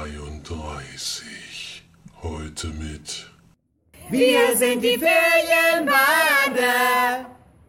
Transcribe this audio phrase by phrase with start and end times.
[0.00, 1.82] 32.
[2.22, 3.30] Heute mit.
[4.08, 5.96] Wir sind die Ferienbande.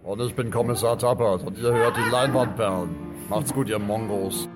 [0.04, 2.96] Und ich bin Kommissar Tappert und ihr hört die Leinwandperlen.
[3.28, 4.48] Macht's gut, ihr Mongos.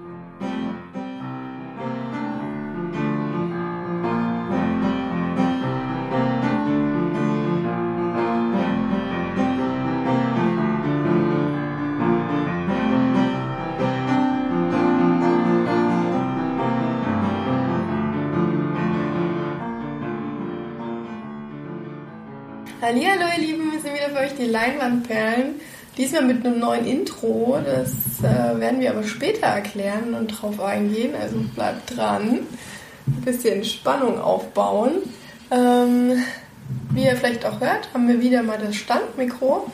[24.46, 25.60] Die Leinwandperlen.
[25.98, 31.16] Diesmal mit einem neuen Intro, das äh, werden wir aber später erklären und drauf eingehen,
[31.20, 32.40] also bleibt dran.
[33.08, 34.92] Ein bisschen Spannung aufbauen.
[35.52, 36.24] Ähm,
[36.92, 39.72] wie ihr vielleicht auch hört, haben wir wieder mal das Standmikro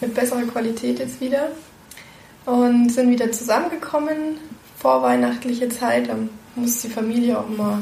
[0.00, 1.48] mit besserer Qualität jetzt wieder
[2.44, 4.38] und sind wieder zusammengekommen.
[4.76, 7.78] Vorweihnachtliche Zeit, dann muss die Familie auch mal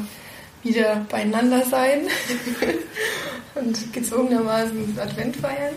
[0.63, 2.07] wieder beieinander sein
[3.55, 5.75] und gezwungenermaßen Advent feiern,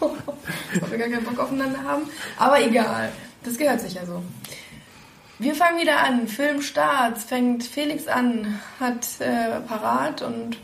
[0.80, 2.02] weil wir gar keinen Bock aufeinander haben.
[2.38, 3.12] Aber egal,
[3.42, 4.22] das gehört sich ja so.
[5.38, 6.28] Wir fangen wieder an.
[6.28, 10.58] Filmstart fängt Felix an, hat äh, parat und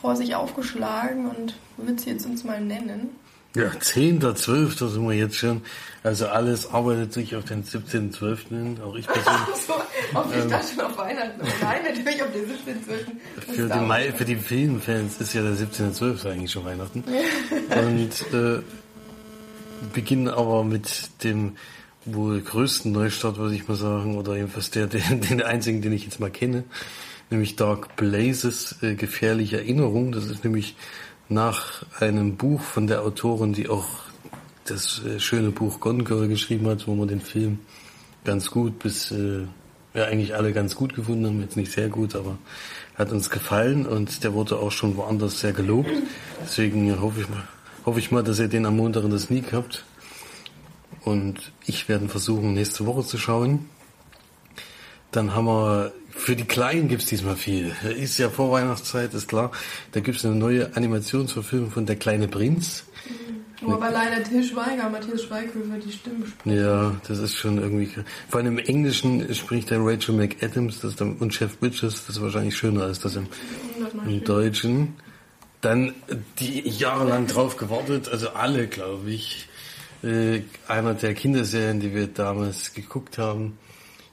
[0.00, 3.17] vor sich aufgeschlagen und wird sie jetzt uns mal nennen.
[3.54, 4.88] Ja, 10.12.
[4.88, 5.62] sind wir jetzt schon.
[6.02, 8.48] Also alles arbeitet sich auf den 17.12.
[8.48, 9.56] hin, auch ich persönlich.
[9.66, 9.72] so,
[10.14, 11.40] auf ich ähm, schon auf Weihnachten.
[11.60, 13.54] Nein, natürlich auf den 17.12.
[13.54, 16.30] Für die, Mai, für die Filmfans ist ja der 17.12.
[16.30, 17.02] eigentlich schon Weihnachten.
[17.02, 18.60] Und äh,
[19.92, 21.56] beginnen aber mit dem
[22.04, 26.04] wohl größten Neustart, würde ich mal sagen, oder jedenfalls der, den, den einzigen, den ich
[26.04, 26.64] jetzt mal kenne,
[27.30, 30.12] nämlich Dark Blazes, äh, gefährliche Erinnerung.
[30.12, 30.76] Das ist nämlich
[31.28, 33.86] nach einem Buch von der Autorin, die auch
[34.64, 37.60] das äh, schöne Buch Gone geschrieben hat, wo man den Film
[38.24, 39.44] ganz gut bis äh,
[39.94, 42.38] ja eigentlich alle ganz gut gefunden haben, jetzt nicht sehr gut, aber
[42.94, 45.90] hat uns gefallen und der wurde auch schon woanders sehr gelobt.
[46.42, 47.44] Deswegen hoffe ich mal,
[47.86, 49.84] hoffe ich mal, dass ihr den am Montag in der Sneak habt.
[51.04, 53.66] Und ich werde versuchen, nächste Woche zu schauen.
[55.10, 57.74] Dann haben wir, für die Kleinen gibt's diesmal viel.
[57.96, 59.52] Ist ja Vorweihnachtszeit, ist klar.
[59.92, 62.84] Da gibt's eine neue Animationsverfilmung von Der kleine Prinz.
[63.60, 63.72] Mhm.
[63.72, 66.56] aber leider Till Schweiger, Matthias Schweighöfer die Stimme spricht.
[66.56, 67.90] Ja, das ist schon irgendwie.
[68.28, 72.22] Vor allem im Englischen spricht der Rachel McAdams das dann, und Chef Bridges, das ist
[72.22, 73.26] wahrscheinlich schöner als das im,
[74.06, 74.94] im Deutschen.
[75.60, 75.94] Dann
[76.38, 79.48] die jahrelang drauf gewartet, also alle, glaube ich.
[80.04, 83.58] Äh, einer der Kinderserien, die wir damals geguckt haben,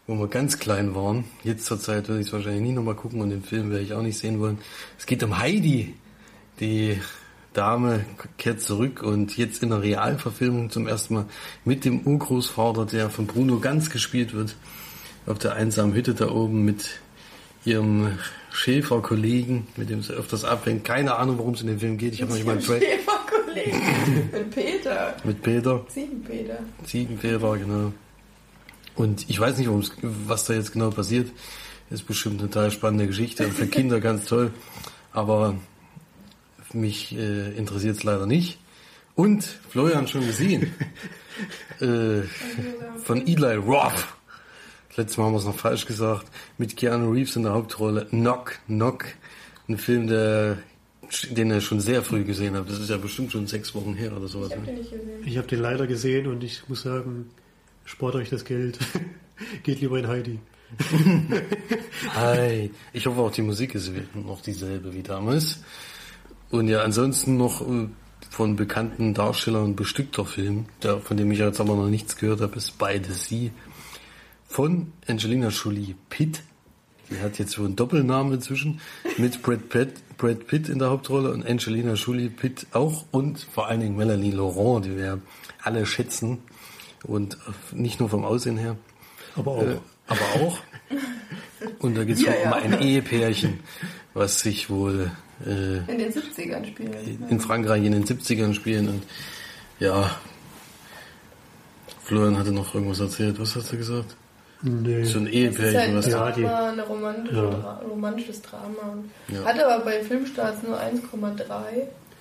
[0.08, 1.26] wo wir ganz klein waren.
[1.44, 3.94] Jetzt zur Zeit würde ich es wahrscheinlich nie nochmal gucken und den Film werde ich
[3.94, 4.60] auch nicht sehen wollen.
[4.98, 5.96] Es geht um Heidi.
[6.60, 7.00] Die
[7.54, 8.06] Dame
[8.38, 11.26] kehrt zurück und jetzt in der Realverfilmung zum ersten Mal
[11.64, 14.56] mit dem Urgroßvater, der von Bruno Ganz gespielt wird,
[15.26, 17.00] auf der einsamen Hütte da oben mit
[17.64, 18.20] ihrem
[18.52, 20.84] Schäferkollegen, mit dem sie öfters abhängt.
[20.84, 22.14] Keine Ahnung, worum es in dem Film geht.
[22.14, 22.62] Ich habe noch nicht mal einen.
[22.62, 23.82] Schäferkollegen.
[24.32, 25.16] mit Peter.
[25.24, 25.88] Mit Peter.
[25.88, 26.60] Ziegenpeter.
[26.86, 27.92] Ziegenpeter, genau.
[28.96, 29.70] Und ich weiß nicht,
[30.02, 31.32] was da jetzt genau passiert.
[31.90, 34.52] Ist bestimmt eine total spannende Geschichte und für Kinder ganz toll.
[35.12, 35.56] Aber
[36.74, 38.60] mich äh, interessiert es leider nicht.
[39.16, 40.74] Und Florian schon gesehen.
[41.80, 42.24] äh,
[43.04, 44.08] von Eli Roth.
[44.96, 46.28] Letztes Mal haben wir es noch falsch gesagt.
[46.58, 48.06] Mit Keanu Reeves in der Hauptrolle.
[48.08, 49.06] Knock, Knock.
[49.68, 50.58] Ein Film, der,
[51.32, 52.70] den er schon sehr früh gesehen hat.
[52.70, 54.52] Das ist ja bestimmt schon sechs Wochen her oder sowas.
[54.52, 54.72] Ich habe ne?
[54.72, 55.24] den nicht gesehen.
[55.26, 57.30] Ich habe den leider gesehen und ich muss sagen,
[57.86, 58.78] spart euch das Geld.
[59.64, 60.40] Geht lieber in Heidi.
[62.16, 62.72] Hi.
[62.92, 65.64] Ich hoffe auch die Musik ist noch dieselbe wie damals.
[66.50, 67.88] Und ja, ansonsten noch äh,
[68.30, 70.66] von bekannten Darstellern bestückter Film,
[71.04, 73.52] von dem ich jetzt aber noch nichts gehört habe, ist Beide Sie.
[74.48, 76.42] Von Angelina Jolie Pitt.
[77.10, 78.82] Die hat jetzt wohl einen Doppelnamen inzwischen.
[79.18, 83.06] Mit Brad Pitt, Brad Pitt in der Hauptrolle und Angelina Jolie Pitt auch.
[83.12, 85.22] Und vor allen Dingen Melanie Laurent, die wir
[85.62, 86.40] alle schätzen.
[87.08, 87.38] Und
[87.72, 88.78] nicht nur vom Aussehen her.
[89.36, 89.64] Aber auch.
[89.64, 90.60] Äh, aber auch.
[91.80, 92.54] Und da geht es ja, um ja.
[92.54, 93.60] ein Ehepärchen,
[94.14, 95.12] was sich wohl
[95.46, 97.26] äh, in den 70ern spielen.
[97.30, 99.04] In Frankreich in den 70ern spielen und
[99.80, 100.12] ja,
[102.04, 103.40] Florian hatte noch irgendwas erzählt.
[103.40, 104.16] Was hast du gesagt?
[104.62, 105.04] Nee.
[105.04, 107.82] So ein Ehepärchen, halt was ja, die, ein romantische, ja.
[107.90, 108.98] romantisches Drama.
[109.28, 109.44] Ja.
[109.44, 111.44] Hatte aber bei Filmstarts nur 1,3.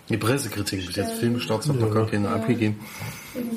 [0.08, 2.34] Die Pressekritik bis jetzt Filmstarts hat noch gar keine ja.
[2.34, 2.78] abgegeben.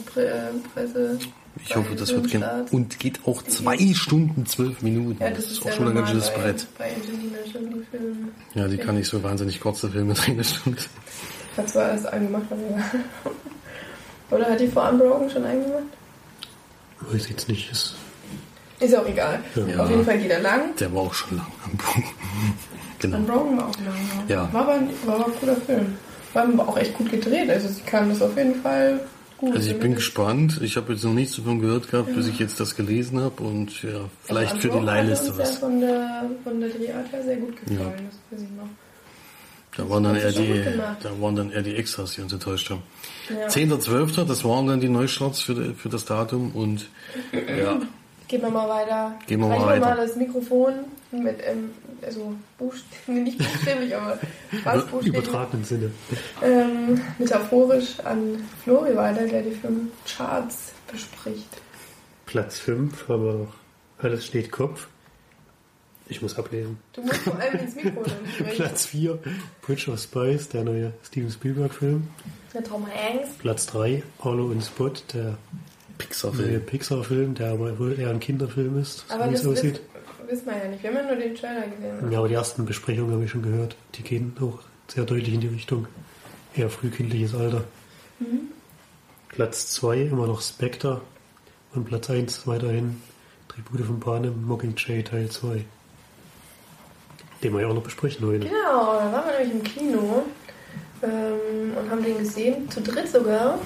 [0.05, 0.41] Pre äh,
[0.73, 1.19] Presse.
[1.63, 2.43] Ich hoffe, das wird gehen.
[2.71, 5.21] Und geht auch zwei Stunden, zwölf Minuten.
[5.21, 6.67] Ja, das, das ist, auch schon ein ganz schönes Brett.
[6.77, 8.31] Bei Angelina Jolie Filmen.
[8.53, 10.87] Ja, die kann nicht so wahnsinnig kurze Filme drehen, das stimmt.
[11.57, 15.83] Hat zwar erst eingemacht, aber Oder hat die vor Unbroken schon eingemacht?
[17.01, 17.71] Weiß ich jetzt nicht.
[17.71, 17.95] Ist
[18.79, 19.39] Ist auch egal.
[19.55, 19.83] Ja.
[19.83, 20.75] Auf jeden Fall geht er lang.
[20.79, 22.03] Der war auch schon lang am.
[22.99, 23.17] Genau.
[23.17, 24.27] Und Broken war auch lang.
[24.27, 24.51] Ja.
[24.51, 25.97] War aber, ein, war aber ein cooler Film.
[26.37, 27.49] War aber auch echt gut gedreht.
[27.49, 28.99] Also sie kann das auf jeden Fall
[29.39, 29.55] gut.
[29.55, 30.59] Also ich bin gespannt.
[30.61, 33.81] Ich habe jetzt noch nichts davon gehört gehabt, bis ich jetzt das gelesen habe und
[33.81, 35.55] ja, vielleicht Also für die Leihliste was.
[35.55, 37.79] Ja von der, von der Drehart her sehr gut gefallen.
[37.79, 37.87] Ja.
[37.89, 38.69] Das weiß ich noch.
[39.77, 40.63] Da waren dann eher die,
[41.01, 42.83] da waren dann eher die Extras, die uns enttäuscht haben.
[43.29, 43.47] Ja.
[43.47, 46.87] 10.12., das waren dann die Neustarts für, für das Datum und
[47.33, 47.79] ja,
[48.27, 49.15] Gehen wir mal weiter.
[49.25, 49.79] Gehen wir mal weiter.
[49.79, 50.73] mal das Mikrofon
[51.11, 51.71] mit, ähm,
[52.07, 54.17] also buchstäblich, nicht buchstäblich, aber
[54.63, 55.23] fast buchstäblich.
[55.23, 55.91] Übertragenen Sinne.
[56.41, 61.61] Ähm, metaphorisch an Flori weiter, der die Filmcharts bespricht.
[62.25, 63.53] Platz 5, aber noch
[63.99, 64.87] alles steht Kopf.
[66.09, 66.77] Ich muss ablesen.
[66.93, 68.55] Du musst vor allem ins Mikro dann sprechen.
[68.55, 69.19] Platz 4,
[69.61, 72.07] Bridge of Spies, der neue Steven Spielberg-Film.
[72.53, 73.29] Der Tom Hanks.
[73.37, 75.37] Platz 3, Hollow and Spot, der neue
[75.97, 76.65] Pixar-Film.
[76.65, 79.81] Pixar-Film, der aber wohl eher ein Kinderfilm ist, so wie es aussieht.
[80.27, 80.83] Wissen, wissen wir ja nicht.
[80.83, 82.11] Wir haben ja nur den Trailer gesehen.
[82.11, 83.75] Ja, aber die ersten Besprechungen habe ich schon gehört.
[83.95, 85.87] Die gehen auch sehr deutlich in die Richtung.
[86.55, 87.63] Eher frühkindliches Alter.
[89.29, 91.01] Platz 2 immer noch Spectre.
[91.73, 93.01] Und Platz 1 weiterhin
[93.47, 95.63] Tribute von Panem, Mockingjay Teil 2.
[97.43, 98.47] Den wir ja auch noch besprechen heute.
[98.47, 100.23] Genau, da waren wir nämlich im Kino
[101.03, 103.59] ähm, und haben den gesehen, zu dritt sogar,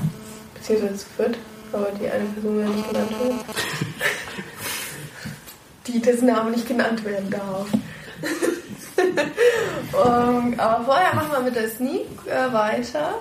[0.56, 1.38] beziehungsweise zu viert,
[1.72, 3.12] aber die eine Person will nicht genannt.
[5.92, 7.68] die dessen Name nicht genannt werden darf.
[9.94, 13.16] und, aber vorher machen wir mit der Sneak äh, weiter,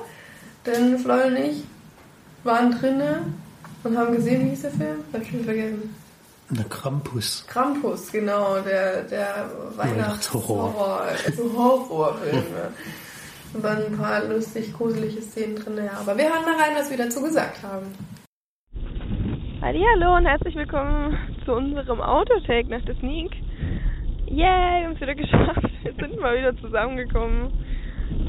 [0.67, 1.65] denn Florian und ich
[2.45, 3.41] waren drinnen
[3.85, 5.05] und haben gesehen, wie hieß der Film?
[5.13, 5.95] Hab ich schon vergessen.
[6.51, 7.45] Der Krampus.
[7.47, 10.75] Krampus, genau, der, der Weihnachtshorror.
[10.75, 12.45] Weihnachtshorror, also Horrorfilm.
[13.53, 15.93] Und dann ein paar lustig, gruselige Szenen drin, ja.
[16.01, 17.87] Aber wir hören mal rein, was wir dazu gesagt haben.
[19.63, 23.31] Hallo und herzlich willkommen zu unserem Autotake nach der Sneak.
[24.27, 25.69] Yay, wir haben es wieder geschafft.
[25.83, 27.51] Wir sind mal wieder zusammengekommen.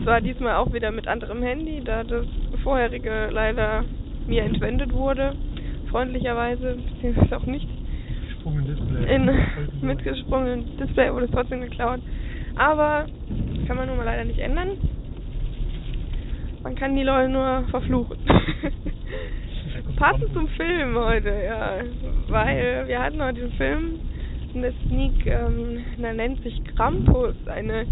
[0.03, 2.25] Zwar diesmal auch wieder mit anderem Handy, da das
[2.63, 3.85] vorherige leider
[4.27, 5.33] mir entwendet wurde.
[5.89, 7.69] Freundlicherweise, beziehungsweise auch nicht.
[9.07, 9.31] In
[9.81, 12.01] mitgesprungenen Display wurde es trotzdem geklaut.
[12.57, 13.05] Aber
[13.67, 14.71] kann man nun mal leider nicht ändern.
[16.61, 18.17] Man kann die Leute nur verfluchen.
[19.95, 21.75] Passend zum Film heute, ja.
[22.27, 23.99] Weil wir hatten heute den Film
[24.53, 27.85] in der Sneak, ähm, der nennt sich Krampus, eine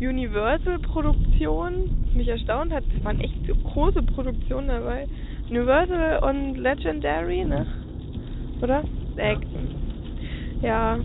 [0.00, 1.90] Universal-Produktion.
[2.14, 5.06] Mich erstaunt hat, es waren echt große Produktionen dabei.
[5.50, 7.66] Universal und Legendary, ne?
[8.62, 8.84] Oder?
[9.16, 9.36] Äh,
[10.62, 10.98] ja.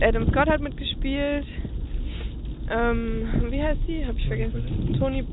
[0.00, 1.46] Adam Scott hat mitgespielt.
[2.70, 4.06] Ähm, wie heißt sie?
[4.06, 4.96] Hab ich vergessen.
[4.98, 5.24] Tony.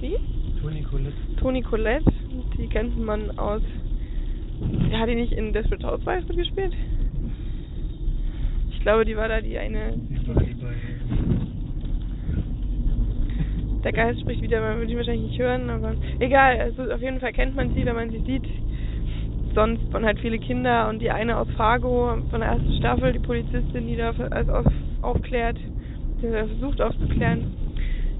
[0.00, 0.16] Wie?
[0.64, 1.36] Toni Collette.
[1.36, 2.12] Toni Collette,
[2.56, 3.60] die kennt man aus.
[4.92, 6.72] Hat die nicht in Desperate Housewives gespielt?
[8.70, 9.92] Ich glaube, die war da die eine.
[13.84, 17.20] Der Geist spricht wieder, man würde ihn wahrscheinlich nicht hören, aber egal, also auf jeden
[17.20, 18.48] Fall kennt man sie, wenn man sie sieht.
[19.54, 23.18] Sonst von halt viele Kinder und die eine aus Fargo von der ersten Staffel, die
[23.18, 24.66] Polizistin, die da alles auf,
[25.02, 25.58] aufklärt,
[26.22, 27.63] die versucht aufzuklären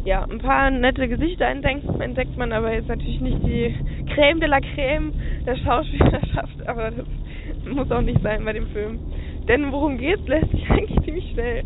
[0.04, 3.74] ja, ein paar nette Gesichter entdeckt, entdeckt man, aber jetzt natürlich nicht die
[4.14, 5.12] Creme de la Creme
[5.46, 7.06] der Schauspielerschaft, aber das
[7.72, 8.98] muss auch nicht sein bei dem Film.
[9.48, 11.64] Denn worum geht's, lässt sich eigentlich ziemlich schnell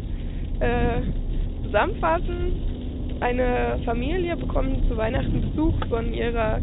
[0.60, 3.16] äh, zusammenfassen.
[3.20, 6.60] Eine Familie bekommt zu Weihnachten Besuch von ihrer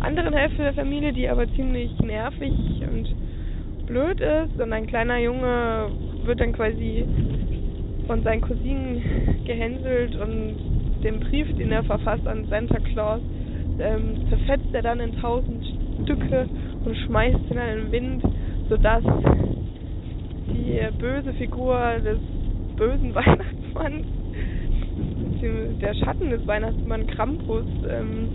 [0.00, 2.52] anderen Hälfte der Familie, die aber ziemlich nervig
[2.82, 3.14] und
[3.86, 4.60] blöd ist.
[4.60, 5.90] Und ein kleiner Junge
[6.24, 7.06] wird dann quasi
[8.06, 9.02] von seinen Cousinen
[9.46, 13.20] gehänselt und den Brief, den er verfasst an Santa Claus,
[13.78, 15.64] ähm, zerfetzt er dann in tausend
[16.02, 16.46] Stücke
[16.84, 18.22] und schmeißt ihn in den Wind,
[18.68, 19.02] sodass
[20.48, 22.18] die böse Figur des
[22.76, 24.06] bösen Weihnachtsmanns,
[25.80, 28.28] der Schatten des Weihnachtsmanns Krampus, ähm,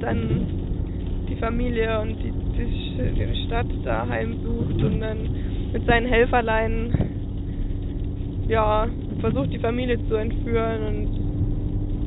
[0.00, 0.46] dann
[1.28, 5.18] die Familie und die, die, die Stadt da heimsucht und dann
[5.72, 6.92] mit seinen Helferlein
[8.48, 8.86] ja,
[9.20, 11.25] versucht die Familie zu entführen und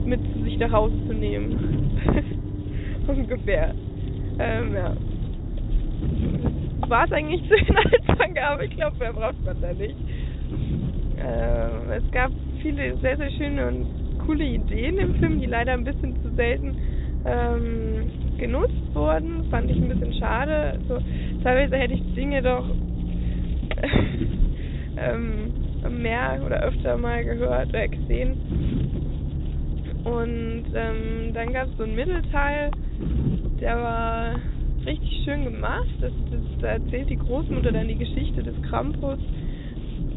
[0.09, 1.91] mit sich nach Hause zu nehmen.
[3.07, 3.73] Ungefähr.
[4.39, 4.93] Ähm, ja.
[6.87, 8.65] War es eigentlich zu Inhaltsangabe?
[8.65, 9.95] Ich glaube, mehr braucht man da nicht.
[11.19, 13.85] Ähm, es gab viele sehr, sehr schöne und
[14.25, 16.75] coole Ideen im Film, die leider ein bisschen zu selten
[17.25, 19.43] ähm, genutzt wurden.
[19.51, 20.79] Fand ich ein bisschen schade.
[20.79, 20.99] Also,
[21.43, 22.65] teilweise hätte ich Dinge doch
[24.97, 25.53] ähm,
[26.01, 28.88] mehr oder öfter mal gehört oder gesehen.
[30.09, 32.71] Und ähm, dann gab es so einen Mittelteil,
[33.61, 34.35] der war
[34.83, 35.87] richtig schön gemacht.
[36.01, 39.19] Das, das, da erzählt die Großmutter dann die Geschichte des Krampus.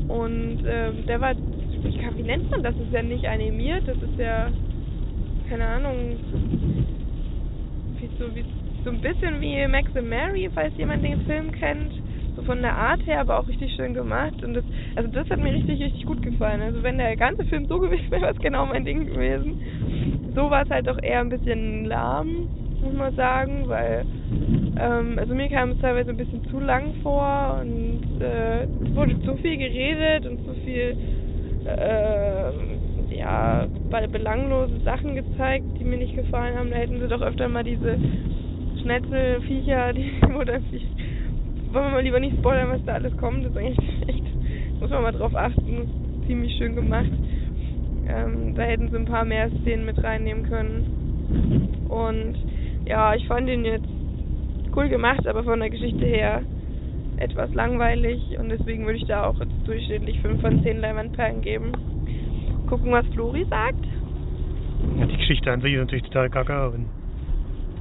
[0.08, 2.74] Und ähm, der war, wie nennt man das?
[2.74, 4.50] Das ist ja nicht animiert, das ist ja,
[5.50, 6.16] keine Ahnung,
[8.00, 8.44] wie so, wie,
[8.84, 11.92] so ein bisschen wie Max and Mary, falls jemand den Film kennt.
[12.44, 14.42] Von der Art her, aber auch richtig schön gemacht.
[14.42, 14.64] Und das,
[14.96, 16.60] also das hat mir richtig, richtig gut gefallen.
[16.60, 19.56] Also wenn der ganze Film so gewesen wäre, wäre es genau mein Ding gewesen.
[20.34, 22.48] So war es halt doch eher ein bisschen lahm,
[22.82, 24.04] muss man sagen, weil
[24.80, 29.20] ähm, also mir kam es teilweise ein bisschen zu lang vor und äh, es wurde
[29.22, 30.96] zu viel geredet und zu viel
[31.64, 32.52] äh,
[33.14, 33.66] ja,
[34.10, 36.70] belanglose Sachen gezeigt, die mir nicht gefallen haben.
[36.70, 37.98] Da hätten sie doch öfter mal diese
[38.80, 40.64] Schnetzelviecher, die wo dann
[41.74, 43.44] wollen wir mal lieber nicht spoilern, was da alles kommt.
[43.44, 46.22] Das ist eigentlich echt, muss man mal drauf achten.
[46.26, 47.10] Ziemlich schön gemacht.
[48.08, 51.86] Ähm, da hätten sie ein paar mehr Szenen mit reinnehmen können.
[51.88, 52.36] Und
[52.86, 53.88] ja, ich fand ihn jetzt
[54.74, 56.42] cool gemacht, aber von der Geschichte her
[57.18, 61.72] etwas langweilig und deswegen würde ich da auch jetzt durchschnittlich 5 von 10 Leinwandperlen geben.
[62.68, 63.84] Gucken, was Flori sagt.
[64.98, 66.86] Ja, die Geschichte an sich ist natürlich total kacke und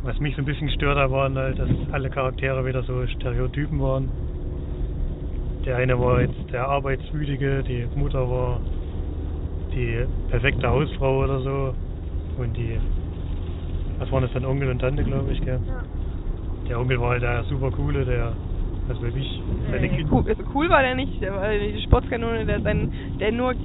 [0.04, 3.80] was mich so ein bisschen gestört hat, waren halt, dass alle Charaktere wieder so Stereotypen
[3.80, 4.12] waren.
[5.66, 8.62] Der eine war jetzt der Arbeitswütige, die Mutter war
[9.76, 11.76] die perfekte Hausfrau oder so
[12.42, 12.80] und die,
[14.00, 15.62] was waren das dann, Onkel und Tante, glaube ich, gell?
[15.68, 15.84] Ja
[16.72, 18.34] der Onkel war halt der super coole, der,
[18.88, 19.28] also wirklich,
[19.70, 20.14] seine nee, Kinder.
[20.14, 22.90] Cool, also cool war der nicht, der war die Sportskanone, der, sein,
[23.20, 23.56] der nur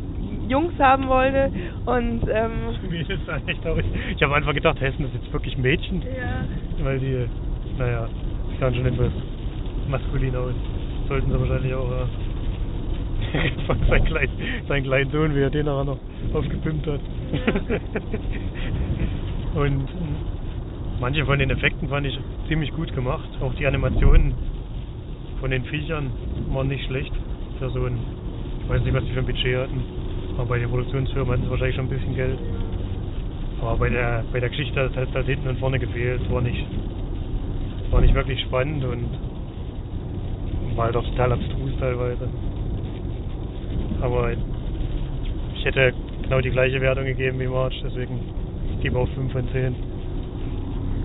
[0.48, 1.50] Jungs haben wollte
[1.86, 2.76] und ähm
[3.08, 3.84] ist echt traurig.
[4.14, 6.02] Ich habe einfach gedacht, Hessen ist jetzt wirklich Mädchen.
[6.02, 6.84] Ja.
[6.84, 7.26] Weil die,
[7.78, 8.08] naja,
[8.52, 9.12] die sahen schon etwas
[9.88, 10.54] maskulin aus.
[11.08, 12.06] Sollten sie wahrscheinlich auch äh,
[13.66, 14.32] von seinem kleinen,
[14.68, 15.98] seinen kleinen Sohn, wie er den nachher noch
[16.34, 17.00] aufgepimpt hat.
[17.32, 17.80] Ja.
[19.60, 19.88] und
[21.00, 23.28] manche von den Effekten fand ich ziemlich gut gemacht.
[23.40, 24.34] Auch die Animationen
[25.40, 26.10] von den Viechern
[26.50, 27.12] waren nicht schlecht.
[27.58, 27.98] Für so ein,
[28.62, 29.82] ich weiß nicht, was die für ein Budget hatten,
[30.36, 32.38] aber bei den Produktionsfirmen hatten sie wahrscheinlich schon ein bisschen Geld.
[33.60, 36.20] Aber bei der, bei der Geschichte hat es halt hinten und vorne gefehlt.
[36.22, 36.66] Es war nicht,
[37.90, 39.08] war nicht wirklich spannend und
[40.76, 42.28] war halt auch total abstrus teilweise.
[44.02, 48.20] Aber ich hätte genau die gleiche Wertung gegeben wie March, deswegen
[48.74, 49.74] ich gebe auch 5 von 10.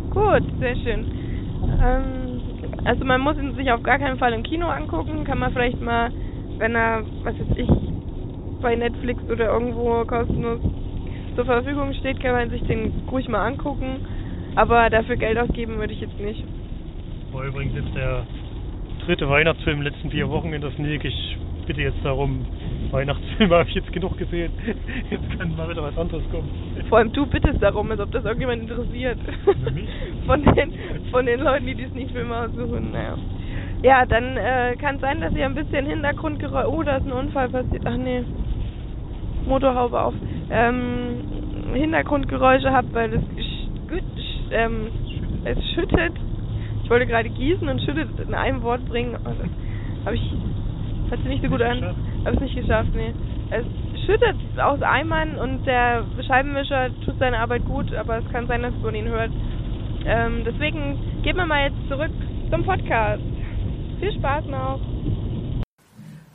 [0.09, 1.05] Gut, sehr schön.
[1.81, 2.41] Ähm,
[2.83, 5.23] also man muss ihn sich auf gar keinen Fall im Kino angucken.
[5.23, 6.11] Kann man vielleicht mal,
[6.57, 7.69] wenn er, was weiß ich,
[8.61, 10.59] bei Netflix oder irgendwo kostenlos
[11.35, 14.05] zur Verfügung steht, kann man sich den ruhig mal angucken.
[14.55, 16.43] Aber dafür Geld ausgeben würde ich jetzt nicht.
[17.31, 18.25] War übrigens jetzt der
[19.05, 21.05] dritte Weihnachtsfilm in den letzten vier Wochen in der Sneak.
[21.05, 22.45] Ich bitte jetzt darum,
[22.91, 24.51] Weihnachtsfilme habe ich jetzt genug gesehen.
[25.09, 26.49] Jetzt kann mal wieder was anderes kommen.
[26.89, 29.17] Vor allem du bittest darum, als ob das irgendjemand interessiert.
[30.25, 30.73] von, den,
[31.11, 32.91] von den Leuten, die Disney-Filme aussuchen.
[32.91, 33.17] Naja.
[33.83, 36.69] Ja, dann äh, kann es sein, dass ihr ein bisschen Hintergrundgeräusche.
[36.69, 37.83] Oh, da ist ein Unfall passiert.
[37.85, 38.23] Ach nee.
[39.45, 40.13] Motorhaube auf.
[40.49, 43.23] Ähm, Hintergrundgeräusche habt, weil es,
[44.51, 44.87] ähm,
[45.45, 46.13] es schüttet.
[46.83, 49.17] Ich wollte gerade gießen und schüttet in einem Wort bringen.
[49.23, 49.49] Oh, das
[50.05, 50.33] habe ich
[51.11, 51.93] Hört sich nicht so gut an.
[52.23, 53.13] Hab es nicht geschafft, nee.
[53.49, 53.65] Es
[54.05, 58.73] schüttet aus Eimern und der Scheibenwischer tut seine Arbeit gut, aber es kann sein, dass
[58.81, 59.29] man ihn hört.
[60.05, 62.11] Ähm, deswegen gehen wir mal jetzt zurück
[62.49, 63.21] zum Podcast.
[63.99, 64.79] Viel Spaß noch.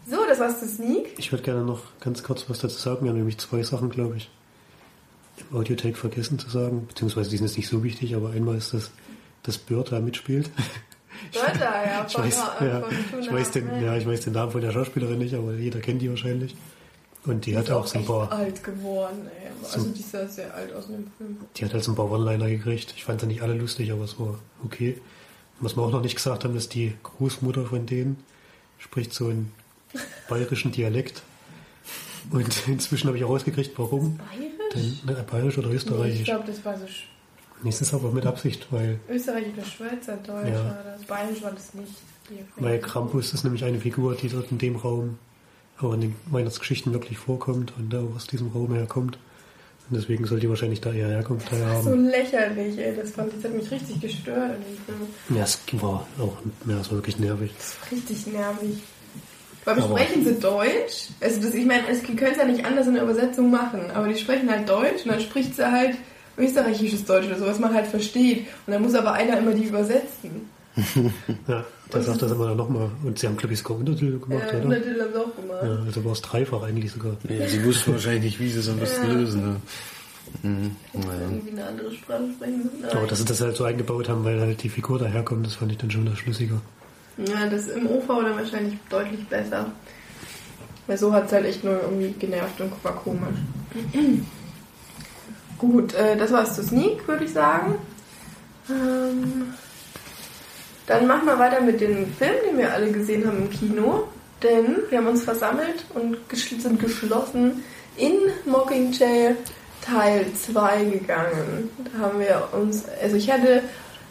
[0.09, 1.19] So, das war's zu Sneak.
[1.19, 3.05] Ich würde gerne noch ganz kurz was dazu sagen.
[3.05, 4.31] Wir haben nämlich zwei Sachen, glaube ich,
[5.51, 6.87] im Audiotake vergessen zu sagen.
[6.87, 8.91] Beziehungsweise die sind jetzt nicht so wichtig, aber einmal ist das,
[9.43, 10.51] dass Bird da mitspielt.
[11.33, 12.85] Wörter, ja, ich weiß, ja,
[13.21, 16.03] ich weiß den, ja, ich weiß den Namen von der Schauspielerin nicht, aber jeder kennt
[16.03, 16.55] die wahrscheinlich.
[17.25, 18.31] Und die, die hat auch so ein paar.
[18.31, 19.51] alt geworden, ey.
[19.65, 21.39] Also so, die ist ja sehr alt aus dem Film.
[21.57, 22.93] Die hat halt so ein paar One-Liner gekriegt.
[22.97, 25.01] Ich fand sie nicht alle lustig, aber es war okay.
[25.59, 28.23] Was wir auch noch nicht gesagt haben, ist die Großmutter von denen
[28.79, 29.53] spricht so einen
[30.29, 31.23] bayerischen Dialekt.
[32.31, 34.19] Und inzwischen habe ich auch rausgekriegt, warum.
[34.19, 35.03] Bayerisch?
[35.05, 36.15] Denn, ne, bayerisch oder österreichisch?
[36.15, 36.87] Nee, ich glaube, das war so
[37.63, 39.01] Nächstes aber mit Absicht, weil.
[39.09, 40.65] Österreich oder Schweizer, Deutsch ja.
[40.65, 41.03] war das.
[41.07, 41.93] Bayerisch war das nicht.
[42.57, 45.19] Weil Krampus ist nämlich eine Figur, die dort in dem Raum
[45.79, 49.19] auch in den Weihnachtsgeschichten wirklich vorkommt und da aus diesem Raum herkommt.
[49.89, 51.83] Und deswegen soll die wahrscheinlich da eher Herkunft haben.
[51.83, 52.97] So lächerlich, ey.
[52.97, 54.57] Das, fand, das hat mich richtig gestört.
[55.29, 57.53] Ja, es war auch ja, es war wirklich nervig.
[57.93, 58.83] richtig nervig.
[59.67, 61.09] Weil sprechen sie Deutsch.
[61.21, 64.07] Also das, ich meine, sie können es ja nicht anders in der Übersetzung machen, aber
[64.07, 65.97] die sprechen halt Deutsch und dann spricht sie halt
[66.39, 68.47] österreichisches Deutsch oder so, was man halt versteht.
[68.67, 70.49] Und dann muss aber einer immer die übersetzen.
[71.49, 72.91] ja, der sagt das immer dann nochmal.
[73.03, 74.65] Und sie haben, glaube ich, sogar Untertitel gemacht, ja, oder?
[74.67, 75.63] Untertitel haben sie auch gemacht.
[75.63, 77.17] Ja, also war es dreifach eigentlich sogar.
[77.29, 79.15] Ja, sie wussten wahrscheinlich nicht, wie sie es am besten ja.
[79.15, 79.43] lösen.
[79.43, 79.57] Ne?
[80.43, 80.77] Mhm.
[80.93, 81.21] Naja.
[81.23, 82.71] irgendwie eine andere Sprache sprechen.
[82.89, 85.73] Aber dass sie das halt so eingebaut haben, weil halt die Figur daherkommt, das fand
[85.73, 86.61] ich dann schon wieder schlüssiger.
[87.19, 89.71] Ja, das im OV dann wahrscheinlich deutlich besser.
[90.87, 93.39] Weil so hat es halt echt nur irgendwie genervt und war komisch.
[95.59, 97.77] Gut, äh, das war's zu Sneak, würde ich sagen.
[98.69, 99.55] Ähm,
[100.87, 104.09] dann machen wir weiter mit den Filmen, den wir alle gesehen haben im Kino.
[104.43, 107.65] Denn wir haben uns versammelt und geschl sind geschlossen
[107.97, 108.13] in
[108.45, 109.35] Mockingjay
[109.81, 111.71] Teil 2 gegangen.
[111.79, 113.63] Da haben wir uns, also ich hatte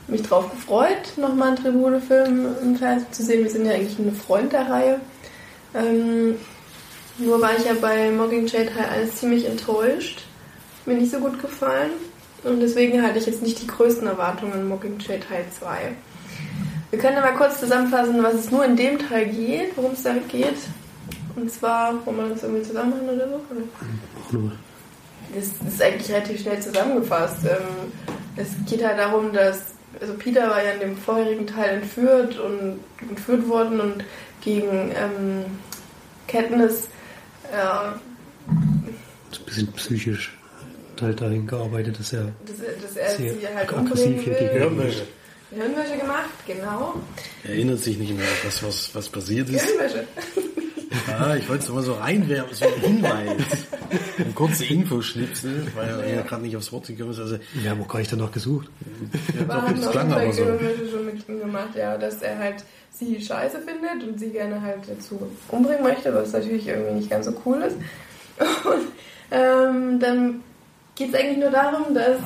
[0.08, 3.44] mich drauf gefreut, nochmal einen Tribune-Film im Fernsehen zu sehen.
[3.44, 5.00] Wir sind ja eigentlich eine Freund der Reihe.
[5.74, 6.36] Ähm,
[7.18, 10.24] nur war ich ja bei Mockingjay Teil 1 ziemlich enttäuscht.
[10.86, 11.92] Mir nicht so gut gefallen.
[12.44, 15.96] Und deswegen hatte ich jetzt nicht die größten Erwartungen an Mockingjay Teil 2.
[16.92, 20.14] Wir können aber kurz zusammenfassen, was es nur in dem Teil geht, worum es da
[20.28, 20.58] geht.
[21.36, 24.38] Und zwar, wollen wir das irgendwie zusammenhängen oder so?
[24.38, 24.52] Oder?
[25.34, 27.40] Das ist eigentlich relativ schnell zusammengefasst.
[27.46, 27.92] Ähm,
[28.38, 32.80] Es geht halt darum, dass also Peter war ja in dem vorherigen Teil entführt und
[33.10, 34.04] entführt worden und
[34.42, 35.46] gegen ähm,
[36.28, 36.88] Katniss
[37.52, 37.92] äh,
[39.32, 40.38] So ein bisschen psychisch
[41.02, 44.34] halt dahin gearbeitet, dass er dass, er- dass er Sehr sie halt aggressiv will.
[44.34, 45.04] gegen- Hirnwäsche.
[45.52, 46.96] Hirnwäsche gemacht, genau.
[47.44, 49.66] Erinnert sich nicht mehr, was, was, was passiert ist.
[49.66, 50.08] Hirnwäsche.
[51.20, 53.68] Ah, ich wollte es mal so reinwerfen, so ein Hinweis.
[54.18, 57.20] Ein kurzer Infoschnipsel, weil er ja gerade nicht aufs Wort gekommen ist.
[57.20, 58.70] Also, Wir haben auch gar nicht danach gesucht.
[59.34, 60.44] ja, doch, das klang aber so.
[60.44, 64.80] Schon mit ihm gemacht, ja, dass er halt sie scheiße findet und sie gerne halt
[64.88, 67.76] dazu umbringen möchte, was natürlich irgendwie nicht ganz so cool ist.
[68.66, 68.88] Und
[69.32, 70.42] ähm, dann
[70.96, 72.18] geht es eigentlich nur darum, dass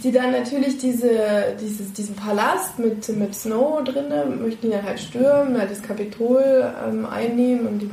[0.00, 5.00] sie dann natürlich diese, dieses, diesen Palast mit, mit Snow drin, möchten ihn dann halt
[5.00, 7.90] stürmen, halt das Kapitol ähm, einnehmen und die,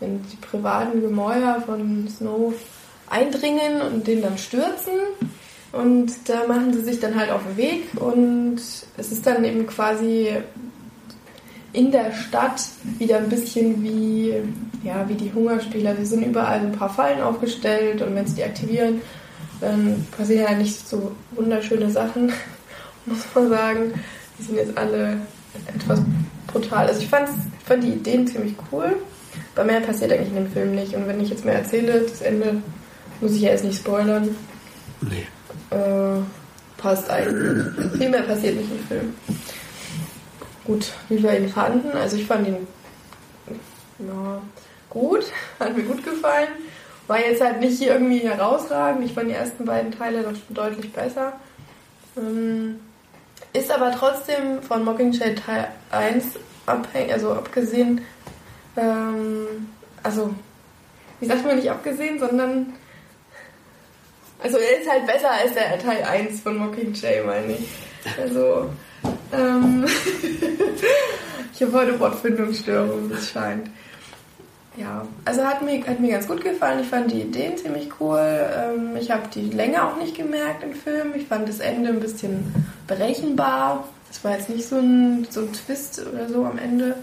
[0.00, 2.54] in die privaten Gemäuer von Snow
[3.08, 4.94] eindringen und den dann stürzen.
[5.72, 8.56] Und da machen sie sich dann halt auf den Weg und
[8.96, 10.30] es ist dann eben quasi
[11.72, 12.62] in der Stadt
[12.98, 14.34] wieder ein bisschen wie,
[14.82, 15.94] ja, wie die Hungerspieler.
[15.96, 19.02] Sie sind überall ein paar Fallen aufgestellt und wenn sie die aktivieren,
[19.60, 22.32] dann passieren halt nicht so wunderschöne Sachen,
[23.06, 23.94] muss man sagen.
[24.38, 25.18] Die sind jetzt alle
[25.74, 26.00] etwas
[26.46, 26.86] brutal.
[26.86, 27.28] Also ich fand,
[27.64, 28.96] fand die Ideen ziemlich cool.
[29.54, 30.94] Aber mehr passiert eigentlich in dem Film nicht.
[30.94, 32.62] Und wenn ich jetzt mehr erzähle, das Ende
[33.20, 34.36] muss ich ja jetzt nicht spoilern.
[35.00, 35.26] Nee.
[35.70, 36.20] Äh,
[36.76, 37.96] passt eigentlich.
[37.96, 39.14] Viel mehr passiert nicht im Film.
[40.64, 41.92] Gut, wie wir ihn fanden.
[41.92, 42.66] Also ich fand ihn
[43.98, 44.42] ja,
[44.90, 45.24] gut,
[45.58, 46.48] hat mir gut gefallen.
[47.06, 49.04] War jetzt halt nicht irgendwie herausragend.
[49.04, 51.34] Ich fand die ersten beiden Teile doch schon deutlich besser.
[52.16, 52.80] Ähm,
[53.52, 56.24] ist aber trotzdem von Mockingjay Teil 1
[56.66, 58.00] abhängig, also abgesehen,
[58.76, 59.68] ähm,
[60.02, 60.34] also
[61.20, 62.74] wie sagt man nicht abgesehen, sondern
[64.42, 67.68] also er ist halt besser als der Teil 1 von Mockingjay, meine ich.
[68.20, 68.70] Also,
[69.32, 69.86] ähm,
[71.54, 73.70] ich habe heute Wortfindungsstörungen, das scheint.
[74.76, 76.80] Ja, also hat mir, hat mir ganz gut gefallen.
[76.80, 78.20] Ich fand die Ideen ziemlich cool.
[78.20, 81.14] Ähm, ich habe die Länge auch nicht gemerkt im Film.
[81.14, 82.54] Ich fand das Ende ein bisschen
[82.86, 83.88] berechenbar.
[84.10, 86.96] Es war jetzt nicht so ein, so ein Twist oder so am Ende.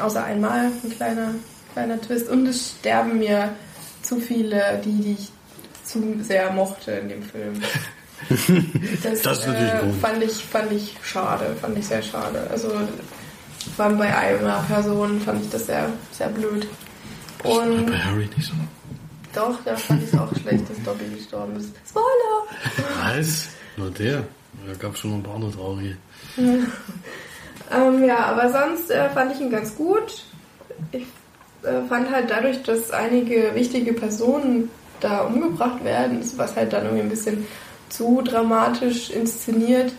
[0.00, 1.34] Außer einmal ein kleiner,
[1.74, 2.28] kleiner Twist.
[2.30, 3.50] Und es sterben mir
[4.02, 5.30] zu viele, die, die ich
[5.84, 7.54] zu sehr mochte in dem Film.
[9.02, 12.46] Das, Das ist natürlich äh, fand ich fand ich schade, fand ich sehr schade.
[12.50, 12.70] Also
[13.76, 16.66] vor allem bei einer Person fand ich das sehr sehr blöd.
[17.44, 18.54] Und Bei Harry nicht so.
[19.34, 21.70] doch, da fand ich es auch schlecht, dass Dobby gestorben ist.
[21.88, 23.16] Spoiler!
[23.16, 23.48] Was?
[23.76, 24.24] Nur der?
[24.66, 25.96] Da gab es schon noch ein paar andere traurige.
[27.72, 30.22] Ähm, ja, aber sonst äh, fand ich ihn ganz gut.
[30.92, 31.06] Ich
[31.62, 34.68] äh, fand halt dadurch, dass einige wichtige Personen
[35.00, 37.46] da umgebracht werden, ist was halt dann irgendwie ein bisschen
[37.88, 39.92] zu dramatisch inszeniert.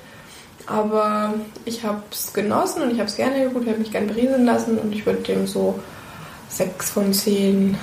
[0.67, 1.33] Aber
[1.65, 4.45] ich habe es genossen und ich habe es gerne geguckt, ich habe mich gern berieseln
[4.45, 5.79] lassen und ich würde dem so
[6.49, 7.77] 6 von 10,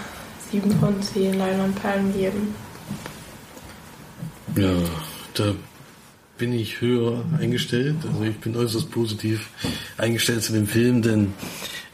[0.51, 2.55] 7 von 10 Leinwandperlen geben.
[4.57, 4.73] Ja,
[5.35, 5.55] da
[6.39, 7.97] bin ich höher eingestellt.
[8.07, 9.49] Also ich bin äußerst positiv
[9.97, 11.35] eingestellt zu dem Film, denn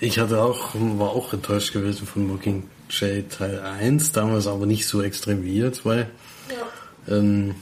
[0.00, 5.02] ich hatte auch, war auch enttäuscht gewesen von Mockingjay Teil 1, damals aber nicht so
[5.02, 6.06] extrem wie ihr zwei.
[6.48, 7.16] Ja.
[7.16, 7.56] Ähm,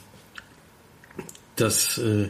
[1.57, 2.29] das, äh,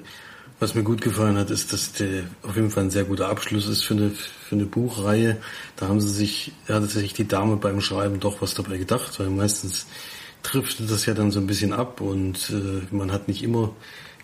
[0.59, 3.69] was mir gut gefallen hat, ist, dass der auf jeden Fall ein sehr guter Abschluss
[3.69, 5.37] ist für eine, für eine Buchreihe.
[5.77, 9.29] Da haben sie sich, hatte sich die Dame beim Schreiben doch was dabei gedacht, weil
[9.29, 9.87] meistens
[10.43, 13.75] trifft das ja dann so ein bisschen ab und äh, man hat nicht immer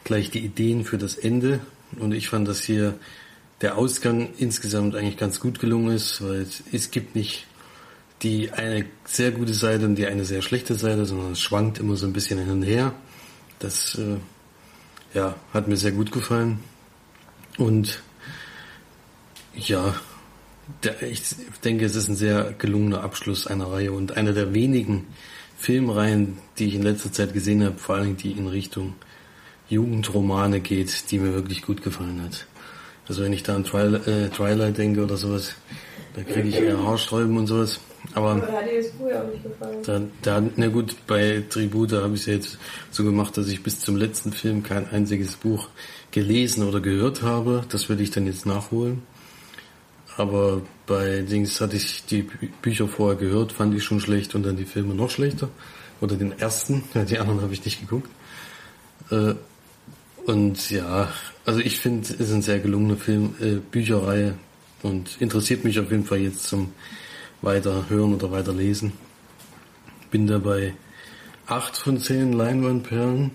[0.05, 1.61] gleich die Ideen für das Ende.
[1.99, 2.95] Und ich fand, dass hier
[3.61, 7.47] der Ausgang insgesamt eigentlich ganz gut gelungen ist, weil es, es gibt nicht
[8.23, 11.97] die eine sehr gute Seite und die eine sehr schlechte Seite, sondern es schwankt immer
[11.97, 12.95] so ein bisschen hin und her.
[13.59, 14.17] Das äh,
[15.15, 16.61] ja, hat mir sehr gut gefallen.
[17.59, 18.03] Und
[19.55, 19.95] ja,
[20.83, 21.23] der, ich
[21.65, 25.07] denke, es ist ein sehr gelungener Abschluss einer Reihe und einer der wenigen
[25.59, 28.95] Filmreihen, die ich in letzter Zeit gesehen habe, vor allem die in Richtung
[29.69, 32.47] Jugendromane geht, die mir wirklich gut gefallen hat.
[33.09, 35.55] Also wenn ich da an Twilight, äh, Twilight denke oder sowas,
[36.15, 37.81] da kriege ich eher Haarsträuben und sowas.
[38.15, 40.11] Aber, hat dir das früher auch nicht gefallen?
[40.23, 42.59] da, da, na gut, bei Tribute habe ich es ja jetzt
[42.91, 45.69] so gemacht, dass ich bis zum letzten Film kein einziges Buch
[46.11, 47.65] gelesen oder gehört habe.
[47.69, 49.03] Das würde ich dann jetzt nachholen.
[50.17, 54.43] Aber bei Dings hatte ich die Bü- Bücher vorher gehört, fand ich schon schlecht und
[54.43, 55.49] dann die Filme noch schlechter.
[56.01, 58.11] Oder den ersten, ja, die anderen habe ich nicht geguckt.
[59.11, 59.35] Äh,
[60.27, 61.09] und ja,
[61.47, 64.35] also ich finde, es ist ein sehr gelungener Film, äh, Bücherreihe
[64.83, 66.73] und interessiert mich auf jeden Fall jetzt zum
[67.43, 68.93] Weiterhören oder Weiterlesen.
[70.11, 70.75] Bin dabei
[71.47, 73.33] acht von zehn Leinwandperlen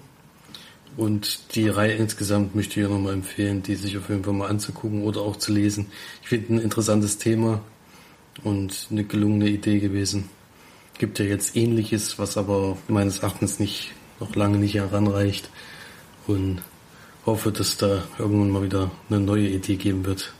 [0.95, 5.03] und die Reihe insgesamt möchte ich nochmal empfehlen, die sich auf jeden Fall mal anzugucken
[5.03, 5.87] oder auch zu lesen.
[6.23, 7.61] Ich finde ein interessantes Thema
[8.43, 10.29] und eine gelungene Idee gewesen.
[10.97, 15.49] Gibt ja jetzt ähnliches, was aber meines Erachtens nicht, noch lange nicht heranreicht
[16.25, 16.61] und
[17.25, 20.33] hoffe, dass da irgendwann mal wieder eine neue Idee geben wird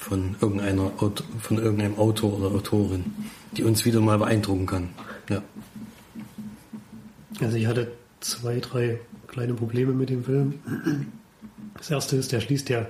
[0.00, 0.90] von irgendeiner
[1.40, 3.04] von irgendeinem Autor oder Autorin,
[3.56, 4.88] die uns wieder mal beeindrucken kann.
[5.28, 5.42] Ja.
[7.38, 10.54] Also ich hatte zwei, drei kleine Probleme mit dem Film.
[11.76, 12.86] Das erste ist, der schließt ja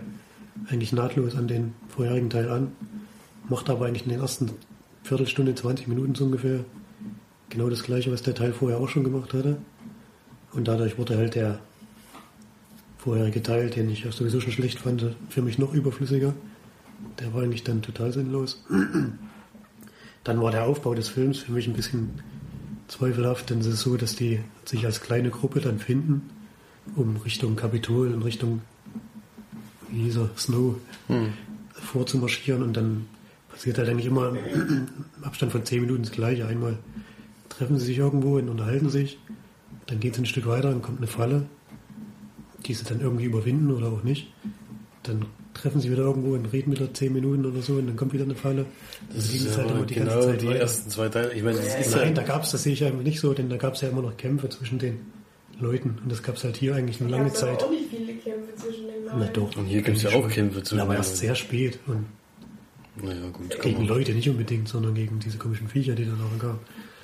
[0.69, 2.73] eigentlich nahtlos an den vorherigen Teil an,
[3.49, 4.53] macht aber eigentlich in den ersten
[5.03, 6.65] Viertelstunde, 20 Minuten so ungefähr
[7.49, 9.57] genau das gleiche, was der Teil vorher auch schon gemacht hatte.
[10.53, 11.59] Und dadurch wurde halt der
[12.99, 16.35] vorherige Teil, den ich ja sowieso schon schlecht fand, für mich noch überflüssiger.
[17.19, 18.65] Der war eigentlich dann total sinnlos.
[20.25, 22.11] Dann war der Aufbau des Films für mich ein bisschen
[22.89, 26.29] zweifelhaft, denn es ist so, dass die sich als kleine Gruppe dann finden,
[26.95, 28.61] um Richtung Kapitol und Richtung,
[29.89, 30.77] wie hieß er, Snow
[31.73, 33.07] vorzumarschieren und dann
[33.49, 34.89] passiert halt eigentlich immer im
[35.23, 36.47] Abstand von zehn Minuten das Gleiche.
[36.47, 36.79] Einmal
[37.49, 39.19] treffen sie sich irgendwo und unterhalten sich,
[39.87, 41.47] dann geht es ein Stück weiter und kommt eine Falle,
[42.67, 44.33] die sie dann irgendwie überwinden oder auch nicht.
[45.03, 48.13] Dann treffen sie wieder irgendwo und reden wieder zehn Minuten oder so und dann kommt
[48.13, 48.67] wieder eine Falle.
[49.15, 50.59] Das Dann ging es halt immer die ganze genau Zeit die weiter.
[50.61, 51.33] ersten zwei Teile.
[51.35, 53.33] Ich meine, das ist Nein, halt, da gab es, das sehe ich einfach nicht so,
[53.35, 55.01] denn da gab es ja immer noch Kämpfe zwischen den
[55.59, 55.99] Leuten.
[56.03, 57.65] Und das gab es halt hier eigentlich eine lange Gab's aber Zeit.
[57.65, 59.33] auch nicht viele Kämpfe zwischen den Na Leuten.
[59.35, 59.57] doch.
[59.57, 61.21] und hier gibt es ja auch Kämpfe zwischen Aber den erst Leuten.
[61.21, 61.79] sehr spät.
[61.87, 62.07] Und
[63.03, 63.61] Naja, gut.
[63.61, 66.59] gegen Leute nicht unbedingt, sondern gegen diese komischen Viecher, die da noch gab.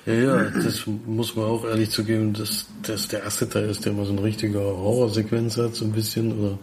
[0.07, 3.91] Ja, ja, das muss man auch ehrlich zugeben, dass das der erste Teil ist, der
[3.91, 6.31] immer so eine richtige Horrorsequenz hat, so ein bisschen.
[6.39, 6.57] Oder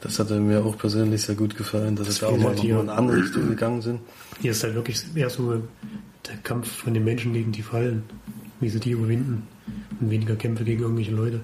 [0.00, 2.64] das hat mir auch persönlich sehr gut gefallen, dass sie da auch mal halt mal
[2.68, 3.98] in eine andere Richtung gegangen sind.
[4.40, 5.60] Hier ist halt wirklich eher so
[6.28, 8.04] der Kampf von den Menschen gegen die Fallen,
[8.60, 9.48] wie sie die überwinden.
[10.00, 11.40] Und weniger Kämpfe gegen irgendwelche Leute.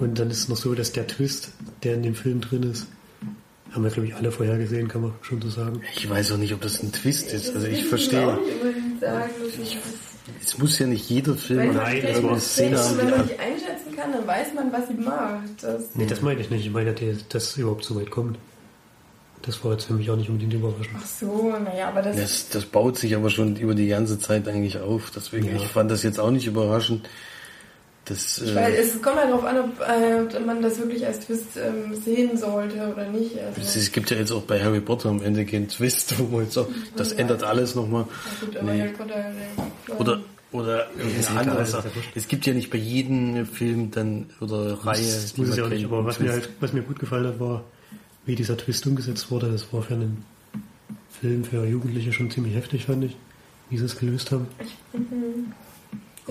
[0.00, 1.52] Und dann ist es noch so, dass der Twist,
[1.84, 2.88] der in dem Film drin ist,
[3.70, 5.80] haben wir, glaube ich, alle vorher gesehen, kann man schon so sagen.
[5.94, 7.54] Ich weiß auch nicht, ob das ein Twist ist.
[7.54, 8.36] Also ich Das verstehe.
[9.62, 9.78] ich
[10.42, 13.26] Es muss ja nicht jeder Film Wenn man oder war Szene haben, wenn die man
[13.26, 15.62] nicht einschätzen kann, dann weiß man, was sie macht.
[15.62, 16.66] Das, Nee, das meine ich nicht.
[16.66, 18.38] Ich meine, dass das überhaupt so weit kommt.
[19.42, 20.96] Das war jetzt für mich auch nicht unbedingt überraschend.
[20.98, 24.46] ach so, naja, aber das, Das, das baut sich aber schon über die ganze Zeit
[24.46, 25.10] eigentlich auf.
[25.14, 25.56] Deswegen, Ja.
[25.56, 27.08] ich fand das jetzt auch nicht überraschend.
[28.10, 31.56] Das, äh, es kommt halt darauf an, ob, äh, ob man das wirklich als Twist
[31.56, 33.38] ähm, sehen sollte oder nicht.
[33.38, 36.44] Also, es gibt ja jetzt auch bei Harry Potter am Ende keinen Twist, wo man
[36.44, 38.06] jetzt auch, das ändert alles nochmal.
[38.52, 38.92] ja, Nee.
[39.88, 40.20] Der, Oder,
[40.50, 41.90] oder ist ja Sache.
[41.94, 42.10] wurscht.
[42.16, 45.68] Es gibt ja nicht bei jedem Film dann, oder Reihe, Das muss es ja auch
[45.68, 47.62] nicht, aber was mir, halt, was mir gut gefallen hat, war,
[48.26, 49.52] wie dieser Twist umgesetzt wurde.
[49.52, 50.24] Das war für einen
[51.20, 53.16] Film für Jugendliche schon ziemlich heftig, fand ich,
[53.68, 54.48] wie sie es gelöst haben.
[54.58, 54.74] ich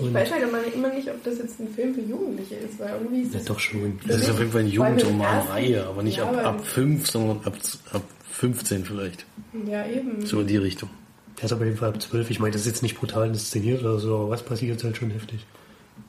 [0.00, 2.90] Und- weiß halt immer, immer nicht, ob das jetzt ein Film für Jugendliche ist, weil
[3.00, 3.98] irgendwie ist Ja, das doch schon.
[4.06, 7.54] Das ist auf jeden Fall eine Jugendromanreihe, aber nicht Ja, ab, ab 5, sondern ab,
[7.92, 9.24] ab 15 vielleicht.
[9.66, 10.24] ja eben.
[10.24, 10.90] So in die Richtung.
[11.38, 12.30] Der ist aber auf jeden Fall ab 12.
[12.30, 14.96] Ich meine, das ist jetzt nicht brutal inszeniert oder so, aber was passiert, ist halt
[14.96, 15.40] schon heftig.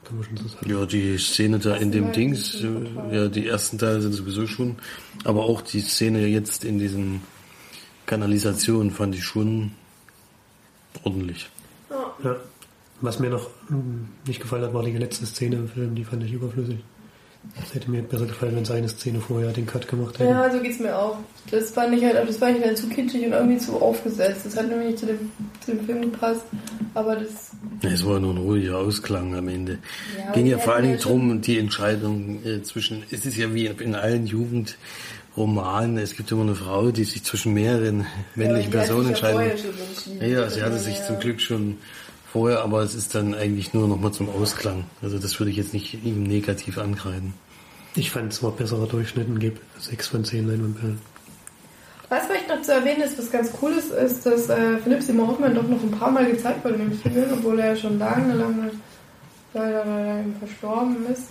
[0.04, 0.70] Kann man schon so sagen.
[0.70, 4.78] Ja, die Szene da in dem Dings, äh, ja, die ersten Teile sind sowieso schon,
[5.26, 7.22] aber auch die Szene jetzt in diesem
[8.06, 9.72] Kanalisation fand ich schon
[11.04, 11.50] ordentlich.
[12.24, 12.36] Ja.
[13.02, 16.24] Was mir noch hm, nicht gefallen hat, war die letzte Szene im Film, die fand
[16.24, 16.78] ich überflüssig.
[17.60, 20.30] Es hätte mir besser gefallen, wenn sie eine Szene vorher den Cut gemacht hätten.
[20.30, 21.18] Ja, so geht's mir auch.
[21.50, 24.46] Das fand ich halt, das fand ich halt zu kitschig und irgendwie zu aufgesetzt.
[24.46, 26.44] Das hat nämlich nicht zu dem, zu dem Film gepasst.
[26.94, 27.52] Aber das.
[27.82, 29.80] Es war nur ein ruhiger Ausklang am Ende.
[30.18, 33.66] Ja, Ging ja vor allen Dingen drum, die Entscheidung äh, zwischen, es ist ja wie
[33.66, 34.28] in allen
[35.36, 40.22] Roman, es gibt immer eine Frau, die sich zwischen mehreren männlichen Personen ja vorher entscheidet.
[40.22, 41.06] ja, sie hatte sich Ja.
[41.08, 41.78] zum Glück schon
[42.32, 44.86] vorher, aber es ist dann eigentlich nur nochmal zum Ausklang.
[45.02, 47.34] Also das würde ich jetzt nicht ihm negativ ankreiden.
[47.96, 51.02] Ich fand es war besserer Durchschnitt und gebe 6 von 10 Leinwandperlen.
[52.08, 55.28] Was vielleicht noch zu erwähnen ist, was ganz cool ist, ist, dass äh, Philipp Simon
[55.28, 58.34] Hoffmann doch noch ein paar Mal gezeigt wurde im Film, obwohl er ja schon lange,
[58.34, 58.72] lange
[59.54, 61.30] leider, leider verstorben ist.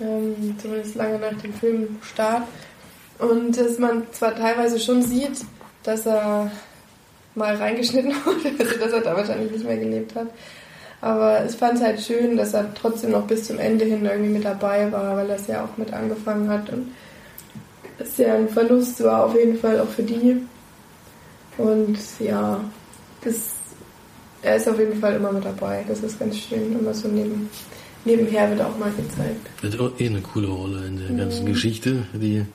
[0.00, 2.42] Ähm, zumindest lange nach dem Filmstart.
[3.18, 5.44] Und dass man zwar teilweise schon sieht,
[5.84, 6.50] dass er
[7.34, 10.28] mal reingeschnitten wurde, also dass er da wahrscheinlich nicht mehr gelebt hat.
[11.00, 14.30] Aber ich fand es halt schön, dass er trotzdem noch bis zum Ende hin irgendwie
[14.30, 16.70] mit dabei war, weil er es ja auch mit angefangen hat.
[16.70, 16.92] Und
[17.98, 20.40] es ja ein Verlust war auf jeden Fall auch für die.
[21.58, 22.58] Und ja,
[23.22, 23.34] das,
[24.42, 25.84] er ist auf jeden Fall immer mit dabei.
[25.86, 26.78] Das ist ganz schön.
[26.78, 27.50] Immer so neben,
[28.06, 29.46] nebenher wird auch mal gezeigt.
[29.62, 32.46] Hat auch eh eine coole Rolle in der ganzen Geschichte, die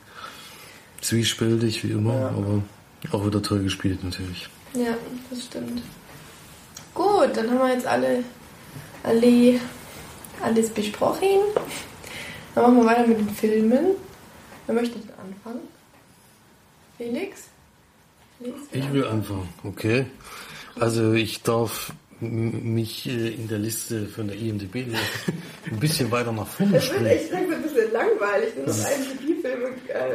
[1.00, 2.62] zwiespältig wie immer, aber
[3.12, 4.48] auch wieder toll gespielt natürlich.
[4.74, 4.96] Ja,
[5.28, 5.82] das stimmt.
[6.94, 8.24] Gut, dann haben wir jetzt alle,
[9.02, 9.60] alle
[10.42, 11.40] alles besprochen.
[12.54, 13.86] Dann machen wir weiter mit den Filmen.
[14.66, 15.68] Wer möchte denn anfangen?
[16.96, 17.44] Felix?
[18.38, 18.60] Felix?
[18.72, 20.06] Ich will anfangen, okay.
[20.78, 24.86] Also ich darf mich äh, in der Liste von der IMDb
[25.70, 27.06] ein bisschen weiter nach vorne Das wird springen.
[27.10, 28.48] echt langsam ein bisschen langweilig.
[28.56, 29.68] Nur noch IMDb-Filme.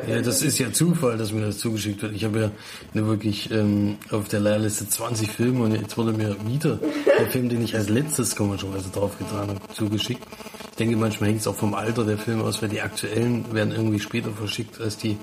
[0.07, 2.13] Ja, das ist ja Zufall, dass mir das zugeschickt wird.
[2.15, 2.51] Ich habe ja
[2.93, 6.79] eine wirklich ähm, auf der Lehrliste 20 Filme und jetzt wurde mir wieder
[7.19, 10.23] der Film, den ich als letztes komischerweise draufgetan habe, zugeschickt.
[10.71, 13.73] Ich denke, manchmal hängt es auch vom Alter der Filme aus, weil die aktuellen werden
[13.73, 15.17] irgendwie später verschickt als die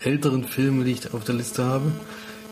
[0.00, 1.92] älteren Filme, die ich auf der Liste habe.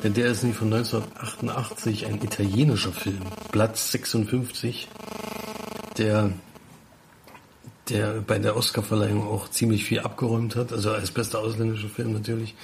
[0.03, 4.89] Denn der ist nämlich von 1988 ein italienischer Film, Platz 56,
[5.99, 6.33] der
[7.89, 12.55] der bei der Oscarverleihung auch ziemlich viel abgeräumt hat, also als bester ausländischer Film natürlich.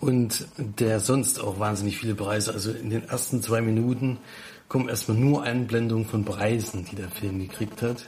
[0.00, 2.52] Und der sonst auch wahnsinnig viele Preise.
[2.52, 4.18] Also in den ersten zwei Minuten
[4.68, 8.06] kommen erstmal nur Einblendungen von Preisen, die der Film gekriegt hat.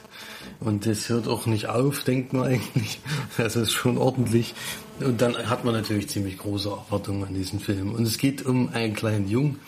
[0.59, 2.99] Und das hört auch nicht auf, denkt man eigentlich.
[3.37, 4.53] Also ist schon ordentlich.
[4.99, 7.93] Und dann hat man natürlich ziemlich große Erwartungen an diesen Film.
[7.93, 9.59] Und es geht um einen kleinen Jungen,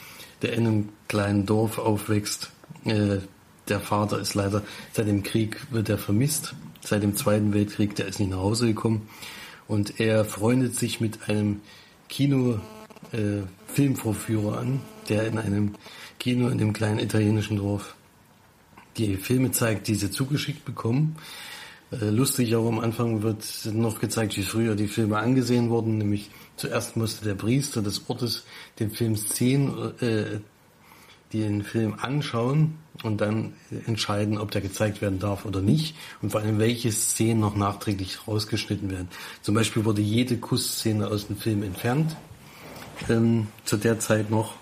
[0.42, 2.52] der in einem kleinen Dorf aufwächst.
[2.86, 3.20] Äh,
[3.68, 6.56] der Vater ist leider, seit dem Krieg wird er vermisst.
[6.82, 9.08] Seit dem Zweiten Weltkrieg, der ist nicht nach Hause gekommen.
[9.68, 11.62] Und er freundet sich mit einem
[12.08, 12.60] Kino,
[13.12, 15.76] äh, Filmvorführer an, der in einem
[16.20, 17.96] Kino in dem kleinen italienischen Dorf
[18.98, 21.16] die Filme zeigt, die sie zugeschickt bekommen.
[21.92, 25.98] Äh, lustig auch am Anfang wird noch gezeigt, wie früher die Filme angesehen wurden.
[25.98, 28.46] Nämlich zuerst musste der Priester des Ortes
[28.80, 30.40] den Film Szenen, äh,
[31.34, 33.54] den Film anschauen und dann
[33.86, 38.28] entscheiden, ob der gezeigt werden darf oder nicht und vor allem welche Szenen noch nachträglich
[38.28, 39.10] rausgeschnitten werden.
[39.42, 42.16] Zum Beispiel wurde jede Kussszene aus dem Film entfernt,
[43.10, 44.56] ähm, zu der Zeit noch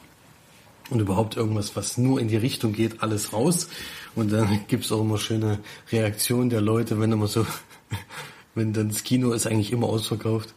[0.90, 3.70] und überhaupt irgendwas, was nur in die Richtung geht, alles raus.
[4.16, 5.60] Und dann gibt's auch immer schöne
[5.92, 7.46] Reaktionen der Leute, wenn immer so,
[8.56, 10.54] wenn dann das Kino ist eigentlich immer ausverkauft.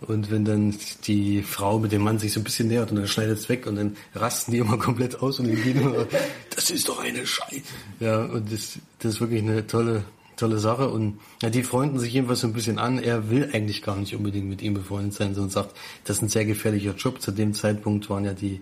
[0.00, 0.74] Und wenn dann
[1.06, 3.66] die Frau mit dem Mann sich so ein bisschen nähert und dann schneidet es weg
[3.66, 6.06] und dann rasten die immer komplett aus und im Kino,
[6.54, 7.62] das ist doch eine Scheiße.
[8.00, 10.04] Ja, und das, das ist wirklich eine tolle,
[10.36, 10.90] tolle Sache.
[10.90, 12.98] Und ja, die freunden sich jedenfalls so ein bisschen an.
[12.98, 16.28] Er will eigentlich gar nicht unbedingt mit ihm befreundet sein, sondern sagt, das ist ein
[16.28, 17.22] sehr gefährlicher Job.
[17.22, 18.60] Zu dem Zeitpunkt waren ja die,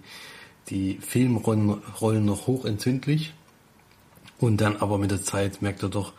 [0.71, 3.33] die Filmrollen Rollen noch hochentzündlich.
[4.39, 6.13] Und dann aber mit der Zeit merkt er doch,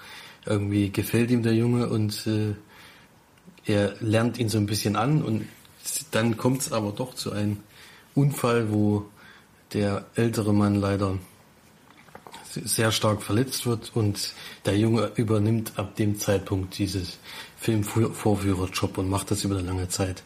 [0.46, 2.54] irgendwie gefällt ihm der Junge und äh,
[3.66, 5.46] er lernt ihn so ein bisschen an und
[6.12, 7.58] dann kommt es aber doch zu einem
[8.16, 9.06] Unfall, wo
[9.74, 11.18] der ältere Mann leider
[12.44, 14.34] sehr stark verletzt wird und
[14.66, 17.18] der Junge übernimmt ab dem Zeitpunkt dieses
[17.58, 20.24] Filmvorführerjob und macht das über eine lange Zeit.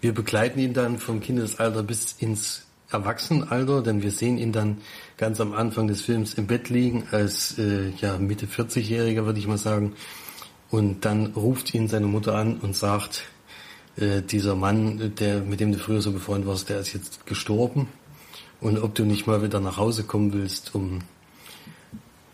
[0.00, 4.78] Wir begleiten ihn dann vom Kindesalter bis ins Erwachsenenalter, denn wir sehen ihn dann
[5.16, 9.46] ganz am Anfang des Films im Bett liegen als äh, ja, Mitte 40-Jähriger, würde ich
[9.46, 9.94] mal sagen.
[10.70, 13.24] Und dann ruft ihn seine Mutter an und sagt,
[13.96, 17.88] äh, dieser Mann, der mit dem du früher so befreundet warst, der ist jetzt gestorben.
[18.60, 21.00] Und ob du nicht mal wieder nach Hause kommen willst, um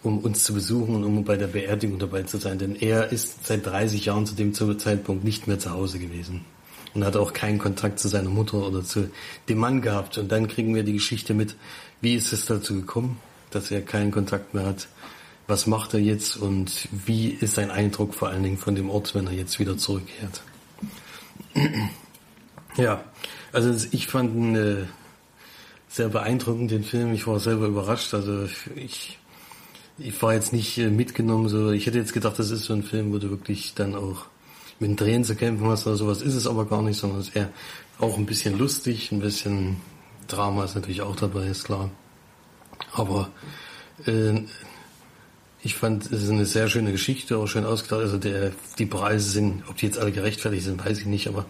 [0.05, 2.59] um uns zu besuchen und um bei der Beerdigung dabei zu sein.
[2.59, 6.45] Denn er ist seit 30 Jahren zu dem Zeitpunkt nicht mehr zu Hause gewesen
[6.95, 9.11] und hat auch keinen Kontakt zu seiner Mutter oder zu
[9.49, 10.19] dem Mann gehabt.
[10.19, 11.57] Und dann kriegen wir die Geschichte mit,
[12.01, 13.19] wie ist es dazu gekommen,
[13.51, 14.89] dass er keinen Kontakt mehr hat,
[15.47, 19.15] was macht er jetzt und wie ist sein Eindruck vor allen Dingen von dem Ort,
[19.15, 20.43] wenn er jetzt wieder zurückkehrt.
[22.77, 23.03] Ja,
[23.53, 24.85] also ich fand ihn äh,
[25.89, 27.13] sehr beeindruckend, den Film.
[27.13, 28.15] Ich war selber überrascht.
[28.15, 28.47] Also
[28.77, 29.19] ich,
[29.99, 31.49] ich war jetzt nicht äh, mitgenommen.
[31.49, 34.27] So, ich hätte jetzt gedacht, das ist so ein Film, wo du wirklich dann auch
[34.81, 37.37] mit Tränen zu kämpfen hast oder sowas, ist es aber gar nicht, sondern es ist
[37.37, 37.51] eher
[37.99, 39.77] auch ein bisschen lustig, ein bisschen
[40.29, 41.91] Drama ist natürlich auch dabei, ist klar.
[42.93, 43.31] Aber
[44.07, 44.43] äh,
[45.63, 48.03] ich fand, es ist eine sehr schöne Geschichte, auch schön ausgedacht.
[48.03, 51.47] Also der, die Preise sind, ob die jetzt alle gerechtfertigt sind, weiß ich nicht, aber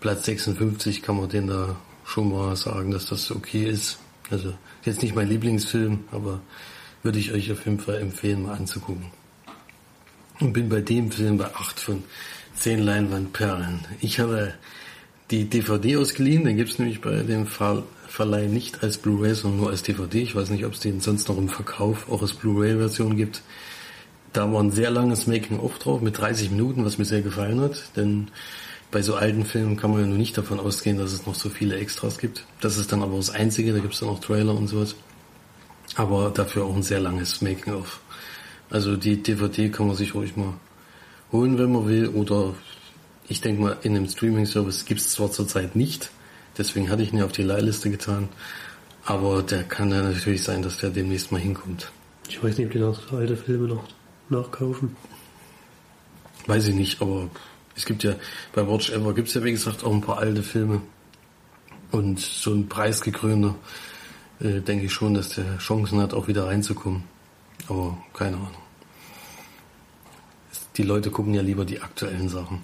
[0.00, 3.98] Platz 56 kann man denen da schon mal sagen, dass das okay ist.
[4.30, 6.40] Also jetzt nicht mein Lieblingsfilm, aber
[7.02, 9.06] würde ich euch auf jeden Fall empfehlen, mal anzugucken.
[10.40, 12.04] Und bin bei dem Film bei 8 von
[12.58, 13.84] 10 Leinwandperlen.
[14.00, 14.52] Ich habe
[15.30, 19.70] die DVD ausgeliehen, den gibt's nämlich bei dem Ver Verleih nicht als Blu-ray, sondern nur
[19.70, 20.22] als DVD.
[20.22, 23.42] Ich weiß nicht, ob es den sonst noch im Verkauf auch als Blu-ray-Version gibt.
[24.32, 27.90] Da war ein sehr langes Making-of drauf mit 30 Minuten, was mir sehr gefallen hat,
[27.96, 28.28] denn
[28.90, 31.50] bei so alten Filmen kann man ja nur nicht davon ausgehen, dass es noch so
[31.50, 32.44] viele Extras gibt.
[32.60, 34.96] Das ist dann aber das Einzige, da gibt es dann auch Trailer und sowas.
[35.94, 38.00] Aber dafür auch ein sehr langes Making-of.
[38.70, 40.54] Also die DVD kann man sich ruhig mal
[41.32, 42.08] holen, wenn man will.
[42.08, 42.54] Oder
[43.28, 46.10] ich denke mal, in einem Streaming-Service gibt es zwar zurzeit nicht,
[46.56, 48.28] deswegen hatte ich ihn ja auf die Leihliste getan,
[49.04, 51.90] aber der kann ja natürlich sein, dass der demnächst mal hinkommt.
[52.28, 53.84] Ich weiß nicht, ob die noch alte Filme noch
[54.28, 54.96] nachkaufen.
[56.46, 57.28] Weiß ich nicht, aber
[57.76, 58.14] es gibt ja,
[58.54, 60.80] bei Watch Ever gibt es ja wie gesagt auch ein paar alte Filme.
[61.90, 63.54] Und so ein preisgekrönter,
[64.40, 67.04] äh, denke ich schon, dass der Chancen hat, auch wieder reinzukommen.
[67.68, 68.67] Aber keine Ahnung.
[70.78, 72.62] Die Leute gucken ja lieber die aktuellen Sachen.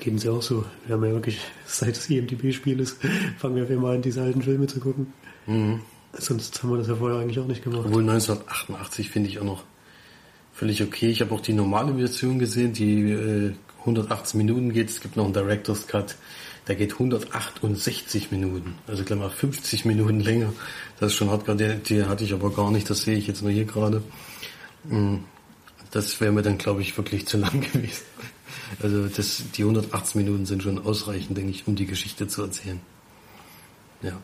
[0.00, 0.64] Gehen sie auch so.
[0.86, 2.96] Wir haben ja wirklich, seit das IMDB-Spiel ist,
[3.38, 5.12] fangen wir immer an, diese alten Filme zu gucken.
[5.46, 5.80] Mhm.
[6.14, 7.84] Sonst haben wir das ja vorher eigentlich auch nicht gemacht.
[7.86, 9.62] Obwohl 1988 finde ich auch noch
[10.54, 11.10] völlig okay.
[11.10, 14.88] Ich habe auch die normale Version gesehen, die äh, 118 Minuten geht.
[14.88, 16.16] Es gibt noch einen Director's Cut,
[16.66, 18.74] der geht 168 Minuten.
[18.86, 20.52] Also gleich mal 50 Minuten länger.
[20.98, 21.46] Das ist schon hart.
[21.60, 22.88] Die, die hatte ich aber gar nicht.
[22.88, 24.02] Das sehe ich jetzt nur hier gerade.
[24.84, 25.18] Mm,
[25.92, 28.02] Das wäre mir dann, glaube ich, wirklich zu lang gewesen.
[28.82, 32.80] Also das, die 118 Minuten sind schon ausreichend, denke ich, um die Geschichte zu erzählen.
[34.02, 34.20] Ja.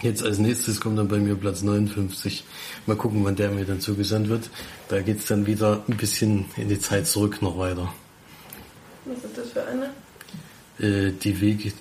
[0.00, 2.44] Jetzt als nächstes kommt dann bei mir Platz 59.
[2.86, 4.48] Mal gucken, wann der mir dann zugesandt wird.
[4.88, 7.92] Da geht's dann wieder ein bisschen in die Zeit zurück noch weiter.
[9.06, 9.90] Was ist das für eine?
[10.78, 11.72] Äh, die Wege,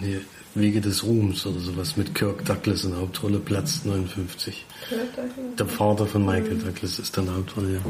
[0.00, 0.20] nee,
[0.54, 4.66] Wege des Ruhms oder sowas mit Kirk Douglas in der Hauptrolle, Platz 59.
[4.88, 5.56] Kirk Douglas?
[5.58, 7.80] Der Vater von Michael Douglas ist dann der Hauptrolle, ja.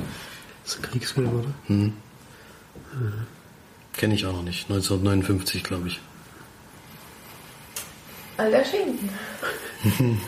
[0.64, 1.48] Das ist ein Kriegsfilm, oder?
[1.66, 1.92] Hm.
[3.94, 4.70] Kenne ich auch noch nicht.
[4.70, 6.00] 1959, glaube ich.
[8.36, 9.08] Alter Schinken.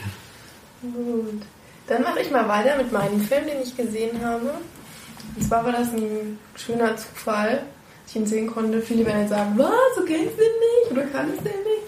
[0.82, 1.42] Gut.
[1.86, 4.54] Dann mache ich mal weiter mit meinem Film, den ich gesehen habe.
[5.36, 7.62] Und zwar war das ein schöner Zufall,
[8.04, 8.80] dass ich ihn sehen konnte.
[8.80, 11.84] Viele werden jetzt sagen, was, du kennst den nicht oder kannst den nicht.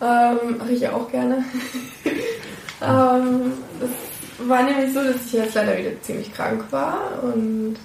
[0.00, 1.44] Ähm, mache ich ja auch gerne.
[2.82, 7.76] ähm, das war nämlich so, dass ich jetzt leider wieder ziemlich krank war und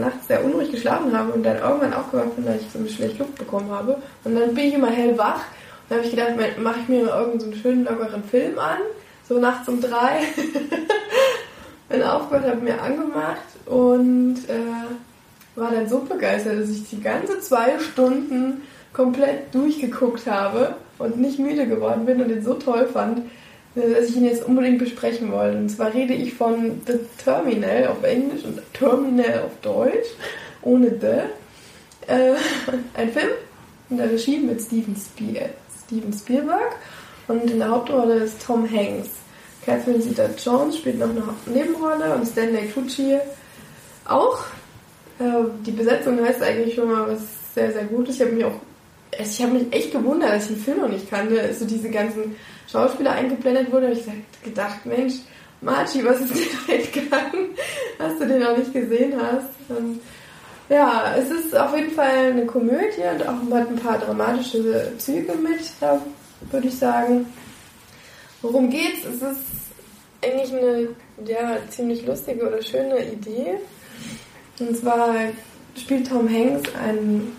[0.00, 2.98] nachts sehr unruhig geschlafen habe und dann irgendwann aufgewacht bin, weil ich so ein bisschen
[2.98, 3.96] schlecht Luft bekommen habe.
[4.24, 5.40] Und dann bin ich immer hellwach
[5.88, 8.78] und habe ich gedacht, mache ich mir mal irgendeinen so einen schönen, lockeren Film an,
[9.26, 10.20] so nachts um drei.
[11.88, 17.40] bin aufgewacht, habe mir angemacht und äh, war dann so begeistert, dass ich die ganze
[17.40, 18.62] zwei Stunden
[18.98, 23.22] komplett durchgeguckt habe und nicht müde geworden bin und den so toll fand,
[23.76, 25.56] dass ich ihn jetzt unbedingt besprechen wollte.
[25.56, 30.08] Und zwar rede ich von The Terminal auf Englisch und Terminal auf Deutsch,
[30.62, 32.12] ohne The.
[32.12, 32.34] Äh,
[32.94, 33.28] ein Film
[33.88, 35.48] in der Regie mit Steven, Spiel,
[35.84, 36.74] Steven Spielberg
[37.28, 39.10] und in der Hauptrolle ist Tom Hanks.
[39.64, 43.16] Catherine Zeta-Jones spielt noch eine Nebenrolle und Stanley Tucci
[44.06, 44.40] auch.
[45.20, 47.20] Äh, die Besetzung heißt eigentlich schon mal was
[47.54, 48.16] sehr, sehr Gutes.
[48.16, 48.60] Ich habe mich auch
[49.16, 51.54] also ich habe mich echt gewundert, dass ich den Film noch nicht kannte.
[51.54, 52.36] So diese ganzen
[52.70, 55.14] Schauspieler eingeblendet wurde, habe ich gedacht, Mensch,
[55.60, 57.50] Marci, was ist dir entgangen,
[57.98, 59.48] dass du den noch nicht gesehen hast?
[59.68, 60.00] Und
[60.68, 65.34] ja, es ist auf jeden Fall eine Komödie und auch hat ein paar dramatische Züge
[65.34, 65.60] mit,
[66.50, 67.26] würde ich sagen.
[68.42, 69.04] Worum geht's?
[69.04, 69.40] Es ist
[70.22, 70.88] eigentlich eine
[71.26, 73.58] ja, ziemlich lustige oder schöne Idee.
[74.60, 75.14] Und zwar
[75.76, 77.36] spielt Tom Hanks einen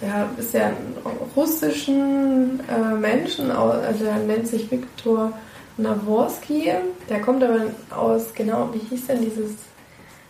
[0.00, 0.96] ja, ist ja einen
[1.36, 5.32] russischen äh, Menschen, also er nennt sich Viktor
[5.76, 6.72] Naworski.
[7.08, 9.52] Der kommt aber aus, genau, wie hieß denn dieses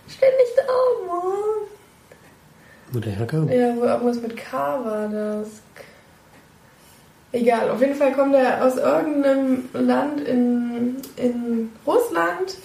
[0.09, 0.63] ständig da,
[1.07, 1.69] Mann?
[2.93, 3.49] Wo der herkam?
[3.49, 5.49] Ja, wo irgendwas mit K war das.
[7.33, 12.57] Egal, auf jeden Fall kommt er aus irgendeinem Land in, in Russland.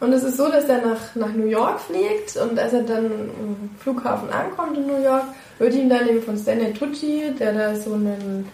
[0.00, 3.06] Und es ist so, dass er nach, nach New York fliegt und als er dann
[3.06, 5.24] am Flughafen ankommt in New York,
[5.58, 8.48] wird ihm dann eben von Stanley Tucci, der da so einen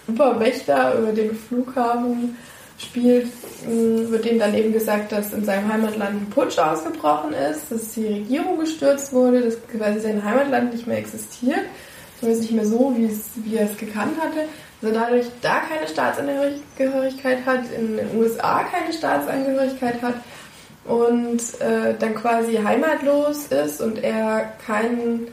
[0.07, 2.35] Überwächter über den Flughafen
[2.79, 3.27] spielt,
[3.67, 7.93] mh, wird ihm dann eben gesagt, dass in seinem Heimatland ein Putsch ausgebrochen ist, dass
[7.93, 11.61] die Regierung gestürzt wurde, dass quasi sein Heimatland nicht mehr existiert,
[12.19, 14.47] zumindest nicht mehr so, wie, es, wie er es gekannt hatte.
[14.81, 20.15] Also dadurch da keine Staatsangehörigkeit hat, in den USA keine Staatsangehörigkeit hat
[20.85, 25.27] und äh, dann quasi heimatlos ist und er keinen,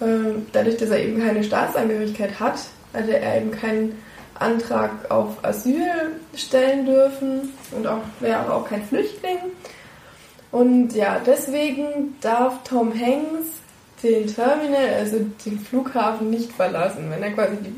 [0.00, 2.58] äh, dadurch, dass er eben keine Staatsangehörigkeit hat,
[2.92, 3.96] hatte er eben keinen
[4.38, 9.38] Antrag auf Asyl stellen dürfen und auch wäre auch kein Flüchtling.
[10.50, 13.46] Und ja, deswegen darf Tom Hanks
[14.02, 17.10] den Terminal, also den Flughafen, nicht verlassen.
[17.10, 17.74] Wenn er quasi die,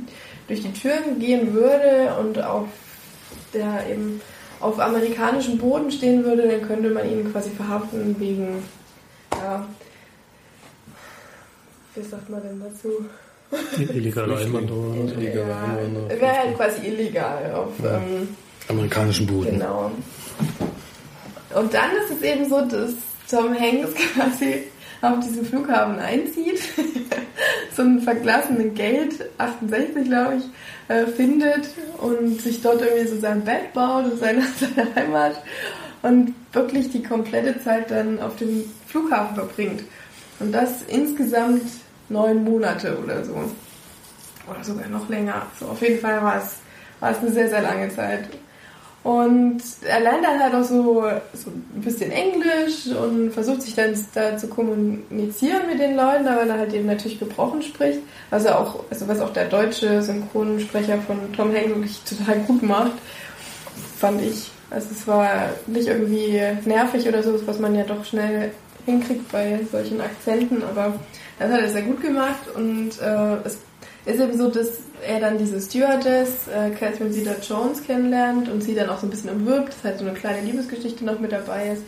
[0.48, 2.66] durch die Türen gehen würde und auf
[3.54, 4.20] der eben
[4.60, 8.62] auf amerikanischem Boden stehen würde, dann könnte man ihn quasi verhaften wegen,
[9.32, 9.66] ja,
[11.94, 12.88] wie sagt man denn dazu?
[13.92, 15.14] Illegaler Einwanderer oder so.
[15.20, 16.20] Illegaler Ja, Einwanderer.
[16.20, 17.96] wäre halt quasi illegal auf Ja.
[17.98, 18.28] ähm,
[18.68, 19.50] Amerikanischen Boden.
[19.58, 19.90] Genau.
[21.54, 22.92] Und dann ist es eben so, dass
[23.30, 24.62] Tom Hanks quasi
[25.02, 26.60] auf diesen Flughafen einzieht,
[27.76, 33.44] so einen verglassenen Gate, 68 glaube ich, äh, findet und sich dort irgendwie so sein
[33.44, 35.42] Bett baut und seine, seine Heimat
[36.02, 39.82] und wirklich die komplette Zeit dann auf dem Flughafen verbringt.
[40.40, 41.62] Und das insgesamt
[42.08, 43.34] neun Monate oder so.
[44.48, 45.46] Oder sogar noch länger.
[45.58, 46.56] So, auf jeden Fall war es,
[47.00, 48.28] war es eine sehr, sehr lange Zeit.
[49.04, 51.02] Und er lernt dann halt auch so,
[51.34, 56.48] so ein bisschen Englisch und versucht sich dann da zu kommunizieren mit den Leuten, weil
[56.48, 57.98] er halt eben natürlich gebrochen spricht.
[58.30, 62.92] Er auch, also was auch der deutsche Synchronsprecher von Tom Hanks wirklich total gut macht,
[63.98, 64.52] fand ich.
[64.70, 68.52] Also es war nicht irgendwie nervig oder so, was man ja doch schnell
[68.86, 70.94] hinkriegt bei solchen Akzenten, aber
[71.38, 73.58] das hat er sehr gut gemacht und äh, es
[74.04, 78.90] ist eben so, dass er dann diese Stewardess, äh, Catherine Zeta-Jones kennenlernt und sie dann
[78.90, 81.82] auch so ein bisschen umwirbt, dass halt so eine kleine Liebesgeschichte noch mit dabei ist,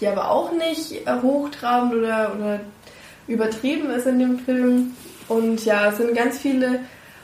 [0.00, 2.60] die aber auch nicht äh, hochtrabend oder, oder
[3.26, 4.94] übertrieben ist in dem Film.
[5.28, 6.80] Und ja, es sind ganz viele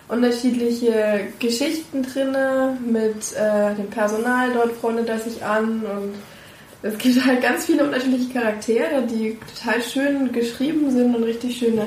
[0.08, 6.14] unterschiedliche Geschichten drinne mit äh, dem Personal dort freundet er sich an und
[6.82, 11.86] es gibt halt ganz viele unterschiedliche Charaktere, die total schön geschrieben sind und richtig schöne,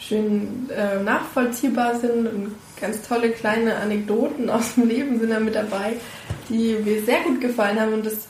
[0.00, 5.54] schön äh, nachvollziehbar sind und ganz tolle kleine Anekdoten aus dem Leben sind da mit
[5.54, 5.96] dabei,
[6.48, 8.28] die mir sehr gut gefallen haben und das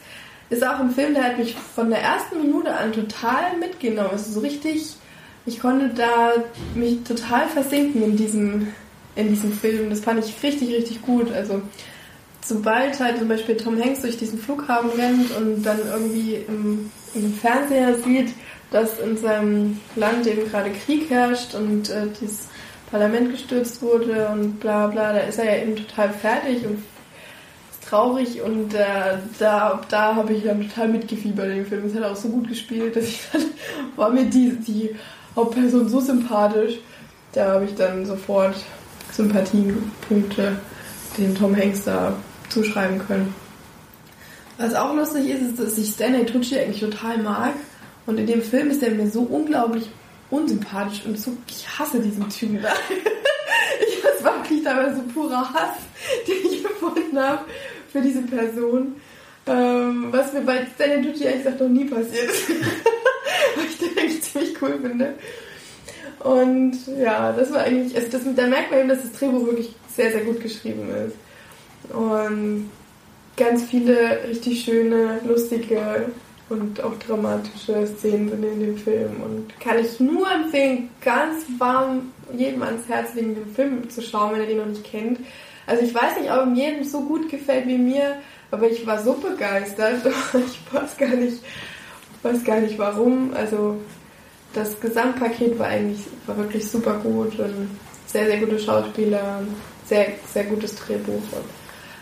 [0.50, 4.10] ist auch ein Film, der hat mich von der ersten Minute an total mitgenommen.
[4.10, 4.96] Also so richtig,
[5.46, 6.32] ich konnte da
[6.74, 8.66] mich total versinken in diesem,
[9.14, 9.90] in diesem Film.
[9.90, 11.32] Das fand ich richtig, richtig gut.
[11.32, 11.62] Also
[12.44, 17.32] sobald halt zum Beispiel Tom Hanks durch diesen Flughafen rennt und dann irgendwie im, im
[17.34, 18.34] Fernseher sieht,
[18.70, 22.48] dass in seinem Land eben gerade Krieg herrscht und äh, dieses
[22.90, 26.82] Parlament gestürzt wurde und bla bla, da ist er ja eben total fertig und
[27.70, 31.86] ist traurig und äh, da, da habe ich dann total mitgefiebert in dem Film.
[31.86, 33.42] Es hat auch so gut gespielt, dass ich dann
[33.96, 34.96] war mir die, die
[35.36, 36.78] Hauptperson so sympathisch,
[37.32, 38.56] da habe ich dann sofort
[39.12, 40.56] Sympathiepunkte
[41.18, 42.14] dem Tom Hanks da
[42.48, 43.34] zuschreiben können.
[44.58, 47.54] Was auch lustig ist, ist, dass ich Stanley Tucci eigentlich total mag.
[48.06, 49.90] Und in dem Film ist er mir so unglaublich
[50.30, 52.58] unsympathisch und so, ich hasse diesen Typen
[53.88, 55.76] ich, das war wirklich dabei so purer Hass,
[56.26, 57.44] den ich empfunden habe
[57.92, 58.94] für diese Person.
[59.46, 62.50] Ähm, was mir bei Stanley Tucci ehrlich gesagt noch nie passiert ist.
[63.56, 65.14] was ich den eigentlich ziemlich cool finde.
[66.20, 69.74] Und ja, das war eigentlich, also das, da merkt man eben, dass das Drehbuch wirklich
[69.88, 71.94] sehr, sehr gut geschrieben ist.
[71.94, 72.70] Und
[73.36, 76.10] ganz viele richtig schöne, lustige
[76.50, 79.22] und auch dramatische Szenen sind in dem Film.
[79.22, 84.32] Und kann ich nur empfehlen, ganz warm jedem ans Herz legen, den Film zu schauen,
[84.32, 85.20] wenn er den noch nicht kennt.
[85.66, 88.16] Also ich weiß nicht, ob ihm jedem so gut gefällt wie mir,
[88.50, 90.02] aber ich war so begeistert.
[90.34, 91.42] Ich weiß gar nicht,
[92.22, 93.32] weiß gar nicht warum.
[93.34, 93.76] Also
[94.52, 97.70] das Gesamtpaket war eigentlich war wirklich super gut und
[98.06, 99.42] sehr, sehr gute Schauspieler,
[99.86, 101.14] sehr, sehr gutes Drehbuch.
[101.14, 101.44] Und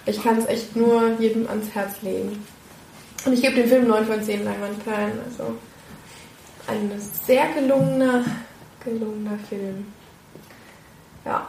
[0.06, 2.42] ich kann es echt nur jedem ans Herz legen.
[3.28, 5.12] Und ich gebe dem Film 9 von 10 Leinwandperlen.
[5.28, 5.54] Also
[6.66, 6.90] ein
[7.26, 8.24] sehr gelungener,
[8.82, 9.84] gelungener Film.
[11.26, 11.46] Ja.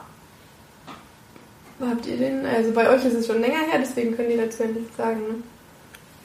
[1.79, 2.45] Habt ihr den?
[2.45, 5.21] Also bei euch ist es schon länger her, deswegen könnt ihr dazu ja nichts sagen.
[5.21, 5.35] Ne?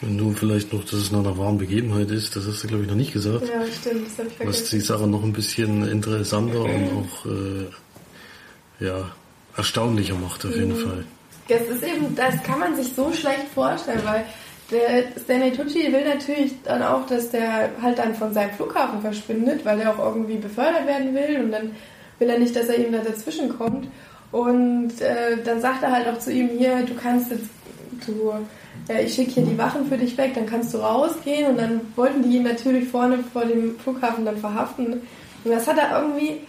[0.03, 2.83] Und nun vielleicht noch, dass es nach einer wahren Begebenheit ist, das hast du glaube
[2.83, 3.45] ich noch nicht gesagt.
[3.49, 4.69] Ja, stimmt, das habe ich Was vergessen.
[4.79, 9.09] die Sache noch ein bisschen interessanter und auch äh, ja,
[9.57, 10.85] erstaunlicher macht auf jeden Mhm.
[10.85, 11.05] Fall.
[11.47, 14.25] Das ist eben, das kann man sich so schlecht vorstellen, weil
[14.71, 19.65] der Stanley Tucci will natürlich dann auch, dass der halt dann von seinem Flughafen verschwindet,
[19.65, 21.73] weil er auch irgendwie befördert werden will und dann
[22.19, 23.89] will er nicht, dass er ihm da dazwischen kommt.
[24.33, 27.45] Und äh, dann sagt er halt auch zu ihm hier, du kannst jetzt,
[28.07, 28.33] du
[28.89, 31.51] ja, ich schicke hier die Wachen für dich weg, dann kannst du rausgehen.
[31.51, 35.03] Und dann wollten die ihn natürlich vorne vor dem Flughafen dann verhaften.
[35.45, 36.41] Und das hat er irgendwie,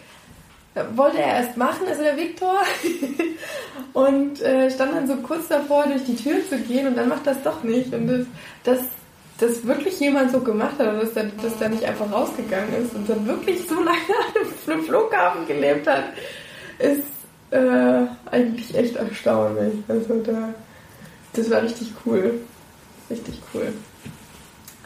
[0.95, 2.57] wollte er erst machen, also der Viktor.
[3.93, 7.25] und äh, stand dann so kurz davor, durch die Tür zu gehen und dann macht
[7.25, 7.93] das doch nicht.
[7.93, 8.25] Und das,
[8.63, 8.79] das
[9.37, 12.95] dass wirklich jemand so gemacht hat und dass der, dass der nicht einfach rausgegangen ist
[12.95, 13.97] und dann wirklich so lange
[14.67, 16.05] dem Flughafen gelebt hat,
[16.79, 17.03] ist
[17.51, 19.73] äh, eigentlich echt erstaunlich.
[19.87, 20.53] Also da,
[21.33, 22.39] das war richtig cool.
[23.09, 23.73] Richtig cool.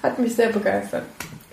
[0.01, 1.03] Hat mich sehr begeistert.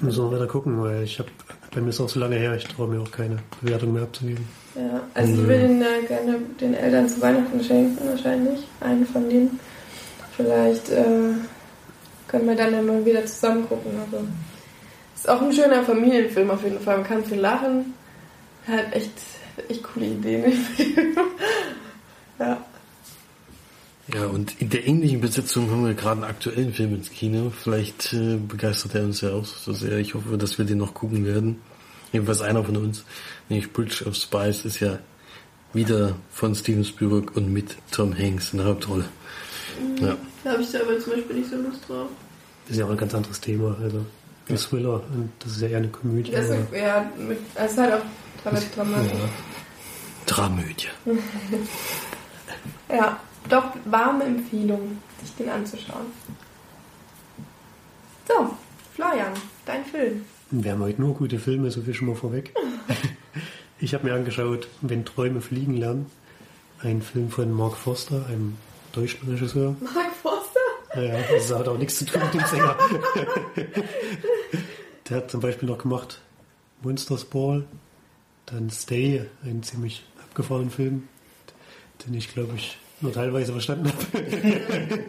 [0.00, 1.28] Müssen wir wieder gucken, weil ich habe,
[1.76, 4.48] bei mir ist auch so lange her, ich traue mir auch keine Bewertung mehr abzugeben.
[4.74, 8.60] Ja, also ich will den äh, gerne den Eltern zu Weihnachten schenken, wahrscheinlich.
[8.80, 9.60] Einen von denen.
[10.34, 11.04] Vielleicht äh,
[12.28, 13.92] können wir dann immer wieder zusammen gucken.
[14.06, 14.26] Also,
[15.14, 16.96] ist auch ein schöner Familienfilm auf jeden Fall.
[16.96, 17.92] Man kann viel lachen.
[18.66, 19.12] Hat echt,
[19.68, 21.16] echt coole Ideen im Film.
[22.38, 22.56] ja.
[24.14, 27.50] Ja, und in der ähnlichen Besetzung haben wir gerade einen aktuellen Film ins Kino.
[27.50, 29.98] Vielleicht äh, begeistert er uns ja auch so sehr.
[29.98, 31.60] Ich hoffe, dass wir den noch gucken werden.
[32.12, 33.04] Jedenfalls einer von uns,
[33.48, 35.00] nämlich Bridge of Spies, ist ja
[35.72, 39.06] wieder von Steven Spielberg und mit Tom Hanks in der Hauptrolle.
[40.00, 40.16] Ja.
[40.44, 42.08] Da habe ich selber zum Beispiel nicht so Lust drauf.
[42.64, 43.76] Das ist ja auch ein ganz anderes Thema.
[43.82, 44.06] Also
[44.48, 46.30] ein Thriller und das ist ja eher eine Komödie.
[46.30, 49.12] Das ist, ja, mit, es ist halt auch dramatisch.
[49.12, 49.28] ja.
[50.26, 50.88] Dramödie.
[52.88, 53.18] Ja,
[53.48, 56.06] doch warme Empfehlung, sich den anzuschauen.
[58.28, 58.56] So,
[58.94, 59.32] Florian,
[59.64, 60.24] dein Film.
[60.50, 62.54] Wir haben heute nur gute Filme, so viel schon mal vorweg.
[63.78, 66.06] Ich habe mir angeschaut, Wenn Träume fliegen lernen.
[66.80, 68.56] Ein Film von Mark Forster, einem
[68.92, 69.76] deutschen Regisseur.
[69.80, 70.60] Mark Forster?
[70.94, 72.74] Naja, das hat auch nichts zu tun mit dem Sänger.
[75.08, 76.22] Der hat zum Beispiel noch gemacht
[76.82, 77.66] Monsters Ball,
[78.46, 81.06] dann Stay, einen ziemlich abgefahrenen Film,
[82.04, 83.98] den ich glaube ich nur teilweise verstanden habe.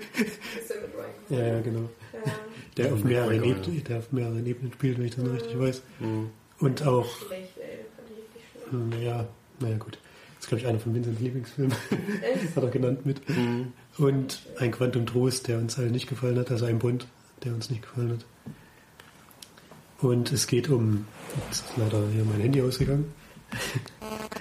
[1.29, 1.89] ja, ja, genau.
[2.13, 2.31] Ja.
[2.77, 5.81] Der auf, mehreren Ebenen, der auf mehreren Ebenen spielt, wenn ich das noch richtig weiß.
[5.99, 6.29] Mhm.
[6.59, 7.85] Und auch, Schlecht, ey.
[7.95, 8.89] Fand ich richtig schlimm.
[8.89, 9.27] naja,
[9.59, 9.97] naja gut.
[10.35, 11.75] Das ist glaube ich einer von Vincents Lieblingsfilmen.
[12.55, 13.21] Hat er genannt mit.
[13.97, 17.07] Und ein Quantum Trost, der uns allen nicht gefallen hat, also ein Bund,
[17.43, 18.25] der uns nicht gefallen hat.
[19.99, 21.07] Und es geht um,
[21.49, 23.11] jetzt ist leider hier mein Handy ausgegangen.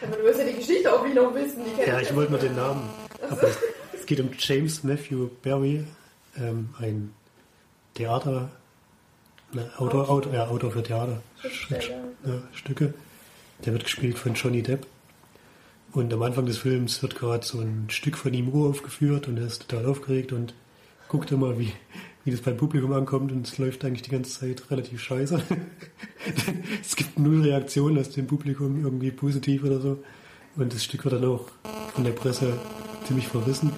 [0.02, 1.62] Aber du wirst ja die Geschichte auch wieder noch wissen.
[1.86, 2.82] Ja, ich wollte nur den Namen.
[3.30, 3.58] Aber es,
[3.94, 5.84] es geht um James Matthew Barry,
[6.36, 7.12] ähm, ein
[7.94, 8.50] Theater,
[9.52, 11.22] ne, Autor, Autor, ja, Autor für Theater,
[11.70, 11.78] ja,
[12.52, 12.94] Stücke.
[13.64, 14.86] Der wird gespielt von Johnny Depp.
[15.92, 19.46] Und am Anfang des Films wird gerade so ein Stück von ihm uraufgeführt und er
[19.46, 20.52] ist total aufgeregt und
[21.08, 21.72] guckt immer, wie,
[22.24, 25.40] wie das beim Publikum ankommt und es läuft eigentlich die ganze Zeit relativ scheiße.
[26.82, 30.02] es gibt null Reaktionen aus dem Publikum irgendwie positiv oder so.
[30.56, 31.46] Und das Stück wird dann auch
[31.94, 32.58] von der Presse
[33.06, 33.72] ziemlich verrissen.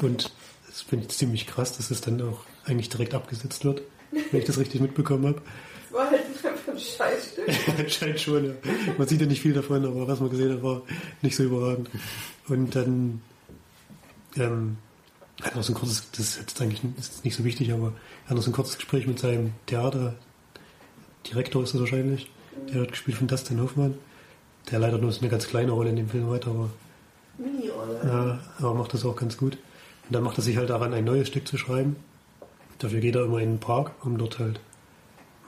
[0.00, 0.32] Und
[0.66, 4.46] das finde ich ziemlich krass, dass es dann auch eigentlich direkt abgesetzt wird, wenn ich
[4.46, 5.42] das richtig mitbekommen habe.
[5.90, 6.22] Das war halt
[6.68, 7.48] ein Scheißstück.
[7.78, 8.52] Anscheinend schon, ja.
[8.96, 10.82] Man sieht ja nicht viel davon, aber was man gesehen hat, war
[11.22, 11.88] nicht so überragend.
[12.48, 13.22] Und dann
[14.36, 14.76] ähm,
[15.40, 17.72] hat er noch so ein kurzes, das ist jetzt eigentlich das ist nicht so wichtig,
[17.72, 17.92] aber
[18.24, 20.14] er hat noch so ein kurzes Gespräch mit seinem Theater.
[21.26, 22.30] Direktor ist das wahrscheinlich.
[22.68, 23.94] Der wird gespielt von Dustin Hoffmann.
[24.70, 26.70] Der leider nur eine ganz kleine Rolle in dem Film hat, aber,
[27.38, 28.00] Mini-Rolle.
[28.04, 29.54] ja, aber macht das auch ganz gut.
[29.54, 31.96] Und dann macht er sich halt daran, ein neues Stück zu schreiben.
[32.78, 34.60] Dafür geht er immer in den Park, um dort halt,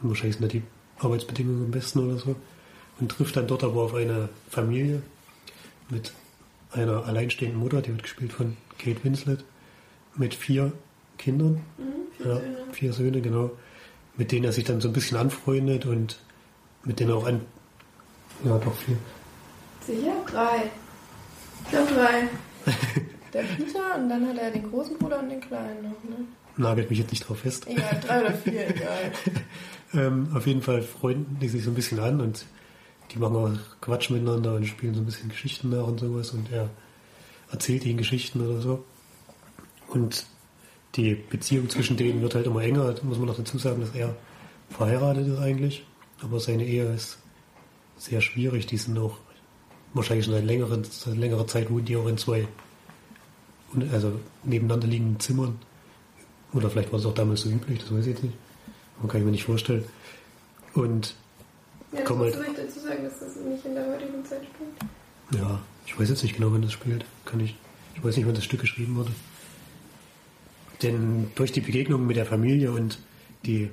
[0.02, 0.62] wahrscheinlich sind da die
[0.98, 2.36] Arbeitsbedingungen am besten oder so,
[2.98, 5.02] und trifft dann dort aber auf eine Familie
[5.88, 6.12] mit
[6.72, 9.44] einer alleinstehenden Mutter, die wird gespielt von Kate Winslet,
[10.16, 10.72] mit vier
[11.18, 11.60] Kindern,
[12.24, 12.40] ja,
[12.72, 13.50] vier Söhne, genau,
[14.16, 16.18] mit denen er sich dann so ein bisschen anfreundet und
[16.84, 17.42] mit denen er auch an,
[18.44, 18.96] ja doch vier,
[19.86, 20.12] Sicher?
[20.26, 20.70] Drei.
[21.64, 22.28] Ich glaube drei.
[23.32, 26.26] Der Peter und dann hat er den großen Bruder und den kleinen noch, ne?
[26.56, 27.66] nagelt mich jetzt nicht drauf fest.
[27.68, 29.12] Egal, drei oder vier, egal.
[29.94, 32.44] Ähm, auf jeden Fall freunden die sich so ein bisschen an und
[33.12, 36.52] die machen auch Quatsch miteinander und spielen so ein bisschen Geschichten nach und sowas und
[36.52, 36.70] er
[37.50, 38.84] erzählt ihnen Geschichten oder so.
[39.88, 40.26] Und
[40.94, 42.92] die Beziehung zwischen denen wird halt immer enger.
[42.92, 44.14] Da muss man noch dazu sagen, dass er
[44.68, 45.84] verheiratet ist eigentlich,
[46.22, 47.18] aber seine Ehe ist
[48.00, 48.66] sehr schwierig.
[48.66, 49.18] Die sind auch
[49.94, 52.48] wahrscheinlich schon seit längerer, seit längerer Zeit wohnen die auch in zwei
[53.92, 55.58] also nebeneinander liegenden Zimmern.
[56.52, 58.34] Oder vielleicht war es auch damals so üblich, das weiß ich jetzt nicht.
[58.98, 59.84] Man kann ich mir nicht vorstellen.
[60.74, 61.14] Und
[61.92, 62.58] Ja, Komm musst halt.
[62.58, 65.40] dazu sagen, dass das nicht in der heutigen Zeit spielt.
[65.42, 67.04] ja, ich weiß jetzt nicht genau, wann das spielt.
[67.24, 67.54] Kann ich.
[67.94, 69.10] Ich weiß nicht, wann das Stück geschrieben wurde.
[70.82, 72.98] Denn durch die Begegnung mit der Familie und
[73.44, 73.70] die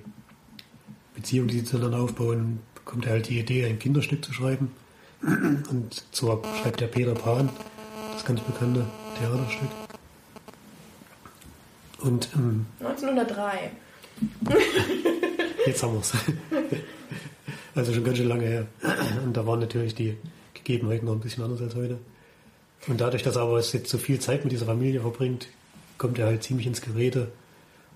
[1.15, 4.71] Beziehung, die sie zueinander aufbauen, kommt er halt die Idee, ein Kinderstück zu schreiben.
[5.21, 7.49] Und zwar schreibt der Peter Pan,
[8.13, 8.85] das ganz bekannte
[9.19, 9.69] Theaterstück.
[11.99, 13.71] Und ähm, 1903.
[15.65, 16.13] jetzt haben wir es.
[17.75, 18.67] also schon ganz schön lange her.
[19.23, 20.15] Und da waren natürlich die
[20.53, 21.97] Gegebenheiten noch ein bisschen anders als heute.
[22.87, 25.47] Und dadurch, dass er aber jetzt so viel Zeit mit dieser Familie verbringt,
[25.97, 27.31] kommt er halt ziemlich ins Gerede.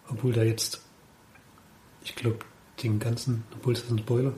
[0.09, 0.81] Obwohl da jetzt,
[2.03, 2.39] ich glaube,
[2.83, 4.33] den ganzen, obwohl es ist ein Spoiler.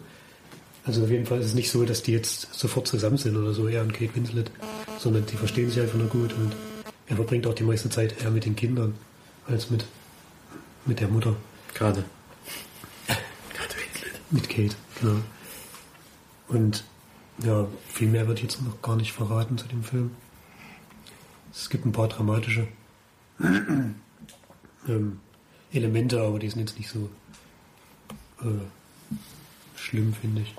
[0.86, 3.54] Also auf jeden Fall ist es nicht so, dass die jetzt sofort zusammen sind oder
[3.54, 4.52] so, er und Kate Winslet,
[5.00, 6.56] sondern die verstehen sich einfach nur gut und
[7.08, 8.96] er verbringt auch die meiste Zeit eher mit den Kindern
[9.48, 9.86] als mit,
[10.86, 11.36] mit der Mutter.
[11.74, 12.04] Gerade.
[14.30, 15.18] Mit Kate, genau.
[16.48, 16.84] Und
[17.44, 20.12] ja, viel mehr wird jetzt noch gar nicht verraten zu dem Film.
[21.54, 22.68] Es gibt ein paar dramatische
[24.88, 25.20] ähm,
[25.72, 27.10] Elemente, aber die sind jetzt nicht so
[28.42, 30.56] äh, schlimm, finde ich.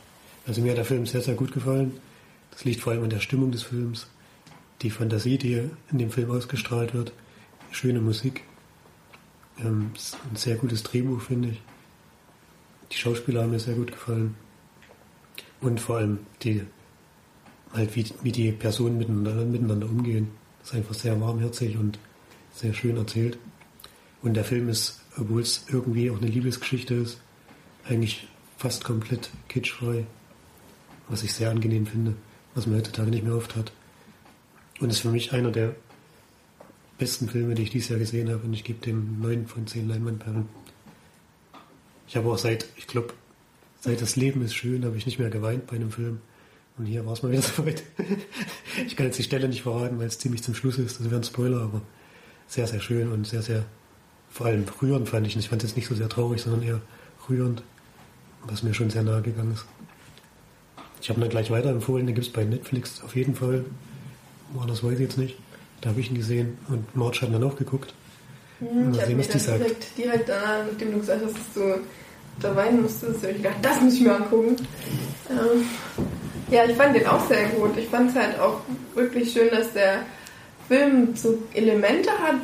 [0.46, 1.98] Also mir hat der Film sehr, sehr gut gefallen.
[2.50, 4.06] Das liegt vor allem an der Stimmung des Films,
[4.82, 7.12] die Fantasie, die in dem Film ausgestrahlt wird,
[7.70, 8.44] schöne Musik,
[9.58, 9.92] ähm,
[10.30, 11.62] ein sehr gutes Drehbuch, finde ich.
[12.92, 14.36] Die Schauspieler haben mir sehr gut gefallen.
[15.60, 16.62] Und vor allem die,
[17.72, 20.28] halt wie, wie die Personen miteinander, miteinander umgehen.
[20.60, 21.98] Das ist einfach sehr warmherzig und
[22.52, 23.38] sehr schön erzählt.
[24.22, 27.20] Und der Film ist, obwohl es irgendwie auch eine Liebesgeschichte ist,
[27.84, 30.06] eigentlich fast komplett kitschfrei.
[31.08, 32.14] Was ich sehr angenehm finde,
[32.54, 33.72] was man heutzutage nicht mehr oft hat.
[34.80, 35.74] Und ist für mich einer der
[36.98, 38.44] besten Filme, die ich dieses Jahr gesehen habe.
[38.44, 40.48] Und ich gebe dem 9 von 10 Leinwandperlen.
[42.06, 43.14] Ich habe auch seit, ich glaube,
[43.80, 46.20] seit Das Leben ist schön, habe ich nicht mehr geweint bei einem Film.
[46.76, 47.82] Und hier war es mal wieder soweit.
[48.86, 50.98] ich kann jetzt die Stelle nicht verraten, weil es ziemlich zum Schluss ist.
[51.00, 51.82] Das wäre ein Spoiler, aber
[52.46, 53.64] sehr, sehr schön und sehr, sehr,
[54.30, 55.36] vor allem rührend fand ich.
[55.36, 56.80] Ich fand es jetzt nicht so sehr traurig, sondern eher
[57.28, 57.62] rührend,
[58.42, 59.66] was mir schon sehr nahe gegangen ist.
[61.04, 63.66] Ich habe ihn dann gleich weiterempfohlen, den gibt es bei Netflix auf jeden Fall.
[64.54, 65.36] Woanders weiß ich jetzt nicht.
[65.82, 67.92] Da habe ich ihn gesehen und Marge hat ihn dann auch geguckt.
[68.60, 69.58] Hm, Mal ich sehen, was die sagt.
[69.60, 71.80] direkt, direkt danach, nachdem du gesagt hast, dass du
[72.40, 74.56] da weinen musstest, habe ich gedacht, das muss ich mir angucken.
[75.28, 75.66] Ähm,
[76.50, 77.76] ja, ich fand den auch sehr gut.
[77.76, 78.60] Ich fand es halt auch
[78.94, 79.98] wirklich schön, dass der
[80.68, 82.36] Film so Elemente hat,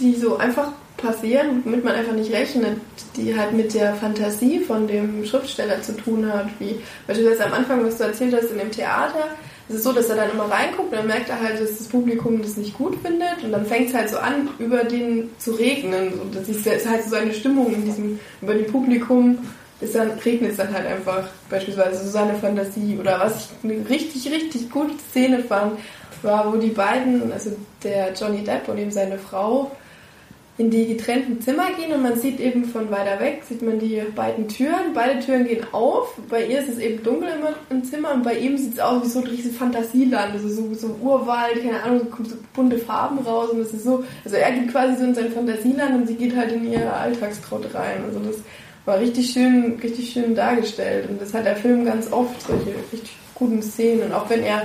[0.00, 2.78] die so einfach passieren, womit man einfach nicht rechnet,
[3.16, 6.48] die halt mit der Fantasie von dem Schriftsteller zu tun hat.
[6.58, 9.28] Wie beispielsweise am Anfang, was du erzählt hast in dem Theater,
[9.68, 11.88] es ist so, dass er dann immer reinguckt und dann merkt er halt, dass das
[11.88, 15.52] Publikum das nicht gut findet und dann fängt es halt so an, über den zu
[15.52, 16.12] regnen.
[16.20, 19.38] Und das ist, halt so eine Stimmung in diesem, über dem Publikum,
[19.80, 22.96] ist dann, regnet es dann halt einfach beispielsweise so seine Fantasie.
[22.98, 25.78] Oder was ich eine richtig, richtig gute Szene fand,
[26.22, 27.50] war, wo die beiden, also
[27.82, 29.72] der Johnny Depp und eben seine Frau,
[30.58, 34.02] in die getrennten Zimmer gehen und man sieht eben von weiter weg, sieht man die
[34.14, 34.94] beiden Türen.
[34.94, 36.18] Beide Türen gehen auf.
[36.30, 39.04] Bei ihr ist es eben dunkel immer im Zimmer und bei ihm sieht es aus
[39.04, 40.32] wie so ein riesiges Fantasieland.
[40.32, 44.02] Also so, so Urwald, keine Ahnung, so so bunte Farben raus und das ist so,
[44.24, 47.74] also er geht quasi so in sein Fantasieland und sie geht halt in ihr Alltagstraut
[47.74, 48.04] rein.
[48.06, 48.36] Also das
[48.86, 53.14] war richtig schön, richtig schön dargestellt und das hat der Film ganz oft, solche richtig
[53.34, 54.62] guten Szenen und auch wenn er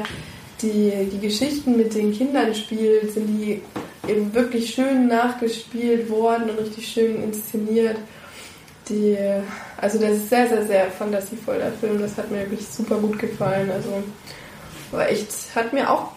[0.61, 3.61] die, die Geschichten mit den Kindern spielt, sind die
[4.07, 7.97] eben wirklich schön nachgespielt worden und richtig schön inszeniert.
[8.89, 9.17] Die,
[9.77, 12.01] also das ist sehr, sehr, sehr fantasievoll, der Film.
[12.01, 13.69] Das hat mir wirklich super gut gefallen.
[13.71, 14.03] Also
[14.91, 16.11] war echt, hat mir auch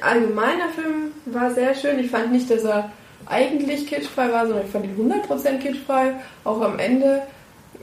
[0.00, 1.98] allgemein der Film war sehr schön.
[1.98, 2.92] Ich fand nicht, dass er
[3.26, 6.14] eigentlich kitschfrei war, sondern ich fand ihn 100% kitschfrei.
[6.44, 7.22] Auch am Ende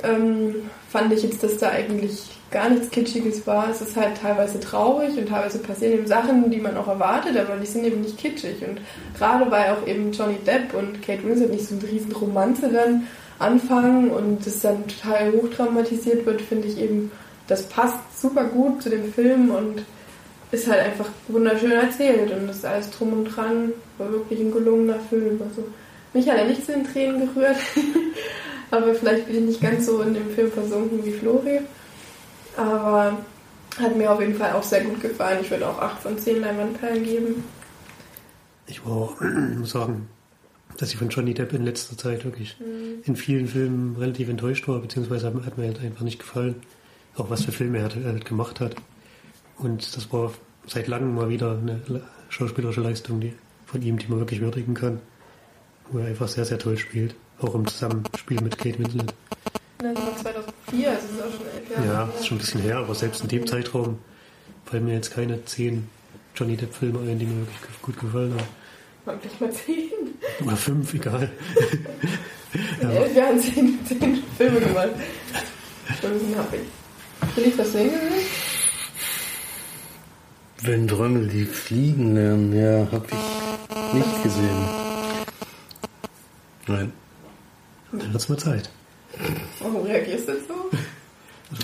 [0.03, 0.55] ähm,
[0.89, 3.69] fand ich jetzt, dass da eigentlich gar nichts Kitschiges war.
[3.69, 7.57] Es ist halt teilweise traurig und teilweise passieren eben Sachen, die man auch erwartet, aber
[7.57, 8.57] die sind eben nicht kitschig.
[8.67, 8.81] Und
[9.17, 13.07] gerade weil auch eben Johnny Depp und Kate Winslet nicht so eine riesen Romanze dann
[13.37, 17.11] anfangen und es dann total hochdramatisiert wird, finde ich eben,
[17.47, 19.83] das passt super gut zu dem Film und
[20.51, 23.71] ist halt einfach wunderschön erzählt und ist alles drum und dran.
[23.97, 25.39] War wirklich ein gelungener Film.
[25.47, 25.63] Also
[26.13, 27.57] mich hat er nicht zu den Tränen gerührt,
[28.71, 31.59] aber vielleicht bin ich nicht ganz so in dem Film versunken wie Flori.
[32.59, 33.17] Aber
[33.79, 35.39] hat mir auf jeden Fall auch sehr gut gefallen.
[35.41, 37.43] Ich würde auch 8 von 10 Leinwandperlen geben.
[38.67, 39.15] Ich war,
[39.57, 40.07] muss sagen,
[40.77, 42.57] dass ich von Johnny Depp in letzter Zeit wirklich
[43.05, 46.55] in vielen Filmen relativ enttäuscht war, beziehungsweise hat, mir halt einfach nicht gefallen,
[47.15, 48.75] auch was für Filme er halt, er halt gemacht hat.
[49.57, 50.31] Und das war
[50.67, 53.33] seit langem mal wieder eine le- schauspielerische Leistung die,
[53.65, 54.99] von ihm, die man wirklich würdigen kann,
[55.91, 59.13] wo er einfach sehr, sehr toll spielt, auch im Zusammenspiel mit Kate Winslet.
[59.81, 62.09] Das war 2004, also das ist auch schon elf Jahre Ja, her.
[62.19, 63.97] ist schon ein bisschen her, aber selbst in dem Zeitraum
[64.65, 65.87] fallen mir jetzt keine zehn
[66.35, 68.47] Johnny Depp-Filme ein, die mir wirklich gut gefallen haben.
[69.05, 70.45] Waren vielleicht mal 10.
[70.45, 71.29] Oder fünf, egal.
[72.81, 74.89] In elf Jahren 10, 10 Filme gemacht.
[75.97, 77.37] Stunden habe ich.
[77.37, 77.91] Will ich was sehen?
[80.61, 84.65] Wenn Träume die fliegen lernen, ja, hab ich nicht gesehen.
[86.67, 86.91] Nein.
[87.93, 88.69] Dann wird's mal Zeit.
[89.59, 90.77] Warum reagierst du so?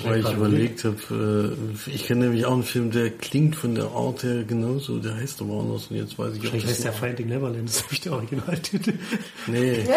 [0.04, 1.56] Weil ich überlegt habe,
[1.88, 5.16] äh, ich kenne nämlich auch einen Film, der klingt von der Art her genauso, der
[5.16, 7.84] heißt aber anders und jetzt weiß ich, Wahrscheinlich das heißt der Finding Neverland, das ist
[7.84, 8.94] nämlich der Originaltitel.
[9.46, 9.88] Nee.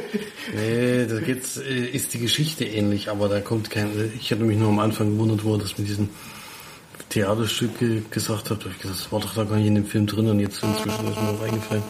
[0.54, 3.88] nee, da geht's, äh, ist die Geschichte ähnlich, aber da kommt kein,
[4.20, 6.10] ich hatte mich nur am Anfang gewundert, wo er das mit diesen
[7.08, 8.60] Theaterstücke gesagt hat.
[8.60, 10.40] Da hab ich gesagt, das war doch da gar nicht in dem Film drin und
[10.40, 11.82] jetzt inzwischen ist mir auch eingefallen,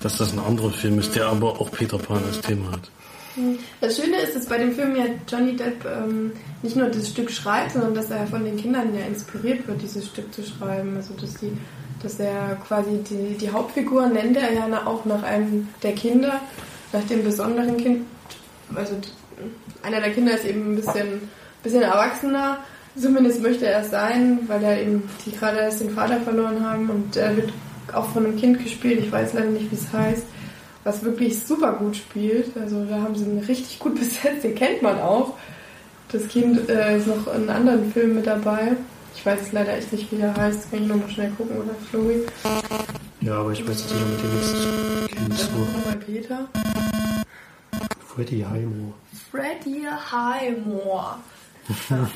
[0.00, 2.90] dass das ein anderer Film ist, der aber auch Peter Pan als Thema hat.
[3.80, 6.32] Das Schöne ist, dass bei dem Film ja Johnny Depp ähm,
[6.62, 10.06] nicht nur das Stück schreibt, sondern dass er von den Kindern ja inspiriert wird, dieses
[10.06, 10.96] Stück zu schreiben.
[10.96, 11.52] Also dass die,
[12.02, 16.40] dass er quasi die, die Hauptfigur nennt er ja auch nach einem der Kinder,
[16.92, 18.06] nach dem besonderen Kind.
[18.74, 18.94] Also
[19.82, 21.28] einer der Kinder ist eben ein bisschen,
[21.62, 22.58] bisschen erwachsener.
[22.96, 26.88] Zumindest möchte er es sein, weil er eben die gerade erst den Vater verloren haben
[26.88, 27.52] und er wird
[27.92, 29.00] auch von einem Kind gespielt.
[29.00, 30.24] Ich weiß leider nicht, wie es heißt
[30.84, 32.56] was wirklich super gut spielt.
[32.56, 35.34] Also da haben sie ihn richtig gut besetzt, den kennt man auch.
[36.12, 38.76] Das Kind äh, ist noch in anderen Filmen mit dabei.
[39.16, 40.70] Ich weiß es leider echt nicht, wie der heißt.
[40.70, 42.26] Kann ich nochmal schnell gucken, oder Chloe?
[43.20, 45.38] Ja, aber ich weiß jetzt nicht, ob ihr den nächsten kennt.
[45.38, 46.48] So, Nochmal Peter.
[48.06, 48.92] Freddie Highmore.
[49.30, 51.16] Freddie Highmore.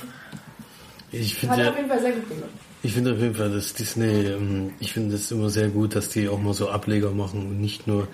[1.11, 2.51] Ich Hat finde er ja, auf jeden Fall sehr gut gemacht.
[2.83, 6.11] Ich finde auf jeden Fall, dass Disney, ähm, ich finde es immer sehr gut, dass
[6.11, 8.07] die auch mal so Ableger machen und nicht nur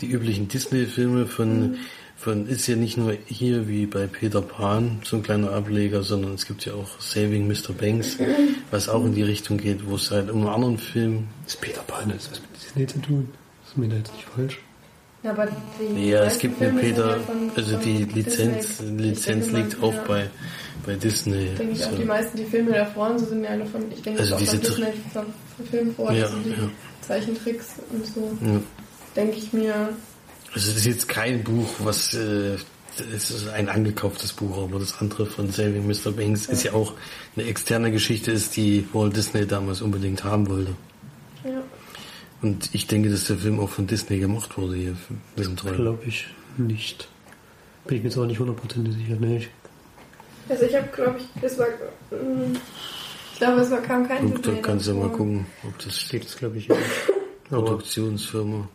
[0.00, 1.76] die üblichen Disney-Filme von,
[2.16, 6.34] von, ist ja nicht nur hier wie bei Peter Pan so ein kleiner Ableger, sondern
[6.34, 7.72] es gibt ja auch Saving Mr.
[7.72, 8.16] Banks,
[8.70, 11.82] was auch in die Richtung geht, wo es halt um einen anderen Film, ist Peter
[11.82, 13.28] Pan, das hat was mit Disney zu tun.
[13.62, 14.60] Das ist mir da jetzt nicht falsch.
[15.22, 15.48] Ja, aber
[15.96, 19.02] die ja, es gibt eine Peter, von- also die Lizenz, Disney.
[19.02, 20.04] Lizenz Ich denke liegt auch ja.
[20.08, 20.30] bei,
[20.84, 21.46] bei Disney.
[21.56, 21.96] Denke ich auch, So.
[21.96, 24.38] die meisten, die Filme davor und so sind ja alle von, ich denke, Also auch
[24.38, 24.86] diese Disney
[25.56, 26.56] verfilmt worden, Ja, also die ja.
[27.02, 28.36] Zeichentricks und so.
[28.44, 28.60] Ja.
[29.14, 29.74] Denke ich mir,
[30.54, 32.56] Also das ist jetzt kein Buch, was äh,
[33.14, 36.10] es ist ein angekauftes Buch, aber das andere von Saving Mr.
[36.10, 36.92] Banks ist ja auch
[37.36, 40.74] eine externe Geschichte, ist die Walt Disney damals unbedingt haben wollte.
[41.44, 41.62] ja.
[42.42, 44.96] Und ich denke, dass der Film auch von Disney gemacht wurde hier.
[45.36, 45.76] Das ist toll.
[45.76, 46.26] Glaube ich
[46.58, 47.08] nicht.
[47.86, 49.16] Bin ich mir jetzt auch nicht hundertprozentig sicher.
[49.18, 49.48] Nee, ich,
[50.48, 51.66] Also ich habe, glaube ich, es war,
[52.10, 52.56] mm,
[53.32, 55.98] ich glaube, es war kam kein Und da Disney kannst du mal gucken, ob das
[55.98, 56.68] steht es, glaube ich.
[56.70, 56.80] Aber
[57.64, 58.68] Produktionsfirma.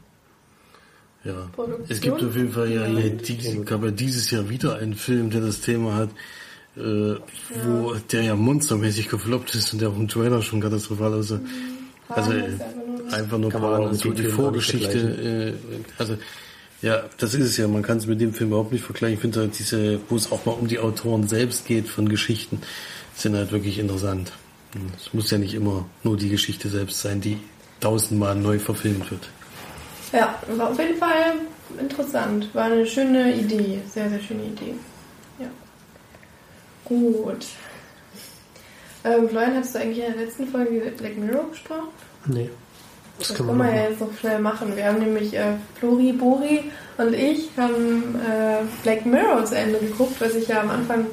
[1.26, 1.50] Ja.
[1.54, 1.88] Produktion?
[1.90, 5.30] Es gibt auf jeden Fall ja hier, die, gab ja dieses Jahr wieder einen Film,
[5.30, 6.10] der das Thema hat,
[6.78, 7.16] äh,
[7.66, 11.42] wo der ja monstermäßig gefloppt ist und der auch im Trailer schon katastrophal aussah.
[12.08, 12.62] Also Pan äh, ist
[13.12, 14.98] einfach nur- Kann man so die Vorgeschichte.
[15.58, 16.18] Äh, also
[16.82, 17.68] ja, das ist es ja.
[17.68, 19.16] Man kann es mit dem Film überhaupt nicht vergleichen.
[19.16, 22.62] Ich finde halt diese, wo es auch mal um die Autoren selbst geht von Geschichten,
[23.16, 24.32] sind halt wirklich interessant.
[24.76, 27.38] Und Es muss ja nicht immer nur die Geschichte selbst sein, die
[27.80, 29.28] tausendmal neu verfilmt wird.
[30.14, 31.34] Ja, war auf jeden Fall
[31.80, 32.54] interessant.
[32.54, 33.80] War eine schöne Idee.
[33.92, 34.76] Sehr, sehr schöne Idee.
[35.40, 35.48] Ja.
[36.86, 37.46] Gut.
[39.04, 41.88] Ähm, Florian, hattest du eigentlich in der letzten Folge Black Mirror gesprochen?
[42.28, 42.50] nee.
[43.20, 44.76] Das, Das können wir ja jetzt noch schnell machen.
[44.76, 46.64] Wir haben nämlich äh, Flori, Bori
[46.98, 51.06] und ich haben äh, Black Mirror zu Ende geguckt, was ich ja am Anfang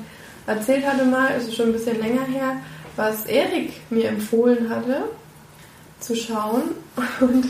[0.47, 2.57] erzählt hatte mal, ist schon ein bisschen länger her,
[2.97, 5.05] was Erik mir empfohlen hatte
[6.01, 6.63] zu schauen.
[7.21, 7.47] Und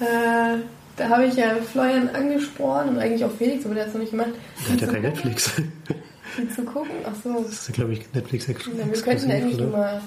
[0.00, 0.58] äh,
[0.96, 4.00] da habe ich ja Florian angesprochen und eigentlich auch Felix, aber der hat es noch
[4.02, 4.30] nicht gemacht.
[4.66, 5.50] Der hat ja kein Netflix.
[6.38, 6.90] Die zu gucken.
[7.04, 7.42] Ach so.
[7.42, 9.66] Das ist, glaube ich, Netflix Ja, wir könnten eigentlich oder?
[9.70, 10.00] mal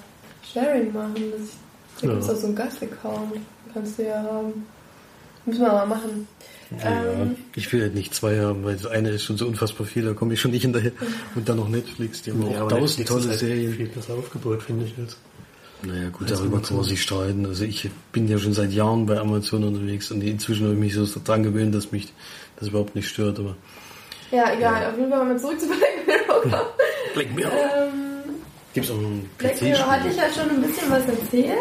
[0.53, 1.15] Sharing machen.
[1.31, 1.49] Das,
[2.01, 2.13] da Ja.
[2.13, 3.33] gibt es auch so einen Gast-Account.
[3.77, 4.65] Kannst du ja haben.
[5.45, 6.27] Müssen wir mal machen.
[6.83, 10.03] Ähm, Ich will halt nicht zwei haben, weil das eine ist schon so unfassbar viel,
[10.03, 10.91] da komme ich schon nicht hinterher.
[11.35, 13.73] Und dann noch Netflix, die haben Ja, auch aber tausend Netflix tolle ist halt Serien.
[13.73, 14.93] viel besser aufgebaut, finde ich.
[14.97, 15.15] Als
[15.83, 17.45] Naja gut, Als darüber kann man sich streiten.
[17.45, 20.93] Also ich bin ja schon seit Jahren bei Amazon unterwegs und inzwischen habe ich mich
[20.95, 22.11] so dran gewöhnt, dass mich
[22.59, 23.39] das überhaupt nicht stört.
[23.39, 23.55] Aber
[24.31, 24.87] ja, egal.
[24.91, 26.55] Auf jeden Fall mal zurück zu Black Mirror kommen.
[27.13, 27.51] Black Mirror.
[27.53, 28.33] ähm,
[28.73, 31.57] Gibt es auch noch ein Black Mirror hatte ich ja schon ein bisschen was erzählt.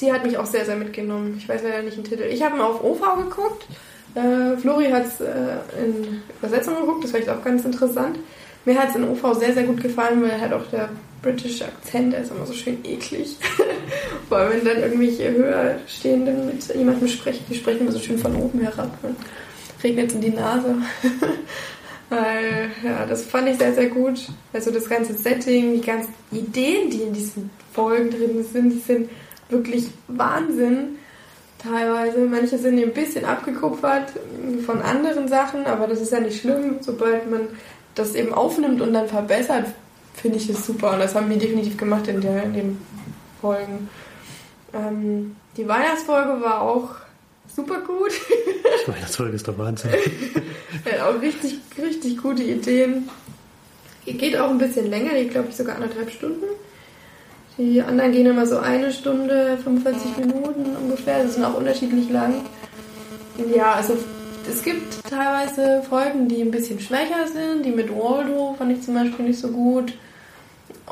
[0.00, 1.34] die hat mich auch sehr, sehr mitgenommen.
[1.38, 2.22] Ich weiß leider nicht den Titel.
[2.22, 3.66] Ich habe ihn auf OV geguckt.
[4.14, 8.18] Äh, Flori hat es äh, in Übersetzung geguckt, das war echt auch ganz interessant.
[8.64, 10.90] Mir hat es in OV sehr, sehr gut gefallen, weil halt auch der
[11.22, 13.36] britische Akzent, der ist immer so schön eklig.
[14.28, 18.36] Vor allem, wenn dann irgendwelche Höherstehenden mit jemandem sprechen, die sprechen immer so schön von
[18.36, 18.90] oben herab.
[19.82, 20.76] Regnet in die Nase.
[22.12, 24.28] Weil, ja, das fand ich sehr, sehr gut.
[24.52, 29.10] Also das ganze Setting, die ganzen Ideen, die in diesen Folgen drin sind, die sind
[29.48, 30.98] wirklich Wahnsinn.
[31.56, 32.18] Teilweise.
[32.18, 34.12] Manche sind ein bisschen abgekupfert
[34.66, 36.76] von anderen Sachen, aber das ist ja nicht schlimm.
[36.80, 37.48] Sobald man
[37.94, 39.68] das eben aufnimmt und dann verbessert,
[40.14, 40.92] finde ich es super.
[40.92, 42.78] Und das haben wir definitiv gemacht in, der, in den
[43.40, 43.88] Folgen.
[44.74, 46.90] Ähm, die Weihnachtsfolge war auch
[47.54, 48.12] super gut.
[48.86, 49.90] Die Weihnachtsfolge ist der Wahnsinn.
[50.84, 53.08] er hat auch richtig, richtig gute Ideen.
[54.06, 56.44] Die geht auch ein bisschen länger, die glaube ich sogar anderthalb Stunden.
[57.58, 61.22] Die anderen gehen immer so eine Stunde, 45 Minuten ungefähr.
[61.22, 62.34] Das sind auch unterschiedlich lang.
[63.54, 63.96] Ja, also
[64.50, 67.64] es gibt teilweise Folgen, die ein bisschen schwächer sind.
[67.64, 69.92] Die mit Waldo fand ich zum Beispiel nicht so gut.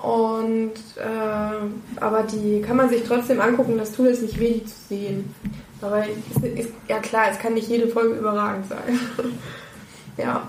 [0.02, 4.64] Und äh, aber die kann man sich trotzdem angucken, das tut es nicht weh, die
[4.64, 5.34] zu sehen.
[5.82, 9.00] Aber es ist, ja klar, es kann nicht jede Folge überragend sein.
[10.16, 10.48] ja.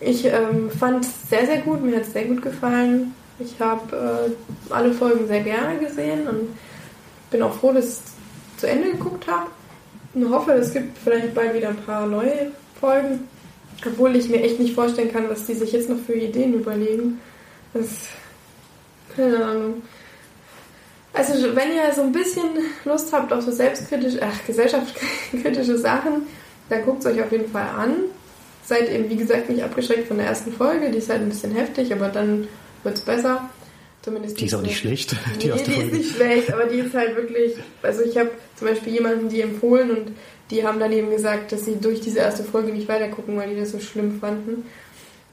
[0.00, 3.14] Ich ähm, fand es sehr, sehr gut, mir hat es sehr gut gefallen.
[3.38, 4.34] Ich habe
[4.68, 6.56] äh, alle Folgen sehr gerne gesehen und
[7.30, 8.02] bin auch froh, dass ich es
[8.58, 9.50] zu Ende geguckt habe.
[10.14, 13.28] Und hoffe, es gibt vielleicht bald wieder ein paar neue Folgen.
[13.86, 17.20] Obwohl ich mir echt nicht vorstellen kann, was die sich jetzt noch für Ideen überlegen.
[17.74, 17.86] Das.
[19.14, 19.82] Keine Ahnung.
[21.16, 22.44] Also, wenn ihr so ein bisschen
[22.84, 26.22] Lust habt auf so selbstkritische, ach, gesellschaftskritische Sachen,
[26.68, 27.94] dann guckt es euch auf jeden Fall an.
[28.64, 30.90] Seid eben, wie gesagt, nicht abgeschreckt von der ersten Folge.
[30.90, 32.48] Die ist halt ein bisschen heftig, aber dann
[32.82, 33.48] wird es besser.
[34.02, 36.94] Zumindest Die ist auch nicht schlecht, die Nee, die ist nicht schlecht, aber die ist
[36.94, 37.54] halt wirklich.
[37.82, 40.12] Also ich habe zum Beispiel jemanden die empfohlen und
[40.50, 43.58] die haben dann eben gesagt, dass sie durch diese erste Folge nicht weitergucken, weil die
[43.58, 44.64] das so schlimm fanden.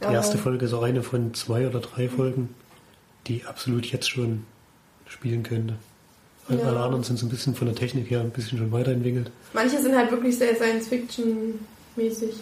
[0.01, 2.49] Die erste Folge ist auch eine von zwei oder drei Folgen,
[3.27, 4.45] die absolut jetzt schon
[5.08, 5.76] spielen könnte.
[6.49, 6.68] Alle Ja.
[6.68, 9.32] alle anderen sind so ein bisschen von der Technik her ein bisschen schon weiterentwickelt.
[9.54, 12.34] Manche sind halt wirklich sehr Science-Fiction-mäßig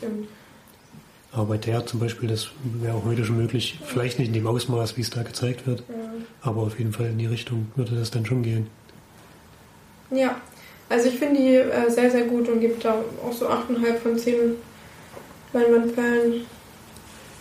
[1.34, 3.80] Aber bei der zum Beispiel, das wäre auch heute schon möglich.
[3.86, 5.96] Vielleicht nicht in dem Ausmaß, wie es da gezeigt wird, ja.
[6.42, 8.68] aber auf jeden Fall in die Richtung würde das dann schon gehen.
[10.10, 10.42] Ja,
[10.90, 14.18] also ich finde die äh, sehr, sehr gut und gibt da auch so 8,5 von
[14.18, 14.36] 10
[15.54, 16.42] Leinwandperlen.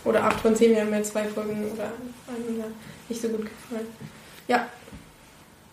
[0.04, 1.92] Oder 8 von 10, wir haben ja zwei Folgen oder
[2.28, 2.64] eine
[3.08, 3.86] nicht so gut gefallen.
[4.48, 4.66] Ja,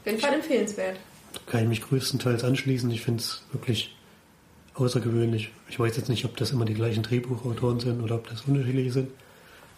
[0.08, 1.00] jeden Fall empfehlenswert.
[1.46, 2.90] Kann ich mich größtenteils anschließen.
[2.92, 3.96] Ich finde es wirklich
[4.76, 5.52] außergewöhnlich.
[5.70, 8.92] Ich weiß jetzt nicht, ob das immer die gleichen Drehbuchautoren sind oder ob das unterschiedliche
[8.92, 9.12] sind.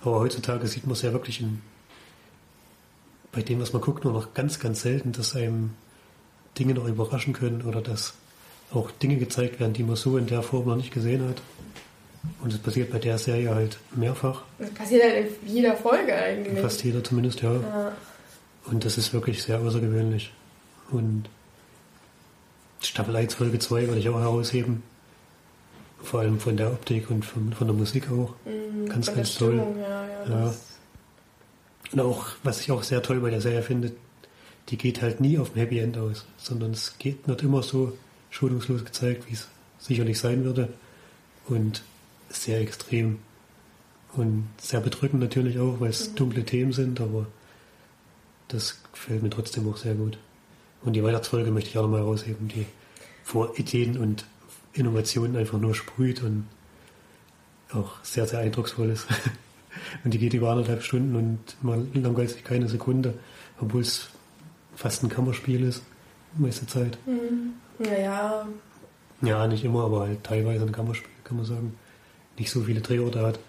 [0.02, 1.62] Aber heutzutage sieht man es ja wirklich in,
[3.32, 5.72] bei dem, was man guckt, nur noch ganz, ganz selten, dass einem
[6.58, 8.14] Dinge noch überraschen können oder dass
[8.72, 11.42] auch Dinge gezeigt werden, die man so in der Form noch nicht gesehen hat.
[12.42, 14.44] Und das passiert bei der Serie halt mehrfach.
[14.58, 16.60] Das passiert halt in jeder Folge eigentlich.
[16.60, 17.54] Fast jeder zumindest, ja.
[17.54, 17.92] Ja.
[18.70, 20.32] Und das ist wirklich sehr außergewöhnlich.
[20.92, 21.30] Und
[22.82, 24.84] Staffel 1, Folge 2 würde ich auch herausheben.
[26.02, 28.34] Vor allem von der Optik und von, von der Musik auch.
[28.46, 29.54] Mhm, Ganz, ganz toll.
[29.54, 30.54] Stimmung, Ja, ja, Ja.
[31.92, 33.92] Und auch, was ich auch sehr toll bei der Serie finde,
[34.70, 37.98] die geht halt nie auf ein Happy End aus, sondern es geht, wird immer so
[38.30, 39.48] schonungslos gezeigt, wie es
[39.80, 40.70] sicherlich sein würde.
[41.48, 41.82] Und
[42.30, 43.18] sehr extrem.
[44.14, 47.26] Und sehr bedrückend natürlich auch, weil es dunkle Themen sind, aber
[48.50, 50.18] das gefällt mir trotzdem auch sehr gut.
[50.84, 52.66] Und die Weihnachtsfolge möchte ich auch nochmal herausheben, die
[53.24, 54.26] vor Ideen und
[54.74, 56.48] Innovationen einfach nur sprüht und
[57.72, 59.08] auch sehr, sehr eindrucksvoll ist.
[60.04, 63.14] Und die geht über anderthalb Stunden und man langweilt sich keine Sekunde,
[63.62, 64.10] obwohl es
[64.76, 65.84] fast ein Kammerspiel ist,
[66.36, 66.98] die meiste Zeit.
[67.78, 68.48] Naja,
[69.22, 71.76] Ja, nicht immer, aber halt teilweise ein Kammerspiel, kann man sagen.
[72.38, 73.40] Nicht so viele Drehorte hat.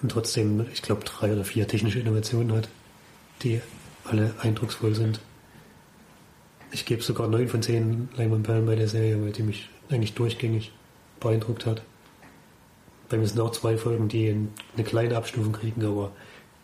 [0.00, 2.68] Und trotzdem, ich glaube, drei oder vier technische Innovationen hat,
[3.42, 3.60] die
[4.04, 5.20] alle eindrucksvoll sind.
[6.70, 10.72] Ich gebe sogar neun von zehn Leinwandperlen bei der Serie, weil die mich eigentlich durchgängig
[11.20, 11.82] beeindruckt hat.
[13.08, 14.30] Bei mir sind auch zwei Folgen, die
[14.74, 16.12] eine kleine Abstufung kriegen, aber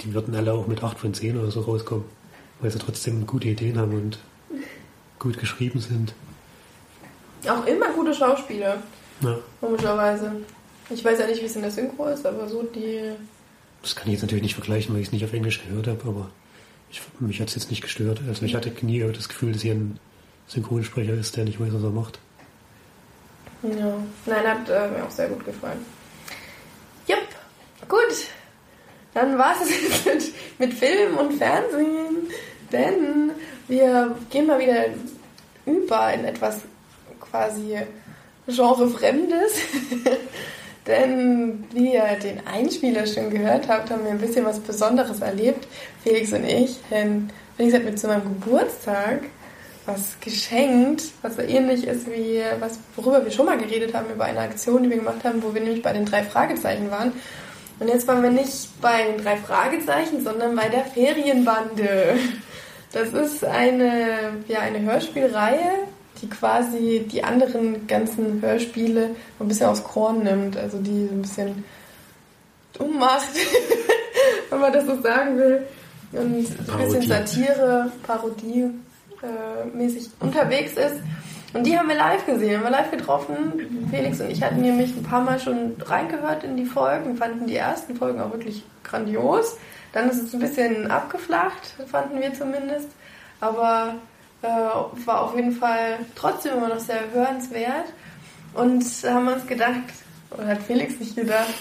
[0.01, 2.05] die würden alle auch mit 8 von 10 oder so rauskommen,
[2.61, 4.19] weil sie trotzdem gute Ideen haben und
[5.19, 6.15] gut geschrieben sind.
[7.47, 8.83] Auch immer gute Schauspieler,
[9.21, 9.39] Ja.
[9.61, 10.33] komischerweise.
[10.91, 13.11] Ich weiß ja nicht, wie es in der Synchro ist, aber so die.
[13.83, 16.01] Das kann ich jetzt natürlich nicht vergleichen, weil ich es nicht auf Englisch gehört habe,
[16.09, 16.31] aber
[16.91, 18.21] ich, mich hat es jetzt nicht gestört.
[18.27, 19.99] Also ich hatte nie das Gefühl, dass hier ein
[20.47, 22.19] Synchronsprecher ist, der nicht weiß, was er macht.
[23.63, 23.95] Ja.
[24.27, 25.85] Nein, hat äh, mir auch sehr gut gefallen.
[27.07, 27.19] Jupp,
[27.89, 28.29] gut.
[29.15, 32.29] Dann war es jetzt mit, mit Film und Fernsehen,
[32.73, 33.33] denn
[33.67, 34.87] wir gehen mal wieder
[35.67, 36.61] über in etwas
[37.21, 37.79] quasi
[38.47, 39.53] Genrefremdes.
[40.89, 45.69] denn wie ihr den Einspieler schon gehört habt, haben wir ein bisschen was Besonderes erlebt,
[46.03, 46.79] Felix und ich.
[46.91, 49.21] Denn Felix hat mir zu meinem Geburtstag
[49.87, 54.25] was geschenkt, was so ähnlich ist wie was, worüber wir schon mal geredet haben, über
[54.25, 57.13] eine Aktion, die wir gemacht haben, wo wir nämlich bei den drei Fragezeichen waren.
[57.81, 62.17] Und jetzt waren wir nicht bei den drei Fragezeichen, sondern bei der Ferienbande.
[62.93, 65.87] Das ist eine, ja, eine Hörspielreihe,
[66.21, 71.23] die quasi die anderen ganzen Hörspiele ein bisschen aufs Korn nimmt, also die so ein
[71.23, 71.65] bisschen
[72.79, 73.29] ummacht,
[74.51, 75.67] wenn man das so sagen will.
[76.13, 77.03] Und ein bisschen.
[77.03, 78.71] Satire, Parodie
[79.23, 81.01] äh, mäßig unterwegs ist.
[81.55, 83.87] Und die haben wir live gesehen, haben wir live getroffen.
[83.91, 87.57] Felix und ich hatten nämlich ein paar Mal schon reingehört in die Folgen, fanden die
[87.57, 89.57] ersten Folgen auch wirklich grandios.
[89.93, 92.89] Dann ist es ein bisschen abgeflacht, fanden wir zumindest.
[93.41, 93.95] Aber
[94.43, 97.87] äh, war auf jeden Fall trotzdem immer noch sehr hörenswert.
[98.55, 99.83] Und haben uns gedacht,
[100.31, 101.55] oder hat Felix nicht gedacht,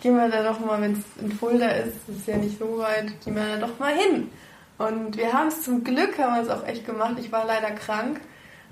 [0.00, 3.20] gehen wir da doch mal, wenn es in Fulda ist, ist ja nicht so weit,
[3.24, 4.30] gehen wir da doch mal hin.
[4.78, 7.16] Und wir haben es zum Glück, haben wir es auch echt gemacht.
[7.18, 8.20] Ich war leider krank,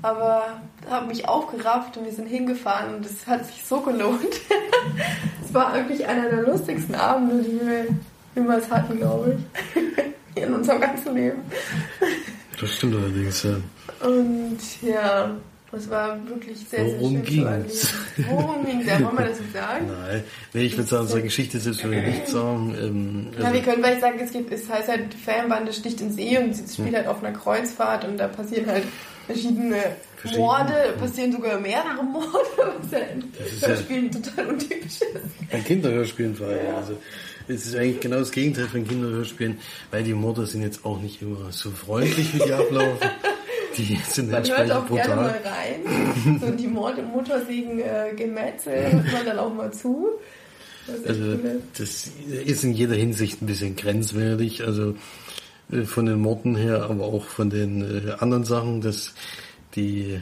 [0.02, 4.20] aber habe mich aufgerafft und wir sind hingefahren und es hat sich so gelohnt.
[5.44, 7.86] es war wirklich einer der lustigsten Abende, die wir
[8.34, 9.82] jemals hatten, glaube ich.
[10.42, 11.42] In unserem ganzen Leben.
[12.60, 13.56] Das stimmt allerdings, ja.
[14.06, 15.30] Und ja,
[15.72, 17.80] es war wirklich sehr, sehr Worum schön ging's?
[17.80, 17.88] zu.
[18.28, 18.86] Worum ging es?
[18.86, 19.86] Ja, wollen wir das so sagen?
[20.06, 22.74] Nein, nee, ich würde sagen, unsere Geschichte selbst würde ich nicht sagen.
[22.80, 26.00] Ähm, Ja, also, wir können vielleicht sagen, es, gibt, es heißt halt, die Ferienbande sticht
[26.00, 28.84] ins See und sie spielt halt auf einer Kreuzfahrt und da passieren halt
[29.26, 29.76] verschiedene
[30.36, 32.28] Morde, passieren sogar mehrere Morde,
[32.80, 33.24] was ja in
[33.60, 35.02] ja- Hörspielen total untypisch ist.
[35.50, 36.74] ein Kinderhörspielen vor allem.
[36.76, 36.98] Also,
[37.48, 39.58] es ist eigentlich genau das Gegenteil von Kinderhörspielen,
[39.90, 43.08] weil die Morde sind jetzt auch nicht immer so freundlich, wie die ablaufen.
[43.76, 45.42] Die sind Man hört auch gerne mal brutal.
[45.44, 46.40] rein.
[46.40, 50.10] So die Mord Motorsägen äh, Gemetzel hört man dann auch mal zu.
[50.86, 51.62] Das ist echt Also cool.
[51.76, 52.10] das
[52.46, 54.62] ist in jeder Hinsicht ein bisschen grenzwertig.
[54.64, 54.94] Also
[55.72, 59.12] äh, von den Morden her, aber auch von den äh, anderen Sachen, dass
[59.74, 60.20] die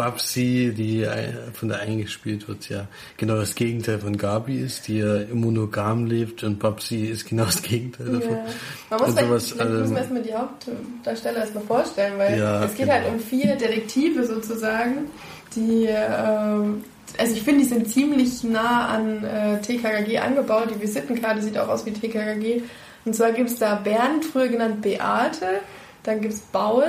[0.00, 2.86] Babsi, die äh, von der eingespielt wird, ja
[3.18, 7.60] genau das Gegenteil von Gabi ist, die ja monogam lebt und Babsi ist genau das
[7.60, 8.30] Gegenteil davon.
[8.30, 8.44] Ja.
[8.88, 12.70] Man muss vielleicht, sowas, vielleicht müssen wir erstmal die Hauptdarsteller erstmal vorstellen, weil Ja, es
[12.70, 12.92] geht genau.
[12.92, 15.10] halt um vier Detektive sozusagen,
[15.54, 16.82] die, ähm,
[17.18, 20.68] also ich finde, die sind ziemlich nah an äh, TKKG angebaut.
[20.74, 22.62] Die Visitenkarte sieht auch aus wie TKKG.
[23.04, 25.60] Und zwar gibt es da Bernd, früher genannt Beate,
[26.04, 26.84] dann gibt es Baul,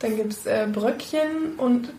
[0.00, 1.92] dann gibt es äh, Bröckchen und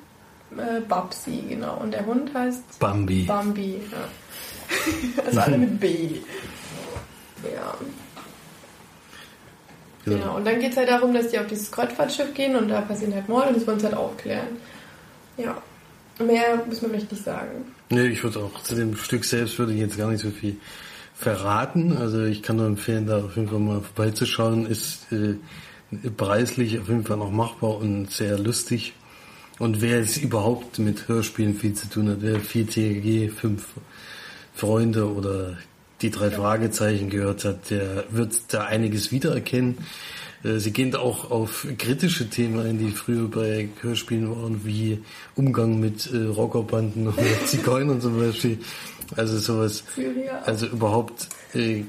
[0.58, 1.78] äh, Babsi, genau.
[1.78, 3.24] Und der Hund heißt Bambi.
[3.24, 3.82] Bambi.
[3.92, 5.24] Ja.
[5.26, 6.10] also alle mit B.
[7.44, 7.76] Ja.
[10.06, 12.82] Genau, und dann geht es halt darum, dass die auf dieses Kreuzfahrtschiff gehen und da
[12.82, 14.48] passieren halt Morde und das wollen sie halt aufklären.
[15.38, 15.58] Ja.
[16.24, 17.66] Mehr müssen wir vielleicht nicht sagen.
[17.90, 20.58] Nee, ich würde auch zu dem Stück selbst würde ich jetzt gar nicht so viel
[21.16, 21.98] verraten.
[21.98, 24.66] Also ich kann nur empfehlen, da auf jeden Fall mal vorbeizuschauen.
[24.66, 25.36] Ist äh,
[26.16, 28.94] preislich auf jeden Fall noch machbar und sehr lustig.
[29.60, 33.68] Und wer es überhaupt mit Hörspielen viel zu tun hat, wer viel TGG, fünf
[34.54, 35.58] Freunde oder
[36.02, 39.78] die drei Fragezeichen gehört hat, der wird da einiges wiedererkennen.
[40.44, 45.00] Äh, Sie gehen auch auf kritische Themen ein, die früher bei Hörspielen waren, wie
[45.36, 48.60] Umgang mit äh, Rockerbanden oder Zigeunern zum Beispiel.
[49.16, 49.84] Also sowas,
[50.46, 51.84] also überhaupt äh,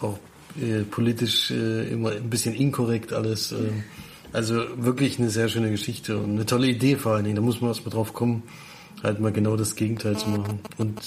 [0.00, 0.18] auch
[0.60, 3.54] äh, politisch äh, immer ein bisschen inkorrekt alles.
[4.34, 7.36] Also wirklich eine sehr schöne Geschichte und eine tolle Idee vor allen Dingen.
[7.36, 8.42] Da muss man erst mal drauf kommen,
[9.00, 10.58] halt mal genau das Gegenteil zu machen.
[10.76, 11.00] Und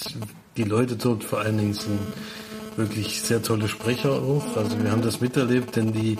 [0.55, 1.99] die Leute dort vor allen Dingen sind
[2.77, 4.55] wirklich sehr tolle Sprecher auch.
[4.55, 6.15] Also wir haben das miterlebt, denn die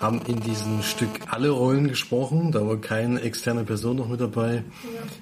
[0.00, 2.50] haben in diesem Stück alle Rollen gesprochen.
[2.50, 4.64] Da war keine externe Person noch mit dabei.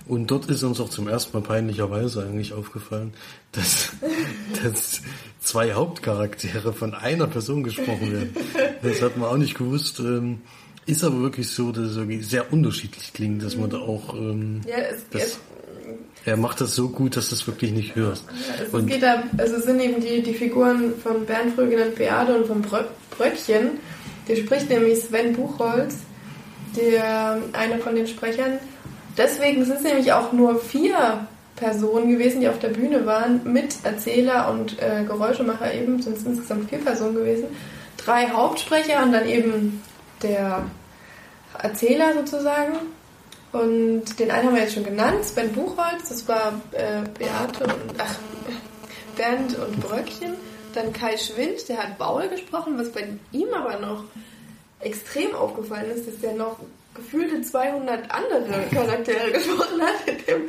[0.08, 3.12] Und dort ist uns auch zum ersten Mal peinlicherweise eigentlich aufgefallen,
[3.52, 3.90] dass,
[4.64, 5.02] dass
[5.40, 8.36] zwei Hauptcharaktere von einer Person gesprochen werden.
[8.82, 10.00] Das hat man auch nicht gewusst.
[10.00, 10.38] Ähm,
[10.86, 14.60] Ist aber wirklich so, dass es irgendwie sehr unterschiedlich klingt, dass man da auch ähm,
[14.66, 15.38] Ja, es, das, es
[16.24, 18.24] Er macht das so gut, dass du es wirklich nicht hörst.
[18.64, 21.96] Es, Und geht da, also es sind eben die, die Figuren von Bernd früher genannt
[21.96, 23.70] Beate und von Brö Bröckchen.
[24.28, 25.96] Der spricht nämlich Sven Buchholz,
[26.76, 28.58] der einer von den Sprechern.
[29.16, 31.26] Deswegen sind es nämlich auch nur vier
[31.56, 36.24] Personen gewesen, die auf der Bühne waren, mit Erzähler und äh, Geräuschemacher eben, sind es
[36.24, 37.46] insgesamt vier Personen gewesen.
[37.96, 39.82] Drei Hauptsprecher und dann eben
[40.22, 40.64] der
[41.62, 42.76] Erzähler sozusagen.
[43.52, 47.94] Und den einen haben wir jetzt schon genannt, Sven Buchholz, das war äh, Beate und
[47.98, 48.16] ach,
[49.16, 50.34] Bernd und Bröckchen.
[50.74, 54.04] Dann Kai Schwind, der hat Baul gesprochen, was bei ihm aber noch
[54.80, 56.58] extrem aufgefallen ist, dass der noch
[56.94, 60.42] gefühlte 200 andere Charaktere gesprochen hat in dem,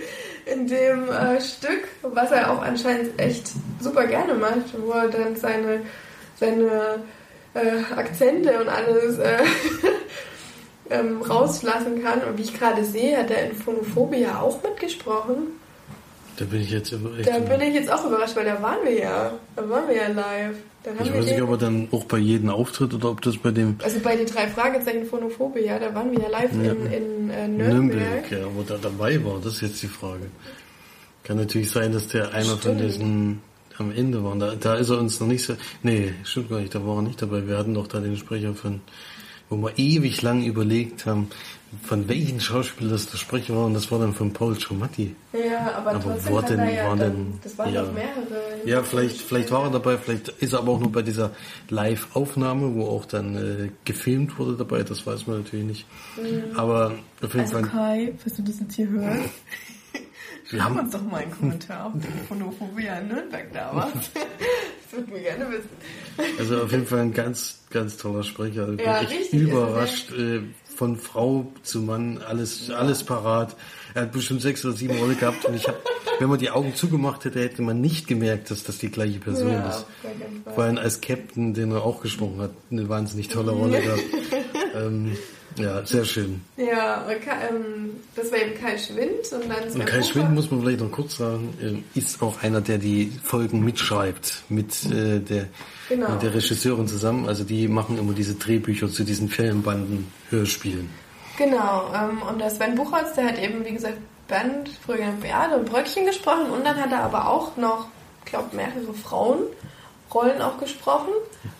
[0.46, 5.36] in dem äh, Stück, was er auch anscheinend echt super gerne macht, wo er dann
[5.36, 5.82] seine,
[6.40, 7.04] seine
[7.54, 9.38] äh, Akzente und alles äh,
[10.90, 12.22] ähm, rauslassen kann.
[12.22, 15.48] Und wie ich gerade sehe, hat er in Phonophobia auch mitgesprochen.
[16.38, 18.84] da bin ich jetzt über echt Da bin ich jetzt auch überrascht, weil da waren
[18.84, 19.34] wir ja.
[19.56, 20.56] Da waren wir ja live.
[21.04, 23.78] Ich weiß nicht, ob er dann auch bei jedem Auftritt oder ob das bei dem
[23.84, 26.72] also bei den drei Fragezeichen Phonophobia, da waren wir ja live Ja.
[26.72, 27.68] in, in äh, Nürnberg.
[27.68, 30.28] Nürnberg, ja, wo der dabei war, das ist jetzt die Frage.
[31.26, 32.82] Kann natürlich sein, dass der einer von Stimmt.
[32.82, 33.42] diesen
[33.80, 34.36] am Ende war.
[34.38, 35.56] Da, da ist er uns noch nicht so.
[35.84, 37.46] Nee, stimmt gar nicht, da war er nicht dabei.
[37.46, 38.80] Wir hatten doch da den Sprecher von,
[39.50, 41.30] wo wir ewig lang überlegt haben,
[41.84, 45.16] von welchen Schauspielern das der Sprecher war, und das war dann von Paul Giamatti.
[45.34, 47.84] Ja, aber, Aber trotzdem hat denn- ja, war denn- das waren ja.
[47.84, 48.42] doch mehrere.
[48.66, 51.32] Ja, vielleicht, vielleicht war er dabei, vielleicht ist er aber auch nur bei dieser
[51.70, 55.86] Live-Aufnahme, wo auch dann äh, gefilmt wurde dabei, das weiß man natürlich nicht.
[56.18, 56.58] Mhm.
[56.58, 59.30] Aber auf jeden Also Fall, Kai, falls du das jetzt hier hörst,
[60.50, 64.12] wir haben, uns doch mal einen Kommentar, ob du Phonophobia in Nürnberg da warst.
[64.16, 65.70] das würde mir gerne wissen.
[66.40, 68.70] Also auf jeden Fall ein ganz, ganz toller Sprecher.
[68.70, 70.12] Ich bin Ja, echt richtig, überrascht.
[70.12, 70.42] Äh,
[70.76, 73.56] von Frau zu Mann, alles, alles parat.
[73.96, 75.78] Er hat bestimmt sechs oder sieben Rollen gehabt und ich habe,
[76.20, 79.54] wenn man die Augen zugemacht hätte, hätte man nicht gemerkt, dass das die gleiche Person
[79.54, 79.78] Ja, ist.
[80.46, 80.54] auf.
[80.54, 84.04] Vor allem als Captain, den er auch gesprochen hat, eine wahnsinnig tolle Rolle gehabt.
[84.76, 85.18] ähm,
[85.58, 86.42] ja, sehr schön.
[86.58, 90.12] Ja, ähm, das war eben Kai Schwind und dann Sven Und Kai Bucher.
[90.12, 94.86] Schwind, muss man vielleicht noch kurz sagen, ist auch einer, der die Folgen mitschreibt mit
[94.86, 95.48] äh, der,
[95.90, 96.12] Genau.
[96.12, 97.28] mit der Regisseurin zusammen.
[97.28, 100.90] Also die machen immer diese Drehbücher zu diesen Filmbanden, Hörspielen.
[101.38, 103.98] Genau, ähm, und der Sven Buchholz, der hat eben, wie gesagt,
[104.28, 107.88] Bernd, früher Beate und Bröckchen gesprochen und dann hat er aber auch noch,
[108.26, 111.14] ich glaube, mehrere Frauenrollen auch gesprochen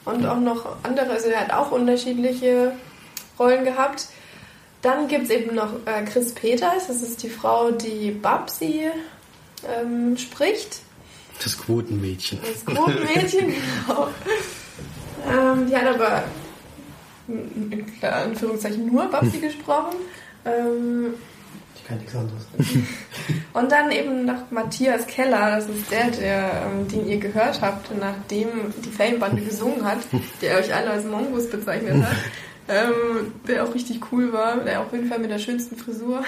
[0.04, 2.74] und auch noch andere, also er hat auch unterschiedliche
[3.40, 4.08] Rollen gehabt.
[4.82, 8.86] Dann gibt es eben noch äh, Chris Peters, das ist die Frau, die Babsi
[9.68, 10.80] ähm, spricht.
[11.44, 12.40] Das Quotenmädchen.
[12.42, 13.48] Das Quotenmädchen,
[13.88, 14.08] genau.
[15.28, 16.24] Ähm, die hat aber
[17.28, 17.72] in
[18.02, 19.96] in Anführungszeichen nur Babsi gesprochen.
[20.46, 21.16] Ähm,
[21.76, 22.44] Ich kann nichts anderes.
[23.54, 27.90] und dann eben noch Matthias Keller, das ist der, der ähm, den ihr gehört habt,
[28.00, 28.48] nachdem
[28.86, 30.00] die Fame-Bande gesungen hat,
[30.42, 32.16] der euch alle als Mongus bezeichnet hat.
[32.70, 36.24] Ähm, der auch richtig cool war, der auf jeden Fall mit der schönsten Frisur.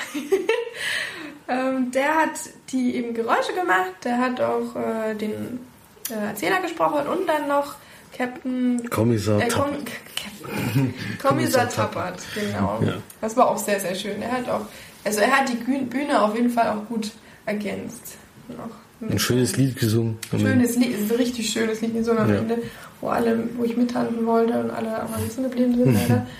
[1.47, 2.31] ähm, der hat
[2.71, 5.59] die eben Geräusche gemacht, der hat auch äh, den
[6.09, 7.75] äh, Erzähler gesprochen und dann noch
[8.15, 9.65] Captain Kommissar äh, Kom.
[9.83, 12.81] Captain- Kommissar Tappert, genau.
[12.85, 12.93] Ja.
[13.21, 14.21] Das war auch sehr, sehr schön.
[14.21, 14.65] Er hat auch,
[15.03, 17.11] also er hat die Bühne- Bühne auf jeden Fall auch gut
[17.45, 18.15] ergänzt.
[18.47, 18.69] Noch
[19.01, 20.17] Ein schönes Lied gesungen.
[20.31, 22.35] Schönes Lied, ein richtig schönes Lied gesungen am Ja.
[22.39, 22.57] Ende,
[22.99, 26.25] wo alle, wo ich mittanzen wollte und alle aber sitzen geblieben sind leider.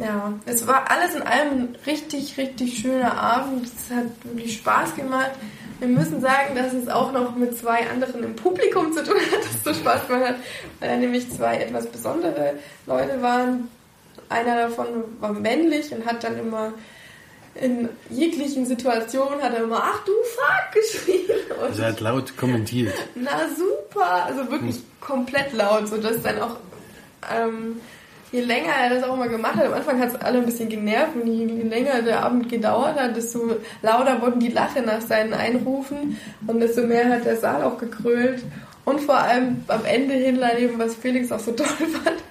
[0.00, 3.66] Ja, es war alles in allem ein richtig, richtig schöner Abend.
[3.66, 5.32] Es hat wirklich Spaß gemacht.
[5.80, 9.38] Wir müssen sagen, dass es auch noch mit zwei anderen im Publikum zu tun hat,
[9.44, 10.36] dass es so Spaß gemacht hat,
[10.78, 12.54] weil da nämlich zwei etwas besondere
[12.86, 13.66] Leute waren.
[14.28, 14.86] Einer davon
[15.18, 16.72] war männlich und hat dann immer
[17.60, 21.36] in jeglichen Situationen hat er immer, ach du fuck, geschrien.
[21.50, 22.94] Und Also er hat laut kommentiert.
[23.14, 26.56] na super, also wirklich komplett laut, so dass dann auch
[27.34, 27.80] ähm,
[28.32, 30.68] je länger er das auch mal gemacht hat, am Anfang hat es alle ein bisschen
[30.68, 35.32] genervt und je, länger der Abend gedauert hat, desto lauter wurden die Lache nach seinen
[35.32, 38.42] Einrufen und desto mehr hat der Saal auch gekrölt.
[38.84, 42.22] Und vor allem am Ende hin, eben, was Felix auch so toll fand,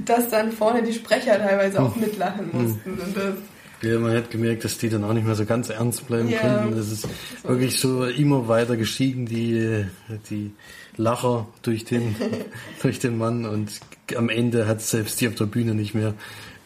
[0.00, 2.90] dass dann vorne die Sprecher teilweise auch mitlachen mussten.
[2.90, 3.34] Und das,
[3.82, 6.38] Ja, man hat gemerkt, dass die dann auch nicht mehr so ganz ernst bleiben Ja.
[6.38, 6.76] konnten.
[6.76, 7.08] Das ist
[7.44, 9.84] wirklich so immer weiter gestiegen, die,
[10.30, 10.52] die
[10.96, 12.14] Lacher durch den,
[12.82, 13.80] durch den Mann und
[14.16, 16.14] am Ende hat selbst die auf der Bühne nicht mehr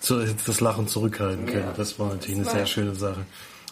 [0.00, 1.64] so das Lachen zurückhalten können.
[1.68, 1.74] Ja.
[1.76, 3.24] Das war natürlich Das eine war- sehr schöne Sache.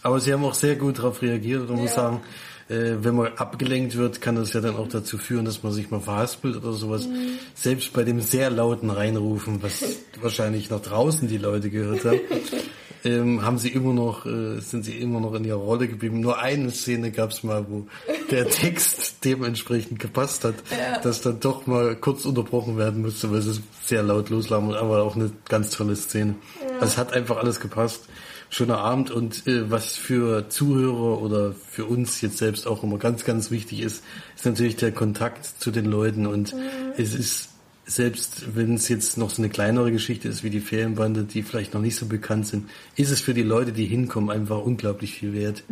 [0.03, 2.03] Aber sie haben auch sehr gut darauf reagiert und man muss Ja.
[2.03, 2.21] sagen,
[2.69, 5.91] äh, wenn man abgelenkt wird, kann das ja dann auch dazu führen, dass man sich
[5.91, 7.07] mal verhaspelt oder sowas.
[7.07, 7.39] Mhm.
[7.55, 9.83] Selbst bei dem sehr lauten Reinrufen, was
[10.23, 12.21] wahrscheinlich nach draußen die Leute gehört haben,
[13.05, 16.21] ähm, haben sie immer noch, äh, sind sie immer noch in ihrer Rolle geblieben.
[16.21, 17.87] Nur eine Szene gab es mal, wo
[18.31, 20.99] der Text dementsprechend gepasst hat, Ja.
[21.01, 25.03] dass dann doch mal kurz unterbrochen werden musste, weil es sehr laut loslagen und aber
[25.03, 26.35] auch eine ganz tolle Szene.
[26.81, 28.05] Also es hat einfach alles gepasst.
[28.51, 33.25] Schöner Abend und äh, was für Zuhörer oder für uns jetzt selbst auch immer ganz,
[33.25, 34.05] ganz wichtig ist,
[34.37, 36.55] ist natürlich der Kontakt zu den Leuten und
[36.97, 37.49] es ist
[37.86, 41.74] selbst wenn es jetzt noch so eine kleinere Geschichte ist wie die Ferienbande, die vielleicht
[41.74, 45.35] noch nicht so bekannt sind, ist es für die Leute, die hinkommen, einfach unglaublich viel
[45.35, 45.65] wert.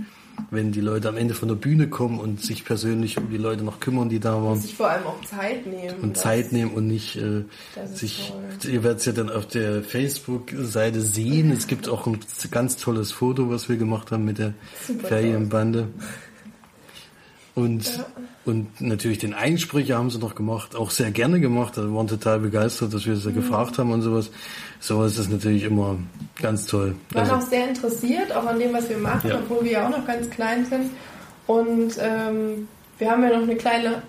[0.51, 3.63] Wenn die Leute am Ende von der Bühne kommen und sich persönlich um die Leute
[3.65, 6.01] noch kümmern, die da waren Sich vor allem auch Zeit nehmen.
[6.01, 7.45] und Zeit nehmen und nicht äh,
[7.95, 8.33] sich.
[8.61, 8.73] toll.
[8.73, 11.51] Ihr werdet es ja dann auf der Facebook-Seite sehen.
[11.53, 12.19] Es gibt auch ein
[12.51, 14.55] ganz tolles Foto, was wir gemacht haben mit der
[14.87, 15.89] Super Ferienbande.
[17.55, 17.91] Und,
[18.45, 21.79] und natürlich den Einsprecher haben sie noch gemacht, auch sehr gerne gemacht.
[21.79, 23.35] Also waren total begeistert, dass wir sie Mhm.
[23.35, 24.31] gefragt haben und sowas.
[24.81, 25.97] Sowas ist natürlich immer
[26.41, 26.95] ganz toll.
[27.11, 29.37] waren Also, auch sehr interessiert, auch an dem, was wir machen, Ja.
[29.39, 30.91] obwohl wir ja auch noch ganz klein sind.
[31.47, 32.67] Und ähm,
[32.99, 34.03] wir haben ja noch eine kleine,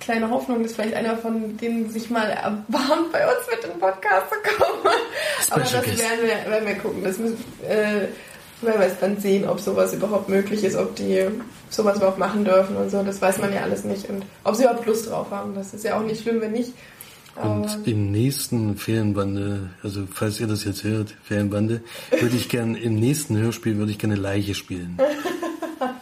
[0.00, 4.26] kleine Hoffnung, dass vielleicht einer von denen sich mal erbarmt, bei uns mit dem Podcast
[4.30, 4.94] zu kommen.
[5.50, 7.02] Aber das Special werden wir, werden wir gucken.
[7.04, 7.36] Das müssen,
[7.68, 8.06] äh,
[8.62, 11.26] werden wir jetzt dann sehen, ob sowas überhaupt möglich ist, ob die
[11.68, 13.02] sowas überhaupt machen dürfen und so.
[13.02, 14.08] Das weiß man ja alles nicht.
[14.08, 15.54] Und ob sie überhaupt Lust drauf haben.
[15.54, 16.72] Das ist ja auch nicht schlimm, wenn nicht.
[17.36, 21.80] Aber Und im nächsten Ferienbande, also falls ihr das jetzt hört, Ferienbande,
[22.10, 24.98] würde ich gern im nächsten Hörspiel würde ich gerne Leiche spielen.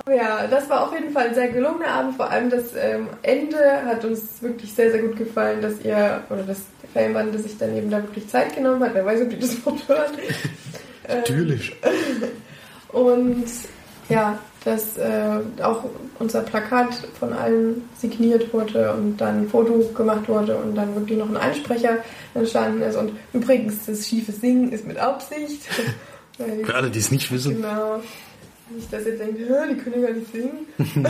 [0.08, 2.16] Ja, das war auf jeden Fall ein sehr gelungener Abend.
[2.16, 6.42] Vor allem das ähm, Ende hat uns wirklich sehr, sehr gut gefallen, dass ihr, oder
[6.42, 8.94] dass die Fanbande sich dann eben da wirklich Zeit genommen hat.
[8.94, 10.12] Wer weiß, ob die das überhaupt hört.
[11.06, 11.76] Natürlich.
[12.92, 13.44] Und
[14.08, 15.84] ja, dass äh, auch
[16.18, 21.18] unser Plakat von allen signiert wurde und dann ein Foto gemacht wurde und dann wirklich
[21.18, 21.98] noch ein Einsprecher
[22.34, 22.96] entstanden ist.
[22.96, 25.62] Und übrigens, das schiefe Singen ist mit Absicht.
[26.64, 28.00] Für alle, die es nicht wissen, Genau.
[28.70, 30.66] Nicht, dass ihr denkt, "Hä, die können ja gar nicht singen.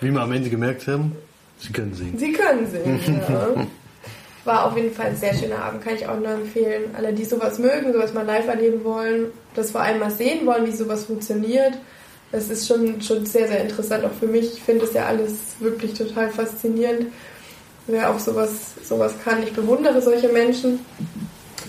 [0.00, 1.12] wie wir am Ende gemerkt haben,
[1.58, 2.16] sie können singen.
[2.16, 3.66] Sie können singen, ja.
[4.44, 6.84] War auf jeden Fall ein sehr schöner Abend, kann ich auch nur empfehlen.
[6.96, 10.66] Alle, die sowas mögen, sowas mal live erleben wollen, das vor allem mal sehen wollen,
[10.66, 11.74] wie sowas funktioniert.
[12.32, 14.54] Das ist schon, schon sehr, sehr interessant, auch für mich.
[14.54, 17.06] Ich finde es ja alles wirklich total faszinierend,
[17.86, 19.42] wer auch sowas, sowas kann.
[19.42, 20.80] Ich bewundere solche Menschen.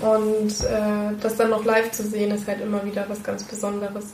[0.01, 4.05] Und äh, das dann noch live zu sehen, ist halt immer wieder was ganz Besonderes.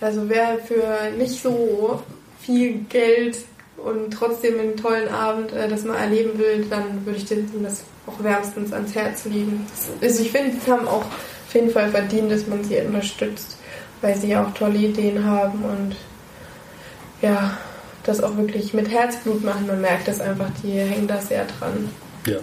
[0.00, 2.02] Also wer für nicht so
[2.40, 3.38] viel Geld
[3.76, 7.82] und trotzdem einen tollen Abend äh, das mal erleben will, dann würde ich dem das
[8.06, 9.66] auch wärmstens ans Herz legen.
[10.02, 11.04] Also ich finde, sie haben auch
[11.46, 13.56] auf jeden Fall verdient, dass man sie unterstützt,
[14.00, 15.96] weil sie ja auch tolle Ideen haben und
[17.22, 17.56] ja,
[18.04, 19.66] das auch wirklich mit Herzblut machen.
[19.66, 21.88] Man merkt das einfach, die hängen da sehr dran.
[22.26, 22.38] Ja.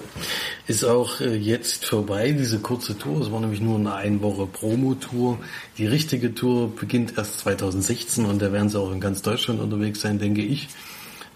[0.68, 3.22] Ist auch äh, jetzt vorbei, diese kurze Tour.
[3.22, 5.40] Es war nämlich nur eine ein Woche Promo-Tour.
[5.78, 10.00] Die richtige Tour beginnt erst 2016 und da werden sie auch in ganz Deutschland unterwegs
[10.00, 10.70] sein, denke ich.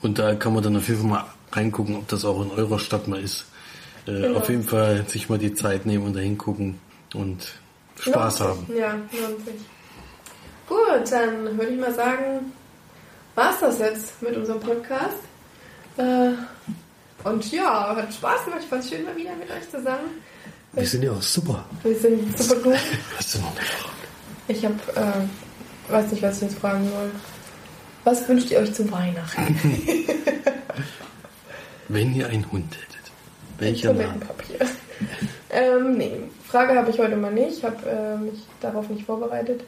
[0.01, 2.79] Und da kann man dann auf jeden Fall mal reingucken, ob das auch in eurer
[2.79, 3.45] Stadt mal ist.
[4.05, 4.39] Äh, Genau.
[4.39, 6.79] Auf jeden Fall sich mal die Zeit nehmen und da hingucken
[7.13, 7.53] und
[7.99, 8.67] Spaß Lohnt haben.
[8.67, 8.77] sich.
[8.77, 9.55] Ja, lohnt sich.
[10.67, 12.51] Gut, dann würde ich mal sagen,
[13.35, 15.15] war's das jetzt mit unserem Podcast.
[15.97, 16.31] Äh,
[17.23, 18.61] und ja, hat Spaß gemacht.
[18.63, 20.21] Ich fand es schön mal wieder mit euch zusammen.
[20.73, 21.65] Wir sind ja auch super.
[21.83, 22.75] Wir sind super gut.
[23.17, 23.93] Hast du noch eine Frage?
[24.49, 27.11] Ich habe, äh, weiß nicht, was ich jetzt fragen soll.
[28.03, 29.59] Was wünscht ihr euch zu Weihnachten?
[31.89, 33.11] Wenn ihr einen Hund hättet,
[33.59, 34.19] welcher Name?
[34.19, 34.59] Toilettenpapier.
[35.49, 37.57] ähm, nee, Frage habe ich heute mal nicht.
[37.57, 39.61] Ich habe äh, mich darauf nicht vorbereitet.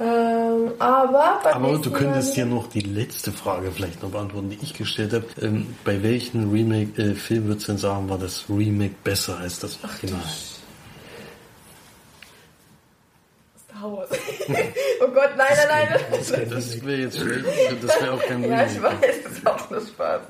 [0.00, 4.74] Ähm, aber Aber du könntest hier noch die letzte Frage vielleicht noch beantworten, die ich
[4.74, 5.26] gestellt habe.
[5.42, 10.20] Ähm, bei welchem Remake-Film würdest du denn sagen, war das Remake besser als das Original?
[13.64, 14.10] Star Wars.
[15.00, 16.00] oh Gott, nein, nein, nein.
[16.48, 17.44] Das wäre jetzt schlecht.
[17.82, 19.02] Das wäre auch kein ja, ich Remake.
[19.02, 20.20] weiß, das ist auch nur Spaß.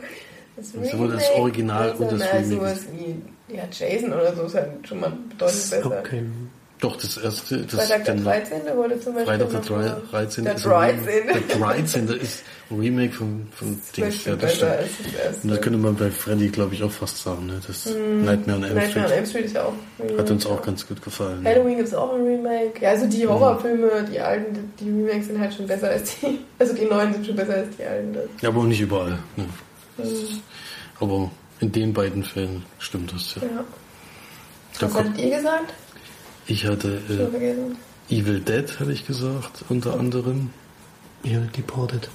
[0.56, 2.80] Das ist aber das Original und das Remake.
[3.48, 6.02] Ja, Jason oder so ist halt schon mal bedeutend Das ist besser.
[6.02, 6.50] kein.
[6.80, 8.60] Doch, das erste, das Freitag der den- 13.
[8.76, 10.44] wurde zum Beispiel Freitag der noch mal- 13.
[10.44, 11.26] Der ist ein Remake- 13.
[11.48, 12.08] Der 13.
[12.20, 14.24] ist ein Remake von, von Dings.
[14.24, 14.72] Ja, das stimmt.
[15.42, 17.46] Und das könnte man bei Freddy, glaube ich, auch fast sagen.
[17.46, 17.60] Ne?
[17.66, 20.62] Das Nightmare on Elm Nightmare on Street Elm Street ist ja auch hat uns auch
[20.62, 21.44] ganz gut gefallen.
[21.44, 22.80] Halloween gibt es auch ein Remake.
[22.80, 26.38] Ja, also die Horrorfilme, die alten, die Remakes sind halt schon besser als die.
[26.60, 28.12] Also die neuen sind schon besser als die alten.
[28.14, 29.18] Das- Ja, aber auch nicht überall.
[29.36, 29.46] Ne?
[30.04, 30.40] Ist,
[31.00, 31.28] aber
[31.60, 33.42] in den beiden Fällen stimmt das ja.
[33.42, 33.64] Ja.
[34.80, 35.72] Da Was hattet ihr gesagt?
[36.46, 38.14] ich hatte äh.
[38.14, 40.50] Evil Dead, hatte ich gesagt, unter anderem.
[41.24, 42.08] Ja, Deported.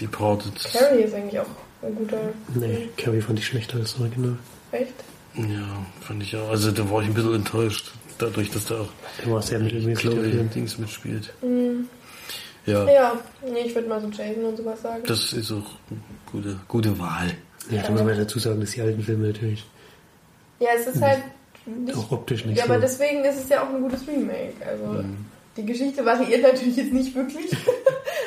[0.00, 0.52] Departed.
[0.72, 1.46] Carrie ist eigentlich auch
[1.82, 2.18] ein guter.
[2.54, 4.36] Nee, Carrie fand ich schlechter als das Original.
[4.72, 4.94] Echt?
[5.34, 6.48] Ja, fand ich auch.
[6.50, 7.90] Also da war ich ein bisschen enttäuscht.
[8.18, 8.88] dadurch, dass da auch
[9.22, 9.60] Der war sehr
[9.94, 10.48] Chloe.
[10.54, 11.32] Dings mitspielt.
[11.42, 11.88] Mhm.
[12.66, 13.12] Ja, Ja,
[13.44, 15.02] nee, ich würde mal so Jason und sowas sagen.
[15.06, 15.56] das ist auch
[15.90, 16.00] eine
[16.30, 17.34] gute, gute Wahl.
[17.70, 19.64] Ja, da muss man dazu sagen, dass die alten Filme natürlich
[20.60, 21.18] ja, es ist halt
[21.66, 21.96] nicht.
[21.96, 22.72] auch optisch nicht Ja, so.
[22.72, 24.54] aber deswegen ist es ja auch ein gutes Remake.
[24.66, 25.16] Also Mhm.
[25.56, 27.46] die Geschichte variiert natürlich jetzt nicht wirklich.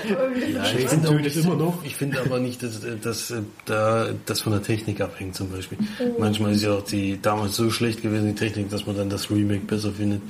[0.07, 1.83] Ja, ich finde auch immer noch.
[1.83, 5.77] Ich finde aber nicht, dass, dass äh, da das von der Technik abhängt zum Beispiel.
[5.79, 6.13] Mhm.
[6.19, 9.29] Manchmal ist ja auch die damals so schlecht gewesen, die Technik, dass man dann das
[9.29, 10.21] Remake besser findet.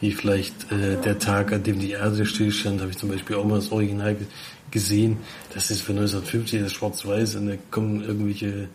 [0.00, 3.44] Wie vielleicht äh, der Tag, an dem die Erde stillstand, habe ich zum Beispiel auch
[3.44, 4.26] mal das Original ge-
[4.70, 5.18] gesehen.
[5.54, 8.68] Das ist für 1950, das schwarz-weiß und da kommen irgendwelche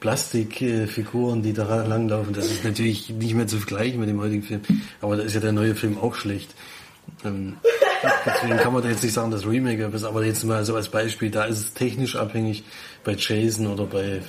[0.00, 2.32] Plastikfiguren, die da langlaufen.
[2.32, 4.62] Das ist natürlich nicht mehr zu vergleichen mit dem heutigen Film.
[5.00, 6.54] Aber da ist ja der neue Film auch schlecht.
[7.24, 7.56] Ähm,
[8.24, 10.88] deswegen kann man da jetzt nicht sagen, das Remake ist, aber jetzt mal so als
[10.88, 12.64] Beispiel, da ist es technisch abhängig.
[13.04, 14.20] Bei Jason oder bei,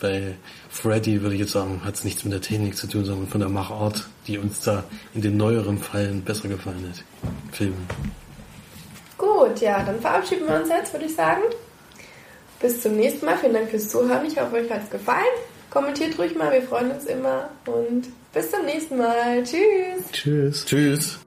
[0.00, 0.34] bei
[0.68, 3.40] Freddy würde ich jetzt sagen, hat es nichts mit der Technik zu tun, sondern von
[3.40, 4.84] der Machart, die uns da
[5.14, 7.04] in den neueren Fällen besser gefallen hat.
[7.52, 7.86] Filmen.
[9.16, 11.42] Gut, ja, dann verabschieden wir uns jetzt, würde ich sagen.
[12.60, 13.36] Bis zum nächsten Mal.
[13.36, 14.24] Vielen Dank fürs Zuhören.
[14.26, 15.24] Ich hoffe, euch hat es gefallen.
[15.70, 17.50] Kommentiert ruhig mal, wir freuen uns immer.
[17.66, 19.42] Und bis zum nächsten Mal.
[19.42, 20.10] Tschüss.
[20.12, 20.64] Tschüss.
[20.64, 21.23] Tschüss.